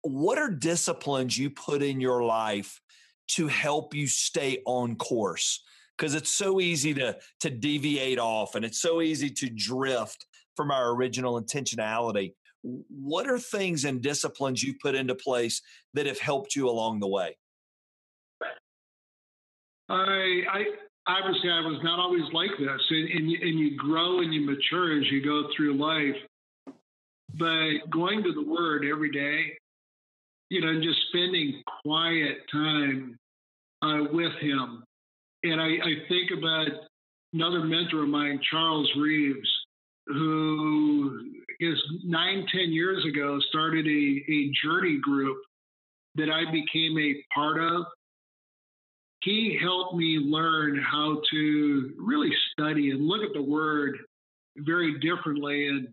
What 0.02 0.38
are 0.38 0.52
disciplines 0.52 1.38
you 1.38 1.50
put 1.50 1.82
in 1.82 2.00
your 2.00 2.24
life 2.24 2.80
to 3.30 3.48
help 3.48 3.94
you 3.94 4.08
stay 4.08 4.62
on 4.66 4.96
course? 4.96 5.64
Because 5.98 6.16
it's 6.16 6.32
so 6.32 6.62
easy 6.62 6.94
to, 6.94 7.18
to 7.42 7.50
deviate 7.50 8.20
off 8.20 8.56
and 8.56 8.64
it's 8.64 8.82
so 8.82 9.02
easy 9.02 9.30
to 9.30 9.50
drift 9.50 10.26
from 10.56 10.72
our 10.72 10.92
original 10.92 11.42
intentionality. 11.42 12.34
What 12.62 13.28
are 13.28 13.40
things 13.40 13.84
and 13.84 14.02
disciplines 14.02 14.64
you 14.64 14.76
put 14.82 14.96
into 14.96 15.16
place 15.16 15.62
that 15.94 16.06
have 16.06 16.20
helped 16.20 16.56
you 16.56 16.70
along 16.70 17.00
the 17.00 17.08
way? 17.08 17.38
I, 19.90 20.42
I 20.52 20.64
obviously 21.08 21.50
I 21.50 21.62
was 21.62 21.80
not 21.84 22.00
always 22.00 22.24
like 22.34 22.52
this, 22.58 22.82
and, 22.90 23.10
and, 23.10 23.32
you, 23.32 23.38
and 23.42 23.60
you 23.60 23.78
grow 23.78 24.20
and 24.20 24.34
you 24.34 24.42
mature 24.42 25.00
as 25.00 25.06
you 25.12 25.24
go 25.24 25.48
through 25.56 25.78
life. 25.78 26.16
But 27.38 27.90
going 27.92 28.24
to 28.24 28.34
the 28.34 28.50
Word 28.50 28.86
every 28.90 29.12
day, 29.12 29.58
you 30.50 30.62
know, 30.62 30.70
and 30.70 30.84
just 30.84 31.00
spending 31.10 31.62
quiet 31.84 32.38
time 32.52 33.18
uh, 33.82 34.04
with 34.12 34.32
Him, 34.42 34.84
and 35.44 35.62
I, 35.62 35.66
I 35.66 35.94
think 36.08 36.32
about 36.38 36.68
another 37.34 37.64
mentor 37.64 38.04
of 38.04 38.10
mine, 38.10 38.40
Charles 38.50 38.90
Reeves, 38.98 39.50
who 40.08 41.20
is 41.60 41.78
nine, 42.04 42.46
ten 42.52 42.72
years 42.72 43.06
ago 43.06 43.40
started 43.50 43.86
a, 43.86 43.90
a 44.32 44.52
journey 44.64 45.00
group 45.02 45.38
that 46.16 46.30
I 46.30 46.50
became 46.52 46.98
a 46.98 47.24
part 47.34 47.62
of. 47.62 47.86
He 49.22 49.58
helped 49.62 49.96
me 49.96 50.20
learn 50.20 50.78
how 50.78 51.22
to 51.32 51.94
really 51.98 52.32
study 52.52 52.92
and 52.92 53.08
look 53.08 53.24
at 53.24 53.34
the 53.34 53.42
word 53.42 53.98
very 54.58 55.00
differently 55.00 55.68
and 55.68 55.88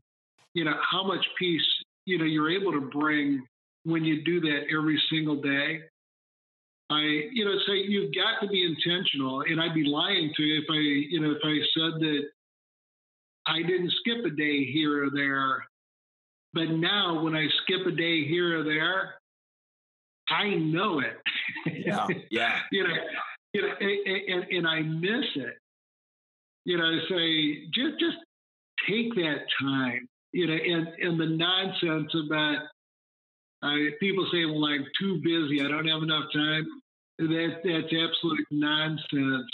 you 0.55 0.65
know 0.65 0.75
how 0.91 1.03
much 1.03 1.25
peace 1.39 1.63
you 2.05 2.19
know 2.19 2.25
you're 2.25 2.51
able 2.51 2.73
to 2.73 2.91
bring 2.93 3.43
when 3.85 4.05
you 4.05 4.23
do 4.23 4.41
that 4.41 4.61
every 4.77 5.01
single 5.11 5.41
day. 5.41 5.81
I, 6.91 7.01
you 7.33 7.45
know, 7.45 7.55
say 7.67 7.75
you've 7.89 8.15
got 8.15 8.41
to 8.43 8.49
be 8.49 8.65
intentional, 8.65 9.43
and 9.43 9.61
I'd 9.61 9.75
be 9.75 9.85
lying 9.85 10.31
to 10.37 10.43
you 10.43 10.61
if 10.61 10.67
I, 10.71 10.75
you 10.75 11.21
know, 11.21 11.31
if 11.31 11.39
I 11.43 11.57
said 11.75 12.01
that 12.01 12.23
I 13.47 13.63
didn't 13.63 13.93
skip 14.01 14.25
a 14.25 14.31
day 14.31 14.65
here 14.71 15.05
or 15.05 15.11
there. 15.11 15.65
But 16.53 16.71
now 16.71 17.23
when 17.23 17.35
I 17.35 17.47
skip 17.63 17.87
a 17.87 17.93
day 17.93 18.27
here 18.27 18.61
or 18.61 18.65
there, 18.65 19.15
I 20.33 20.55
know 20.55 21.01
it. 21.01 21.17
Yeah. 21.67 22.07
Yeah. 22.31 22.59
you 22.71 22.85
know, 22.85 22.95
You 23.53 23.63
know, 23.63 23.75
and, 23.81 24.29
and, 24.29 24.53
and 24.53 24.67
I 24.67 24.81
miss 24.81 25.27
it. 25.37 25.57
You 26.65 26.79
know, 26.79 26.99
say 27.11 27.67
just 27.75 28.01
just 28.01 28.17
take 28.89 29.15
that 29.17 29.45
time. 29.61 30.09
You 30.33 30.47
know, 30.47 30.55
and 30.55 30.89
and 31.01 31.21
the 31.21 31.27
nonsense 31.27 32.15
about 32.27 32.63
uh, 33.63 33.77
people 34.01 34.27
say, 34.33 34.45
"Well, 34.47 34.65
I'm 34.65 34.87
too 34.99 35.21
busy. 35.23 35.63
I 35.63 35.69
don't 35.69 35.87
have 35.89 36.03
enough 36.03 36.25
time." 36.33 36.67
That 37.19 37.61
that's 37.65 37.93
absolute 37.93 38.47
nonsense. 38.51 39.51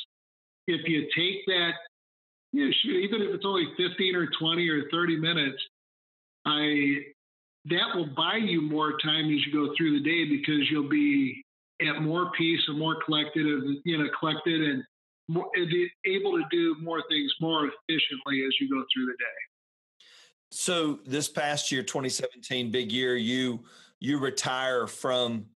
If 0.68 0.86
you 0.86 1.08
take 1.16 1.44
that, 1.46 1.72
you 2.52 2.66
know, 2.66 2.72
shoot, 2.82 3.00
even 3.04 3.22
if 3.22 3.34
it's 3.34 3.44
only 3.44 3.66
15 3.76 4.14
or 4.14 4.28
20 4.38 4.68
or 4.68 4.88
30 4.90 5.16
minutes, 5.16 5.58
I 6.46 7.04
that 7.70 7.94
will 7.94 8.08
buy 8.16 8.36
you 8.36 8.60
more 8.60 8.98
time 8.98 9.26
as 9.26 9.44
you 9.46 9.52
go 9.52 9.74
through 9.76 9.98
the 9.98 10.04
day 10.04 10.24
because 10.24 10.70
you'll 10.70 10.88
be 10.88 11.44
at 11.86 12.02
more 12.02 12.30
peace 12.36 12.60
and 12.68 12.78
more 12.78 12.96
collected, 13.04 13.46
and 13.46 13.78
you 13.84 13.98
know, 13.98 14.08
collected 14.18 14.60
and 14.60 14.82
more, 15.28 15.48
able 16.06 16.32
to 16.32 16.44
do 16.50 16.76
more 16.82 17.02
things 17.08 17.32
more 17.40 17.66
efficiently 17.66 18.44
as 18.44 18.54
you 18.60 18.68
go 18.68 18.84
through 18.92 19.06
the 19.06 19.12
day. 19.12 19.38
So 20.50 21.00
this 21.06 21.28
past 21.28 21.70
year, 21.70 21.82
2017, 21.82 22.70
big 22.70 22.90
year, 22.90 23.16
you 23.16 23.64
you 24.00 24.18
retire 24.18 24.86
from 24.86 25.46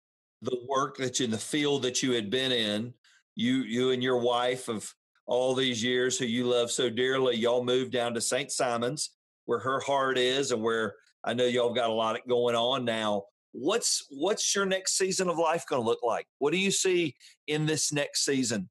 the 0.41 0.59
work 0.67 0.97
that 0.97 1.19
you, 1.19 1.25
in 1.25 1.31
the 1.31 1.37
field 1.37 1.83
that 1.83 2.03
you 2.03 2.11
had 2.11 2.29
been 2.29 2.51
in. 2.51 2.93
You 3.35 3.63
you 3.63 3.91
and 3.91 4.03
your 4.03 4.19
wife 4.19 4.69
of 4.69 4.93
all 5.25 5.55
these 5.55 5.83
years 5.83 6.17
who 6.17 6.25
you 6.25 6.45
love 6.45 6.69
so 6.69 6.89
dearly, 6.89 7.37
y'all 7.37 7.63
moved 7.63 7.91
down 7.91 8.13
to 8.13 8.21
St. 8.21 8.51
Simons, 8.51 9.11
where 9.45 9.59
her 9.59 9.79
heart 9.79 10.17
is 10.17 10.51
and 10.51 10.61
where 10.61 10.95
I 11.23 11.33
know 11.33 11.45
y'all 11.45 11.73
got 11.73 11.89
a 11.89 11.93
lot 11.93 12.19
going 12.27 12.55
on 12.55 12.85
now. 12.85 13.23
What's 13.51 14.05
what's 14.09 14.55
your 14.55 14.65
next 14.65 14.97
season 14.97 15.29
of 15.29 15.37
life 15.37 15.65
going 15.69 15.81
to 15.81 15.85
look 15.85 16.01
like? 16.03 16.25
What 16.39 16.51
do 16.51 16.57
you 16.57 16.71
see 16.71 17.15
in 17.47 17.65
this 17.65 17.93
next 17.93 18.25
season 18.25 18.69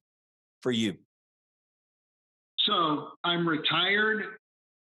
for 0.61 0.72
you? 0.72 0.96
So 2.66 3.09
I'm 3.24 3.48
retired. 3.48 4.24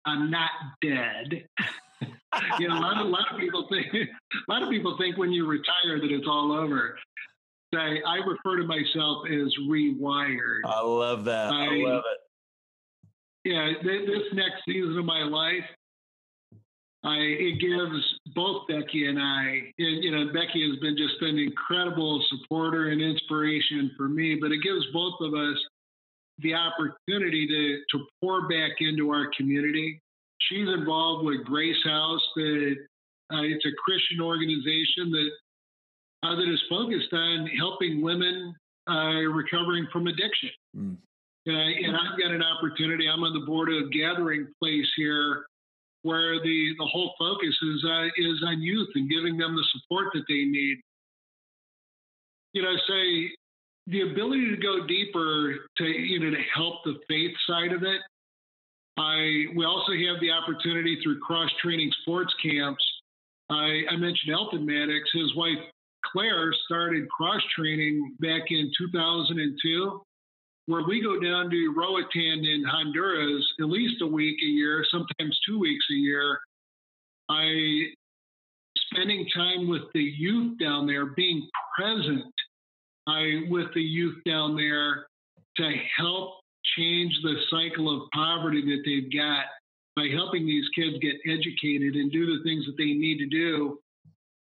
I'm 0.05 0.31
not 0.31 0.51
dead. 0.83 1.47
you 2.59 2.69
know, 2.69 2.79
a 2.79 2.81
lot, 2.81 3.01
of, 3.01 3.07
a 3.07 3.09
lot 3.09 3.33
of 3.33 3.41
people 3.41 3.67
think 3.71 3.87
a 3.95 4.53
lot 4.53 4.63
of 4.63 4.69
people 4.69 4.97
think 4.99 5.17
when 5.17 5.33
you 5.33 5.47
retire 5.47 6.01
that 6.01 6.11
it's 6.11 6.27
all 6.29 6.53
over. 6.53 6.99
I, 7.75 7.97
I 8.07 8.17
refer 8.19 8.59
to 8.59 8.67
myself 8.67 9.27
as 9.27 9.53
rewired. 9.69 10.61
I 10.65 10.81
love 10.81 11.25
that. 11.25 11.53
I, 11.53 11.65
I 11.65 11.69
love 11.79 12.03
it. 12.13 13.51
Yeah, 13.51 13.73
this 13.83 14.23
next 14.33 14.65
season 14.67 14.97
of 14.97 15.05
my 15.05 15.23
life, 15.23 15.65
I, 17.05 17.17
it 17.17 17.61
gives 17.61 18.03
both 18.35 18.67
Becky 18.67 19.09
and 19.09 19.21
I, 19.21 19.73
you 19.77 20.11
know, 20.11 20.33
Becky 20.33 20.67
has 20.69 20.81
been 20.81 20.97
just 20.97 21.21
an 21.21 21.39
incredible 21.39 22.25
supporter 22.31 22.89
and 22.89 23.03
inspiration 23.03 23.91
for 23.97 24.09
me, 24.09 24.39
but 24.41 24.51
it 24.53 24.63
gives 24.63 24.87
both 24.93 25.15
of 25.21 25.35
us 25.35 25.59
the 26.39 26.55
opportunity 26.55 27.47
to, 27.47 27.99
to 27.99 28.05
pour 28.21 28.49
back 28.49 28.73
into 28.81 29.11
our 29.11 29.29
community. 29.37 30.01
She's 30.41 30.67
involved 30.69 31.27
with 31.27 31.45
Grace 31.45 31.77
House, 31.85 32.23
that 32.37 32.77
uh, 33.33 33.43
it's 33.43 33.65
a 33.67 33.75
Christian 33.85 34.21
organization 34.21 35.11
that 35.11 35.31
uh, 36.25 36.35
that 36.37 36.51
is 36.51 36.63
focused 36.71 37.13
on 37.13 37.47
helping 37.59 38.03
women 38.03 38.55
uh, 38.89 39.29
recovering 39.31 39.87
from 39.93 40.07
addiction. 40.07 40.51
Mm. 40.77 40.97
and 41.47 41.97
I've 41.97 42.19
got 42.19 42.31
an 42.31 42.43
opportunity. 42.43 43.07
I'm 43.09 43.23
on 43.23 43.35
the 43.39 43.45
board 43.45 43.69
of 43.71 43.93
Gathering 43.93 44.49
Place 44.59 44.87
here, 44.97 45.45
where 46.05 46.39
the, 46.41 46.75
the 46.79 46.85
whole 46.85 47.15
focus 47.19 47.57
is 47.63 47.85
uh, 47.85 48.05
is 48.17 48.45
on 48.47 48.63
youth 48.63 48.89
and 48.95 49.11
giving 49.11 49.37
them 49.37 49.57
the 49.57 49.65
support 49.73 50.09
that 50.15 50.25
they 50.29 50.45
need. 50.45 50.79
You 52.53 52.63
know, 52.63 52.77
say 52.87 53.31
the 53.87 54.03
ability 54.13 54.51
to 54.51 54.57
go 54.57 54.87
deeper 54.87 55.57
to 55.79 55.85
you 55.85 56.21
know 56.21 56.31
to 56.31 56.43
help 56.55 56.85
the 56.85 56.95
faith 57.09 57.33
side 57.49 57.73
of 57.73 57.83
it. 57.83 58.01
I 58.97 59.47
we 59.57 59.65
also 59.65 59.93
have 59.93 60.21
the 60.21 60.31
opportunity 60.31 60.99
through 61.03 61.19
cross 61.21 61.51
training 61.61 61.91
sports 62.03 62.33
camps. 62.43 62.85
I, 63.51 63.83
I 63.91 63.97
mentioned 63.97 64.33
Elton 64.33 64.65
Maddox. 64.65 65.11
His 65.13 65.35
wife 65.35 65.59
Claire 66.13 66.53
started 66.67 67.09
cross 67.09 67.43
training 67.57 68.15
back 68.21 68.43
in 68.51 68.71
2002, 68.79 70.03
where 70.67 70.83
we 70.87 71.03
go 71.03 71.21
down 71.21 71.51
to 71.51 71.75
Roatan 71.77 72.45
in 72.45 72.65
Honduras 72.67 73.45
at 73.61 73.67
least 73.67 74.03
a 74.03 74.07
week 74.07 74.37
a 74.43 74.47
year, 74.47 74.85
sometimes 74.91 75.39
two 75.47 75.59
weeks 75.59 75.85
a 75.91 75.95
year. 75.95 76.39
I 77.29 77.85
spending 78.93 79.27
time 79.35 79.69
with 79.69 79.83
the 79.95 80.03
youth 80.03 80.59
down 80.59 80.87
there, 80.87 81.07
being 81.07 81.49
present 81.77 82.33
I, 83.07 83.43
with 83.49 83.67
the 83.75 83.83
youth 83.83 84.17
down 84.27 84.57
there 84.57 85.07
to 85.57 85.73
help 85.99 86.41
change 86.77 87.13
the 87.23 87.35
cycle 87.51 87.95
of 87.95 88.11
poverty 88.13 88.63
that 88.63 88.83
they've 88.85 89.13
got 89.13 89.45
by 89.97 90.09
helping 90.15 90.47
these 90.47 90.65
kids 90.75 90.97
get 91.01 91.15
educated 91.31 91.95
and 91.95 92.11
do 92.11 92.27
the 92.27 92.43
things 92.43 92.67
that 92.67 92.77
they 92.77 92.93
need 92.93 93.19
to 93.19 93.27
do 93.27 93.79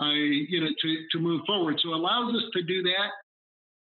I, 0.01 0.12
you 0.12 0.61
know, 0.61 0.69
to, 0.69 0.97
to 1.12 1.19
move 1.19 1.43
forward. 1.47 1.79
So 1.83 1.91
it 1.91 1.97
allows 1.97 2.35
us 2.35 2.43
to 2.55 2.62
do 2.62 2.83
that. 2.83 3.11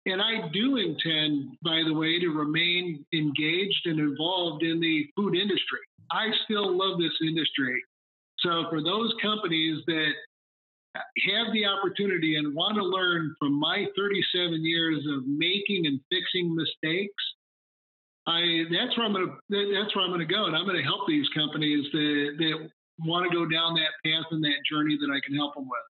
And 0.06 0.22
I 0.22 0.50
do 0.52 0.76
intend, 0.76 1.58
by 1.64 1.82
the 1.86 1.94
way, 1.94 2.20
to 2.20 2.30
remain 2.30 3.06
engaged 3.14 3.86
and 3.86 4.00
involved 4.00 4.64
in 4.64 4.80
the 4.82 5.08
food 5.16 5.36
industry. 5.36 5.80
I 6.12 6.28
still 6.44 6.78
love 6.78 7.00
this 7.00 7.16
industry. 7.22 7.82
So 8.40 8.66
for 8.70 8.84
those 8.84 9.14
companies 9.22 9.82
that 9.88 10.12
have 10.96 11.54
the 11.54 11.66
opportunity 11.66 12.36
and 12.36 12.54
want 12.54 12.76
to 12.76 12.84
learn 12.84 13.34
from 13.40 13.60
my 13.60 13.88
37 13.96 14.64
years 14.66 15.04
of 15.16 15.26
making 15.26 15.88
and 15.88 16.00
fixing 16.12 16.54
mistakes, 16.54 17.24
I 18.28 18.64
that's 18.72 18.96
where 18.98 19.06
I'm 19.06 19.14
gonna 19.14 19.36
that's 19.50 19.96
where 19.96 20.06
I'm 20.06 20.12
gonna 20.12 20.26
go, 20.26 20.46
and 20.46 20.56
I'm 20.56 20.66
gonna 20.66 20.84
help 20.84 21.08
these 21.08 21.28
companies 21.36 21.86
that 21.92 22.36
that 22.38 22.70
want 23.00 23.30
to 23.30 23.36
go 23.36 23.46
down 23.48 23.76
that 23.76 23.92
path 24.06 24.26
and 24.32 24.44
that 24.44 24.64
journey 24.70 24.98
that 25.00 25.12
I 25.12 25.20
can 25.26 25.36
help 25.36 25.56
them 25.56 25.66
with. 25.68 25.88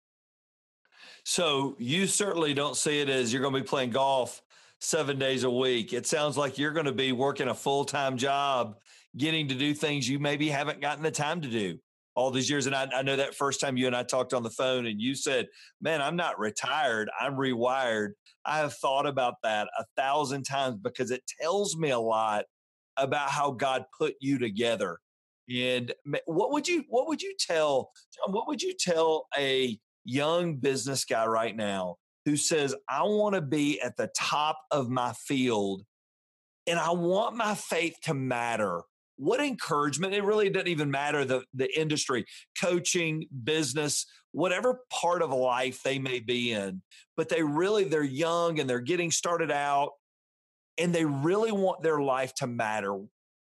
So 1.24 1.76
you 1.78 2.06
certainly 2.06 2.54
don't 2.54 2.76
see 2.76 3.00
it 3.00 3.08
as 3.08 3.32
you're 3.32 3.42
going 3.42 3.54
to 3.54 3.60
be 3.60 3.66
playing 3.66 3.90
golf 3.90 4.42
seven 4.80 5.18
days 5.18 5.44
a 5.44 5.50
week. 5.50 5.92
It 5.92 6.06
sounds 6.06 6.36
like 6.36 6.58
you're 6.58 6.72
going 6.72 6.86
to 6.86 6.92
be 6.92 7.12
working 7.12 7.48
a 7.48 7.54
full 7.54 7.84
time 7.84 8.16
job, 8.16 8.76
getting 9.16 9.48
to 9.48 9.54
do 9.54 9.74
things 9.74 10.08
you 10.08 10.18
maybe 10.18 10.48
haven't 10.48 10.80
gotten 10.80 11.02
the 11.02 11.10
time 11.10 11.40
to 11.42 11.48
do 11.48 11.78
all 12.14 12.30
these 12.30 12.50
years. 12.50 12.66
And 12.66 12.74
I, 12.74 12.88
I, 12.94 13.02
know 13.02 13.16
that 13.16 13.34
first 13.34 13.60
time 13.60 13.76
you 13.76 13.86
and 13.86 13.96
I 13.96 14.02
talked 14.02 14.34
on 14.34 14.42
the 14.42 14.50
phone 14.50 14.86
and 14.86 15.00
you 15.00 15.14
said, 15.14 15.46
Man, 15.80 16.02
I'm 16.02 16.16
not 16.16 16.38
retired, 16.38 17.10
I'm 17.18 17.34
rewired. 17.34 18.10
I 18.44 18.58
have 18.58 18.74
thought 18.74 19.06
about 19.06 19.34
that 19.44 19.68
a 19.78 19.84
thousand 19.96 20.42
times 20.44 20.76
because 20.82 21.10
it 21.10 21.22
tells 21.40 21.76
me 21.76 21.90
a 21.90 21.98
lot 21.98 22.44
about 22.96 23.30
how 23.30 23.52
God 23.52 23.84
put 23.96 24.14
you 24.20 24.38
together. 24.38 24.98
And 25.52 25.92
what 26.26 26.52
would 26.52 26.68
you 26.68 26.84
what 26.88 27.08
would 27.08 27.22
you 27.22 27.34
tell 27.38 27.90
what 28.26 28.46
would 28.46 28.62
you 28.62 28.74
tell 28.78 29.26
a 29.36 29.78
young 30.04 30.56
business 30.56 31.04
guy 31.04 31.26
right 31.26 31.56
now 31.56 31.96
who 32.24 32.36
says, 32.36 32.74
I 32.88 33.02
want 33.02 33.34
to 33.34 33.40
be 33.40 33.80
at 33.80 33.96
the 33.96 34.10
top 34.16 34.58
of 34.70 34.88
my 34.88 35.12
field 35.12 35.82
and 36.66 36.78
I 36.78 36.90
want 36.92 37.36
my 37.36 37.54
faith 37.54 37.96
to 38.04 38.14
matter. 38.14 38.82
What 39.16 39.40
encouragement? 39.40 40.14
It 40.14 40.24
really 40.24 40.50
doesn't 40.50 40.68
even 40.68 40.90
matter 40.90 41.24
the, 41.24 41.42
the 41.54 41.68
industry, 41.78 42.24
coaching, 42.60 43.26
business, 43.44 44.06
whatever 44.32 44.80
part 44.90 45.22
of 45.22 45.30
life 45.30 45.82
they 45.82 45.98
may 45.98 46.20
be 46.20 46.52
in, 46.52 46.82
but 47.16 47.28
they 47.28 47.42
really, 47.42 47.84
they're 47.84 48.02
young 48.02 48.58
and 48.58 48.68
they're 48.68 48.80
getting 48.80 49.10
started 49.10 49.50
out 49.50 49.90
and 50.78 50.94
they 50.94 51.04
really 51.04 51.52
want 51.52 51.82
their 51.82 52.00
life 52.00 52.34
to 52.36 52.46
matter. 52.46 52.98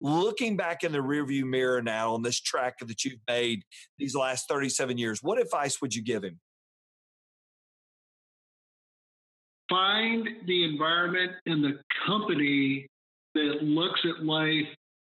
Looking 0.01 0.57
back 0.57 0.85
in 0.85 0.93
the 0.93 0.99
rearview 0.99 1.45
mirror 1.45 1.81
now 1.81 2.15
on 2.15 2.23
this 2.23 2.41
track 2.41 2.79
that 2.81 3.05
you've 3.05 3.21
made 3.29 3.63
these 3.99 4.15
last 4.15 4.47
37 4.49 4.99
years, 4.99 5.23
what 5.23 5.41
advice 5.41 5.81
would 5.81 5.95
you 5.95 6.03
give 6.03 6.23
him? 6.23 6.39
Find 9.71 10.29
the 10.47 10.65
environment 10.65 11.33
and 11.47 11.65
the 11.65 11.81
company 12.07 12.87
that 13.35 13.63
looks 13.63 14.01
at 14.05 14.25
life 14.25 14.67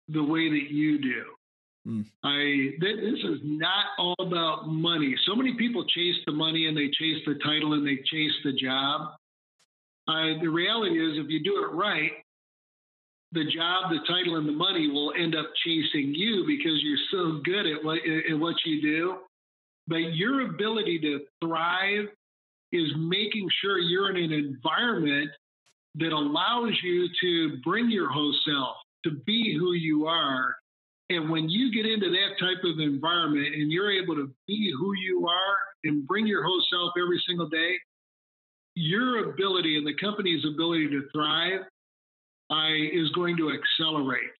the 0.08 0.22
way 0.22 0.48
that 0.48 0.70
you 0.70 0.98
do. 0.98 1.24
Mm. 1.86 2.04
I 2.24 2.72
this 2.80 3.18
is 3.24 3.40
not 3.42 3.86
all 3.98 4.16
about 4.18 4.68
money. 4.68 5.14
So 5.26 5.34
many 5.34 5.54
people 5.54 5.84
chase 5.86 6.16
the 6.26 6.32
money 6.32 6.66
and 6.66 6.76
they 6.76 6.88
chase 6.88 7.22
the 7.26 7.38
title 7.42 7.72
and 7.72 7.86
they 7.86 7.96
chase 8.04 8.32
the 8.44 8.52
job. 8.52 9.12
Uh, 10.06 10.40
the 10.42 10.48
reality 10.48 10.98
is, 10.98 11.18
if 11.24 11.30
you 11.30 11.42
do 11.42 11.64
it 11.64 11.72
right, 11.72 12.12
the 13.32 13.44
job, 13.44 13.90
the 13.90 14.00
title, 14.08 14.36
and 14.36 14.48
the 14.48 14.52
money 14.52 14.88
will 14.88 15.12
end 15.18 15.36
up 15.36 15.46
chasing 15.64 16.14
you 16.14 16.44
because 16.46 16.80
you're 16.82 16.98
so 17.10 17.40
good 17.44 17.66
at 17.66 17.84
what, 17.84 17.98
at 17.98 18.38
what 18.38 18.56
you 18.64 18.82
do. 18.82 19.16
But 19.86 20.14
your 20.14 20.48
ability 20.48 20.98
to 21.00 21.20
thrive 21.42 22.06
is 22.72 22.92
making 22.96 23.48
sure 23.60 23.78
you're 23.78 24.10
in 24.16 24.16
an 24.16 24.32
environment 24.32 25.30
that 25.96 26.12
allows 26.12 26.72
you 26.82 27.08
to 27.20 27.58
bring 27.64 27.90
your 27.90 28.10
whole 28.10 28.34
self, 28.46 28.76
to 29.04 29.10
be 29.26 29.56
who 29.58 29.72
you 29.72 30.06
are. 30.06 30.54
And 31.08 31.28
when 31.30 31.48
you 31.48 31.72
get 31.72 31.90
into 31.90 32.08
that 32.10 32.38
type 32.38 32.62
of 32.62 32.78
environment 32.78 33.54
and 33.54 33.72
you're 33.72 33.90
able 33.90 34.14
to 34.14 34.30
be 34.46 34.72
who 34.78 34.92
you 34.94 35.26
are 35.26 35.56
and 35.82 36.06
bring 36.06 36.26
your 36.26 36.44
whole 36.44 36.62
self 36.70 36.92
every 37.00 37.20
single 37.26 37.48
day, 37.48 37.74
your 38.76 39.30
ability 39.30 39.76
and 39.76 39.86
the 39.86 39.96
company's 40.00 40.44
ability 40.44 40.88
to 40.90 41.08
thrive 41.12 41.62
is 42.50 43.10
going 43.10 43.36
to 43.36 43.50
accelerate. 43.50 44.30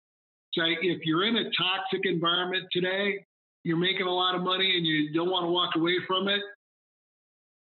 So 0.55 0.63
if 0.67 1.03
you're 1.05 1.27
in 1.27 1.37
a 1.37 1.45
toxic 1.45 2.05
environment 2.05 2.65
today, 2.73 3.25
you're 3.63 3.77
making 3.77 4.07
a 4.07 4.13
lot 4.13 4.35
of 4.35 4.43
money 4.43 4.77
and 4.77 4.87
you 4.87 5.13
don't 5.13 5.31
want 5.31 5.45
to 5.45 5.51
walk 5.51 5.77
away 5.77 5.97
from 6.07 6.29
it, 6.29 6.41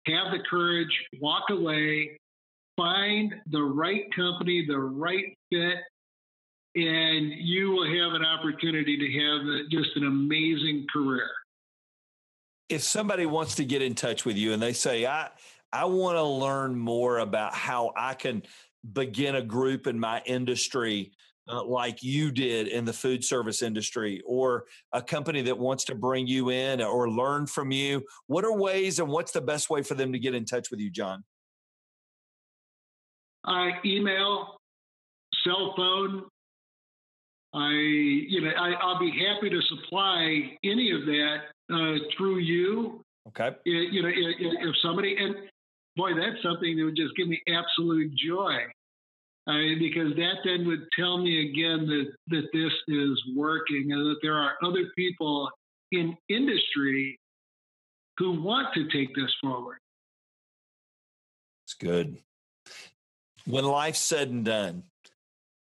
have 0.08 0.32
the 0.32 0.40
courage, 0.50 0.92
walk 1.22 1.44
away, 1.50 2.18
find 2.78 3.36
the 3.52 3.62
right 3.62 4.04
company, 4.16 4.66
the 4.68 4.80
right 4.80 5.26
fit, 5.52 5.78
and 6.76 7.32
you 7.38 7.70
will 7.70 7.86
have 7.86 8.14
an 8.14 8.26
opportunity 8.26 8.98
to 8.98 9.20
have 9.20 9.70
just 9.70 9.96
an 9.96 10.08
amazing 10.08 10.88
career. 10.92 11.30
If 12.70 12.82
somebody 12.82 13.28
wants 13.28 13.56
to 13.56 13.66
get 13.66 13.84
in 13.84 13.94
touch 13.94 14.26
with 14.26 14.38
you 14.38 14.54
and 14.54 14.62
they 14.62 14.74
say, 14.74 15.06
I, 15.06 15.30
I 15.72 15.86
want 15.86 16.18
to 16.18 16.24
learn 16.24 16.76
more 16.76 17.20
about 17.20 17.54
how 17.54 17.94
I 17.96 18.16
can 18.16 18.42
begin 18.92 19.36
a 19.36 19.42
group 19.42 19.88
in 19.88 20.00
my 20.00 20.22
industry 20.26 21.12
uh, 21.48 21.64
like 21.64 22.02
you 22.02 22.32
did 22.32 22.68
in 22.68 22.86
the 22.86 22.94
food 22.94 23.24
service 23.24 23.62
industry 23.62 24.22
or 24.26 24.66
a 24.94 25.02
company 25.02 25.42
that 25.42 25.58
wants 25.58 25.84
to 25.86 25.96
bring 25.96 26.26
you 26.26 26.50
in 26.50 26.82
or 26.82 27.10
learn 27.10 27.46
from 27.46 27.72
you 27.72 28.04
what 28.28 28.46
are 28.46 28.54
ways 28.58 29.00
and 29.00 29.08
what's 29.08 29.32
the 29.32 29.42
best 29.42 29.70
way 29.70 29.82
for 29.82 29.94
them 29.96 30.12
to 30.12 30.20
get 30.20 30.34
in 30.34 30.46
touch 30.46 30.72
with 30.72 30.80
you 30.80 30.90
john? 30.90 31.24
I 33.46 33.72
email 33.86 34.58
cell 35.44 35.74
phone. 35.76 36.24
I 37.54 37.70
you 37.70 38.42
know 38.42 38.50
I, 38.50 38.94
will 38.94 39.00
be 39.00 39.12
happy 39.12 39.50
to 39.50 39.62
supply 39.62 40.58
any 40.64 40.92
of 40.92 41.06
that 41.06 41.38
uh, 41.72 41.98
through 42.18 42.40
you 42.40 43.04
okay. 43.28 43.50
it, 43.66 43.94
you 43.94 44.02
know 44.02 44.10
if, 44.10 44.36
if 44.40 44.76
somebody 44.82 45.16
and 45.20 45.36
boy 45.96 46.14
that's 46.16 46.42
something 46.42 46.78
that 46.78 46.84
would 46.84 46.96
just 46.96 47.16
give 47.16 47.28
me 47.28 47.42
absolute 47.48 48.14
joy 48.16 48.58
uh, 49.48 49.76
because 49.80 50.16
that 50.16 50.38
then 50.46 50.66
would 50.68 50.88
tell 50.98 51.18
me 51.18 51.50
again 51.50 51.86
that, 51.86 52.12
that 52.28 52.48
this 52.54 52.72
is 52.88 53.24
working 53.36 53.92
and 53.92 54.02
that 54.06 54.20
there 54.22 54.36
are 54.36 54.54
other 54.64 54.86
people 54.96 55.50
in 55.92 56.16
industry 56.30 57.20
who 58.18 58.42
want 58.42 58.74
to 58.74 58.88
take 58.90 59.14
this 59.16 59.34
forward. 59.42 59.78
It's 61.66 61.74
good. 61.74 62.18
When 63.46 63.66
life's 63.66 64.00
said 64.00 64.30
and 64.30 64.46
done, 64.46 64.84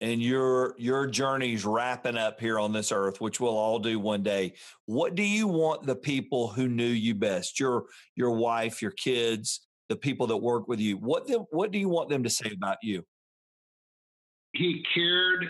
and 0.00 0.22
your 0.22 0.74
your 0.78 1.06
journey's 1.08 1.64
wrapping 1.64 2.16
up 2.16 2.40
here 2.40 2.58
on 2.58 2.72
this 2.72 2.92
earth, 2.92 3.20
which 3.20 3.40
we'll 3.40 3.56
all 3.56 3.78
do 3.78 3.98
one 3.98 4.22
day, 4.22 4.54
what 4.86 5.14
do 5.16 5.24
you 5.24 5.48
want 5.48 5.86
the 5.86 5.96
people 5.96 6.48
who 6.48 6.68
knew 6.68 6.86
you 6.86 7.14
best, 7.14 7.58
your 7.58 7.86
your 8.14 8.30
wife, 8.30 8.80
your 8.80 8.92
kids, 8.92 9.67
the 9.88 9.96
people 9.96 10.26
that 10.28 10.36
work 10.36 10.68
with 10.68 10.80
you, 10.80 10.96
what 10.96 11.26
the, 11.26 11.44
what 11.50 11.70
do 11.70 11.78
you 11.78 11.88
want 11.88 12.08
them 12.08 12.22
to 12.22 12.30
say 12.30 12.50
about 12.54 12.78
you? 12.82 13.04
he 14.52 14.84
cared 14.94 15.46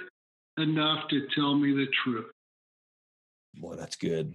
enough 0.59 1.09
to 1.09 1.26
tell 1.34 1.55
me 1.55 1.72
the 1.72 1.86
truth. 2.05 2.30
Boy, 3.55 3.76
that's 3.76 3.97
good. 3.97 4.34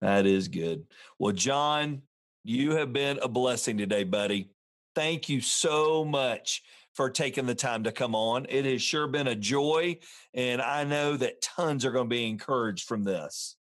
That 0.00 0.26
is 0.26 0.48
good. 0.48 0.86
Well, 1.18 1.32
John, 1.32 2.02
you 2.44 2.72
have 2.72 2.92
been 2.92 3.18
a 3.22 3.28
blessing 3.28 3.78
today, 3.78 4.04
buddy. 4.04 4.50
Thank 4.94 5.28
you 5.28 5.40
so 5.40 6.04
much 6.04 6.62
for 6.94 7.10
taking 7.10 7.46
the 7.46 7.54
time 7.54 7.84
to 7.84 7.92
come 7.92 8.14
on. 8.14 8.46
It 8.48 8.64
has 8.64 8.82
sure 8.82 9.06
been 9.06 9.26
a 9.26 9.34
joy, 9.34 9.98
and 10.34 10.62
I 10.62 10.84
know 10.84 11.16
that 11.16 11.42
tons 11.42 11.84
are 11.84 11.92
going 11.92 12.06
to 12.06 12.14
be 12.14 12.28
encouraged 12.28 12.86
from 12.86 13.04
this. 13.04 13.56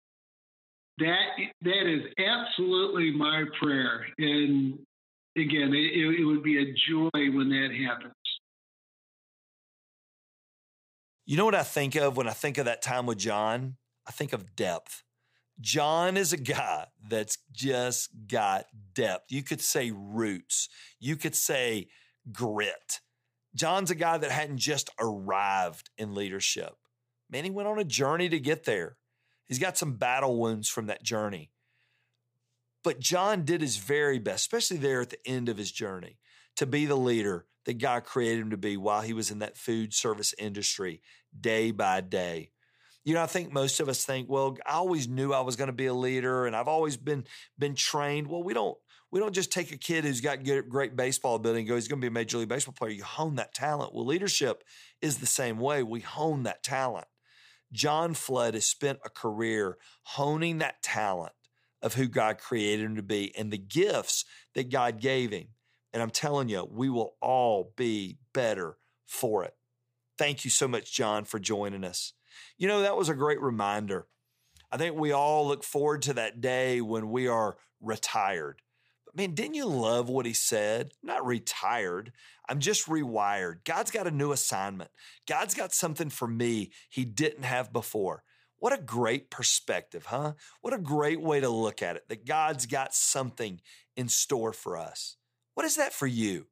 That 0.98 1.16
that 1.62 1.86
is 1.86 2.02
absolutely 2.18 3.12
my 3.12 3.44
prayer, 3.58 4.06
and 4.18 4.78
again, 5.36 5.74
it, 5.74 6.20
it 6.20 6.24
would 6.24 6.42
be 6.42 6.58
a 6.58 6.72
joy 6.72 7.36
when 7.36 7.48
that 7.50 7.70
happens. 7.86 8.14
You 11.24 11.36
know 11.36 11.44
what 11.44 11.54
I 11.54 11.62
think 11.62 11.94
of 11.94 12.16
when 12.16 12.28
I 12.28 12.32
think 12.32 12.58
of 12.58 12.64
that 12.64 12.82
time 12.82 13.06
with 13.06 13.18
John? 13.18 13.76
I 14.06 14.10
think 14.10 14.32
of 14.32 14.56
depth. 14.56 15.04
John 15.60 16.16
is 16.16 16.32
a 16.32 16.36
guy 16.36 16.86
that's 17.08 17.38
just 17.52 18.10
got 18.26 18.66
depth. 18.94 19.30
You 19.30 19.42
could 19.42 19.60
say 19.60 19.92
roots. 19.94 20.68
You 20.98 21.16
could 21.16 21.36
say 21.36 21.88
grit. 22.32 23.00
John's 23.54 23.90
a 23.90 23.94
guy 23.94 24.18
that 24.18 24.30
hadn't 24.30 24.58
just 24.58 24.90
arrived 24.98 25.90
in 25.96 26.14
leadership. 26.14 26.74
Man, 27.30 27.44
he 27.44 27.50
went 27.50 27.68
on 27.68 27.78
a 27.78 27.84
journey 27.84 28.28
to 28.28 28.40
get 28.40 28.64
there. 28.64 28.96
He's 29.46 29.58
got 29.58 29.78
some 29.78 29.94
battle 29.94 30.38
wounds 30.40 30.68
from 30.68 30.86
that 30.86 31.02
journey. 31.02 31.51
But 32.82 33.00
John 33.00 33.44
did 33.44 33.60
his 33.60 33.76
very 33.76 34.18
best, 34.18 34.42
especially 34.42 34.78
there 34.78 35.00
at 35.00 35.10
the 35.10 35.26
end 35.26 35.48
of 35.48 35.56
his 35.56 35.70
journey, 35.70 36.18
to 36.56 36.66
be 36.66 36.86
the 36.86 36.96
leader 36.96 37.46
that 37.64 37.78
God 37.78 38.04
created 38.04 38.40
him 38.40 38.50
to 38.50 38.56
be 38.56 38.76
while 38.76 39.02
he 39.02 39.12
was 39.12 39.30
in 39.30 39.38
that 39.38 39.56
food 39.56 39.94
service 39.94 40.34
industry 40.38 41.00
day 41.38 41.70
by 41.70 42.00
day. 42.00 42.50
You 43.04 43.14
know, 43.14 43.22
I 43.22 43.26
think 43.26 43.52
most 43.52 43.80
of 43.80 43.88
us 43.88 44.04
think, 44.04 44.28
well, 44.28 44.56
I 44.66 44.74
always 44.74 45.08
knew 45.08 45.32
I 45.32 45.40
was 45.40 45.56
going 45.56 45.68
to 45.68 45.72
be 45.72 45.86
a 45.86 45.94
leader 45.94 46.46
and 46.46 46.54
I've 46.54 46.68
always 46.68 46.96
been 46.96 47.24
been 47.58 47.74
trained. 47.74 48.28
Well, 48.28 48.42
we 48.42 48.54
don't 48.54 48.76
we 49.10 49.20
don't 49.20 49.34
just 49.34 49.52
take 49.52 49.72
a 49.72 49.76
kid 49.76 50.04
who's 50.04 50.20
got 50.20 50.44
good, 50.44 50.68
great 50.68 50.96
baseball 50.96 51.34
ability 51.34 51.60
and 51.60 51.68
go, 51.68 51.74
he's 51.74 51.88
going 51.88 52.00
to 52.00 52.04
be 52.04 52.08
a 52.08 52.12
major 52.12 52.38
league 52.38 52.48
baseball 52.48 52.74
player. 52.76 52.92
You 52.92 53.04
hone 53.04 53.36
that 53.36 53.54
talent. 53.54 53.94
Well, 53.94 54.06
leadership 54.06 54.64
is 55.00 55.18
the 55.18 55.26
same 55.26 55.58
way. 55.58 55.82
We 55.82 56.00
hone 56.00 56.44
that 56.44 56.62
talent. 56.62 57.06
John 57.72 58.14
Flood 58.14 58.54
has 58.54 58.66
spent 58.66 59.00
a 59.04 59.10
career 59.10 59.78
honing 60.02 60.58
that 60.58 60.82
talent 60.82 61.32
of 61.82 61.94
who 61.94 62.08
God 62.08 62.38
created 62.38 62.84
him 62.84 62.96
to 62.96 63.02
be 63.02 63.34
and 63.36 63.50
the 63.50 63.58
gifts 63.58 64.24
that 64.54 64.70
God 64.70 65.00
gave 65.00 65.30
him. 65.30 65.48
And 65.92 66.02
I'm 66.02 66.10
telling 66.10 66.48
you, 66.48 66.66
we 66.70 66.88
will 66.88 67.16
all 67.20 67.72
be 67.76 68.18
better 68.32 68.78
for 69.06 69.44
it. 69.44 69.54
Thank 70.16 70.44
you 70.44 70.50
so 70.50 70.68
much, 70.68 70.92
John, 70.92 71.24
for 71.24 71.38
joining 71.38 71.84
us. 71.84 72.12
You 72.56 72.68
know, 72.68 72.82
that 72.82 72.96
was 72.96 73.08
a 73.08 73.14
great 73.14 73.40
reminder. 73.40 74.06
I 74.70 74.78
think 74.78 74.96
we 74.96 75.12
all 75.12 75.46
look 75.46 75.64
forward 75.64 76.02
to 76.02 76.14
that 76.14 76.40
day 76.40 76.80
when 76.80 77.10
we 77.10 77.28
are 77.28 77.56
retired. 77.80 78.62
But 79.04 79.16
man, 79.16 79.34
didn't 79.34 79.54
you 79.54 79.66
love 79.66 80.08
what 80.08 80.24
he 80.24 80.32
said? 80.32 80.92
I'm 81.02 81.08
not 81.08 81.26
retired. 81.26 82.12
I'm 82.48 82.58
just 82.58 82.86
rewired. 82.86 83.64
God's 83.64 83.90
got 83.90 84.06
a 84.06 84.10
new 84.10 84.32
assignment. 84.32 84.90
God's 85.28 85.54
got 85.54 85.74
something 85.74 86.08
for 86.08 86.26
me 86.26 86.70
he 86.88 87.04
didn't 87.04 87.44
have 87.44 87.72
before. 87.72 88.24
What 88.62 88.72
a 88.72 88.80
great 88.80 89.28
perspective, 89.28 90.06
huh? 90.06 90.34
What 90.60 90.72
a 90.72 90.78
great 90.78 91.20
way 91.20 91.40
to 91.40 91.48
look 91.48 91.82
at 91.82 91.96
it 91.96 92.08
that 92.08 92.24
God's 92.24 92.66
got 92.66 92.94
something 92.94 93.60
in 93.96 94.08
store 94.08 94.52
for 94.52 94.76
us. 94.76 95.16
What 95.54 95.66
is 95.66 95.74
that 95.74 95.92
for 95.92 96.06
you? 96.06 96.46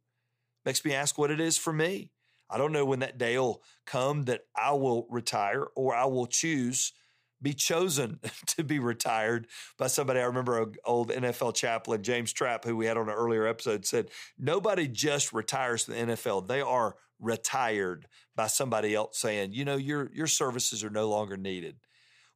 Makes 0.64 0.84
me 0.84 0.92
ask 0.92 1.16
what 1.16 1.30
it 1.30 1.38
is 1.38 1.56
for 1.56 1.72
me. 1.72 2.10
I 2.50 2.58
don't 2.58 2.72
know 2.72 2.84
when 2.84 2.98
that 2.98 3.16
day 3.16 3.38
will 3.38 3.62
come 3.86 4.24
that 4.24 4.40
I 4.56 4.72
will 4.72 5.06
retire 5.08 5.68
or 5.76 5.94
I 5.94 6.06
will 6.06 6.26
choose 6.26 6.92
be 7.40 7.52
chosen 7.54 8.18
to 8.46 8.64
be 8.64 8.80
retired 8.80 9.46
by 9.78 9.86
somebody. 9.86 10.18
I 10.18 10.24
remember 10.24 10.60
an 10.60 10.74
old 10.84 11.10
NFL 11.10 11.54
chaplain, 11.54 12.02
James 12.02 12.32
Trapp, 12.32 12.64
who 12.64 12.76
we 12.76 12.86
had 12.86 12.96
on 12.96 13.08
an 13.08 13.14
earlier 13.14 13.46
episode, 13.46 13.86
said, 13.86 14.10
Nobody 14.36 14.88
just 14.88 15.32
retires 15.32 15.84
from 15.84 15.94
the 15.94 16.00
NFL. 16.00 16.48
They 16.48 16.60
are 16.60 16.96
retired 17.20 18.08
by 18.34 18.48
somebody 18.48 18.96
else 18.96 19.16
saying, 19.16 19.52
you 19.52 19.64
know, 19.64 19.76
your, 19.76 20.10
your 20.12 20.26
services 20.26 20.82
are 20.82 20.90
no 20.90 21.08
longer 21.08 21.36
needed. 21.36 21.76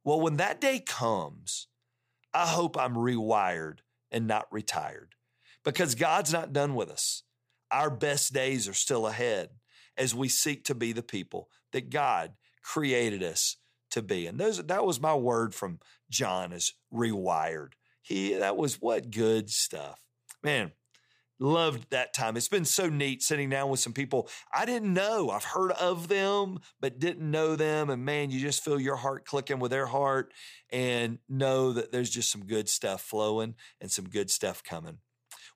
Well, 0.05 0.21
when 0.21 0.37
that 0.37 0.61
day 0.61 0.79
comes, 0.79 1.67
I 2.33 2.45
hope 2.45 2.77
I'm 2.77 2.93
rewired 2.93 3.79
and 4.11 4.27
not 4.27 4.45
retired 4.51 5.15
because 5.63 5.95
God's 5.95 6.31
not 6.31 6.53
done 6.53 6.75
with 6.75 6.89
us. 6.89 7.23
Our 7.71 7.89
best 7.89 8.31
days 8.31 8.67
are 8.67 8.73
still 8.73 9.07
ahead 9.07 9.49
as 9.97 10.13
we 10.13 10.29
seek 10.29 10.63
to 10.65 10.75
be 10.75 10.93
the 10.93 11.01
people 11.01 11.49
that 11.73 11.89
God 11.89 12.33
created 12.61 13.23
us 13.23 13.57
to 13.91 14.03
be. 14.03 14.27
And 14.27 14.39
those, 14.39 14.63
that 14.63 14.85
was 14.85 15.01
my 15.01 15.15
word 15.15 15.55
from 15.55 15.79
John 16.09 16.53
is 16.53 16.73
rewired. 16.93 17.71
He, 18.03 18.35
that 18.35 18.57
was 18.57 18.79
what 18.79 19.09
good 19.09 19.49
stuff. 19.49 20.03
Man, 20.43 20.71
loved 21.39 21.89
that 21.91 22.13
time. 22.13 22.37
It's 22.37 22.47
been 22.47 22.65
so 22.65 22.89
neat 22.89 23.21
sitting 23.21 23.49
down 23.49 23.69
with 23.69 23.79
some 23.79 23.93
people 23.93 24.29
I 24.53 24.65
didn't 24.65 24.93
know. 24.93 25.29
I've 25.29 25.43
heard 25.43 25.71
of 25.73 26.07
them, 26.07 26.59
but 26.79 26.99
didn't 26.99 27.29
know 27.29 27.55
them. 27.55 27.89
And 27.89 28.05
man, 28.05 28.31
you 28.31 28.39
just 28.39 28.63
feel 28.63 28.79
your 28.79 28.95
heart 28.95 29.25
clicking 29.25 29.59
with 29.59 29.71
their 29.71 29.87
heart 29.87 30.33
and 30.71 31.19
know 31.29 31.73
that 31.73 31.91
there's 31.91 32.09
just 32.09 32.31
some 32.31 32.45
good 32.45 32.69
stuff 32.69 33.01
flowing 33.01 33.55
and 33.81 33.91
some 33.91 34.09
good 34.09 34.29
stuff 34.29 34.63
coming. 34.63 34.99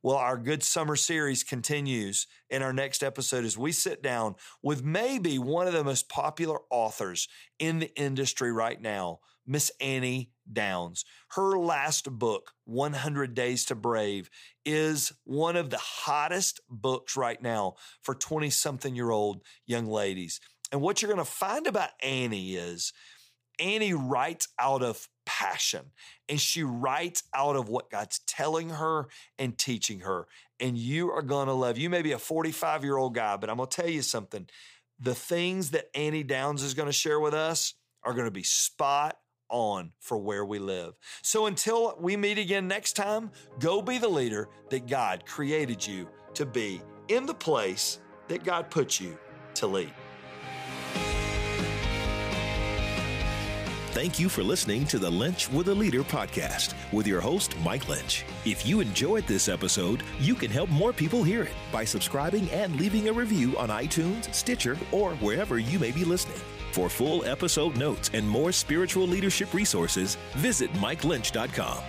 Well, 0.01 0.15
our 0.15 0.37
Good 0.37 0.63
Summer 0.63 0.95
series 0.95 1.43
continues 1.43 2.25
in 2.49 2.63
our 2.63 2.71
next 2.71 3.03
episode 3.03 3.43
as 3.43 3.57
we 3.57 3.73
sit 3.73 4.01
down 4.01 4.35
with 4.63 4.81
maybe 4.81 5.37
one 5.37 5.67
of 5.67 5.73
the 5.73 5.83
most 5.83 6.07
popular 6.07 6.59
authors 6.69 7.27
in 7.59 7.79
the 7.79 7.93
industry 7.99 8.49
right 8.53 8.81
now, 8.81 9.19
Miss 9.49 9.71
Annie 9.81 10.29
Downs. 10.51 11.05
Her 11.29 11.57
last 11.57 12.09
book, 12.09 12.51
100 12.65 13.33
Days 13.33 13.65
to 13.65 13.75
Brave, 13.75 14.29
is 14.63 15.11
one 15.23 15.55
of 15.55 15.71
the 15.71 15.79
hottest 15.79 16.61
books 16.69 17.17
right 17.17 17.41
now 17.41 17.73
for 18.03 18.13
20 18.13 18.51
something 18.51 18.95
year 18.95 19.09
old 19.09 19.41
young 19.65 19.87
ladies. 19.87 20.39
And 20.71 20.81
what 20.81 21.01
you're 21.01 21.11
going 21.11 21.25
to 21.25 21.29
find 21.29 21.65
about 21.65 21.89
Annie 22.03 22.53
is 22.53 22.93
Annie 23.59 23.93
writes 23.93 24.47
out 24.59 24.83
of 24.83 25.09
passion 25.25 25.85
and 26.29 26.39
she 26.39 26.61
writes 26.61 27.23
out 27.33 27.55
of 27.55 27.69
what 27.69 27.89
God's 27.89 28.19
telling 28.27 28.69
her 28.69 29.07
and 29.39 29.57
teaching 29.57 30.01
her. 30.01 30.27
And 30.59 30.77
you 30.77 31.09
are 31.09 31.23
going 31.23 31.47
to 31.47 31.53
love. 31.53 31.79
You 31.79 31.89
may 31.89 32.03
be 32.03 32.11
a 32.11 32.19
45 32.19 32.83
year 32.83 32.97
old 32.97 33.15
guy, 33.15 33.35
but 33.35 33.49
I'm 33.49 33.57
going 33.57 33.67
to 33.67 33.75
tell 33.81 33.89
you 33.89 34.03
something. 34.03 34.47
the 34.99 35.15
things 35.15 35.71
that 35.71 35.89
Annie 35.95 36.23
Downs 36.23 36.61
is 36.61 36.75
going 36.75 36.87
to 36.87 36.93
share 36.93 37.19
with 37.19 37.33
us 37.33 37.73
are 38.03 38.13
going 38.13 38.25
to 38.25 38.31
be 38.31 38.43
spot 38.43 39.17
on 39.49 39.91
for 39.99 40.17
where 40.17 40.45
we 40.45 40.59
live. 40.59 40.93
So 41.21 41.45
until 41.45 41.95
we 41.99 42.15
meet 42.15 42.37
again 42.37 42.67
next 42.67 42.93
time, 42.93 43.31
go 43.59 43.81
be 43.81 43.97
the 43.97 44.07
leader 44.07 44.49
that 44.69 44.87
God 44.87 45.25
created 45.25 45.85
you 45.85 46.07
to 46.35 46.45
be 46.45 46.81
in 47.07 47.25
the 47.25 47.33
place 47.33 47.99
that 48.27 48.43
God 48.43 48.69
put 48.69 48.99
you 48.99 49.17
to 49.55 49.67
lead. 49.67 49.93
Thank 53.91 54.19
you 54.19 54.29
for 54.29 54.43
listening 54.43 54.85
to 54.85 54.99
the 54.99 55.09
Linch 55.09 55.51
with 55.51 55.67
a 55.67 55.73
Leader 55.73 56.03
podcast 56.03 56.73
with 56.93 57.07
your 57.07 57.19
host, 57.19 57.55
Mike 57.61 57.85
Linch. 57.85 58.23
If 58.45 58.65
you 58.65 58.79
enjoyed 58.81 59.25
this 59.25 59.49
episode, 59.49 60.03
you 60.19 60.35
can 60.35 60.51
help 60.51 60.69
more 60.69 60.93
people 60.93 61.23
hear 61.23 61.41
it 61.41 61.51
by 61.71 61.83
subscribing 61.83 62.49
and 62.51 62.79
leaving 62.79 63.09
a 63.09 63.13
review 63.13 63.57
on 63.57 63.69
iTunes, 63.69 64.33
Stitcher, 64.33 64.77
or 64.91 65.15
wherever 65.15 65.57
you 65.57 65.79
may 65.79 65.91
be 65.91 66.05
listening. 66.05 66.39
For 66.71 66.89
full 66.89 67.25
episode 67.25 67.77
notes 67.77 68.11
and 68.13 68.27
more 68.27 68.51
spiritual 68.51 69.07
leadership 69.07 69.53
resources, 69.53 70.15
visit 70.35 70.71
MikeLinch.com. 70.73 71.83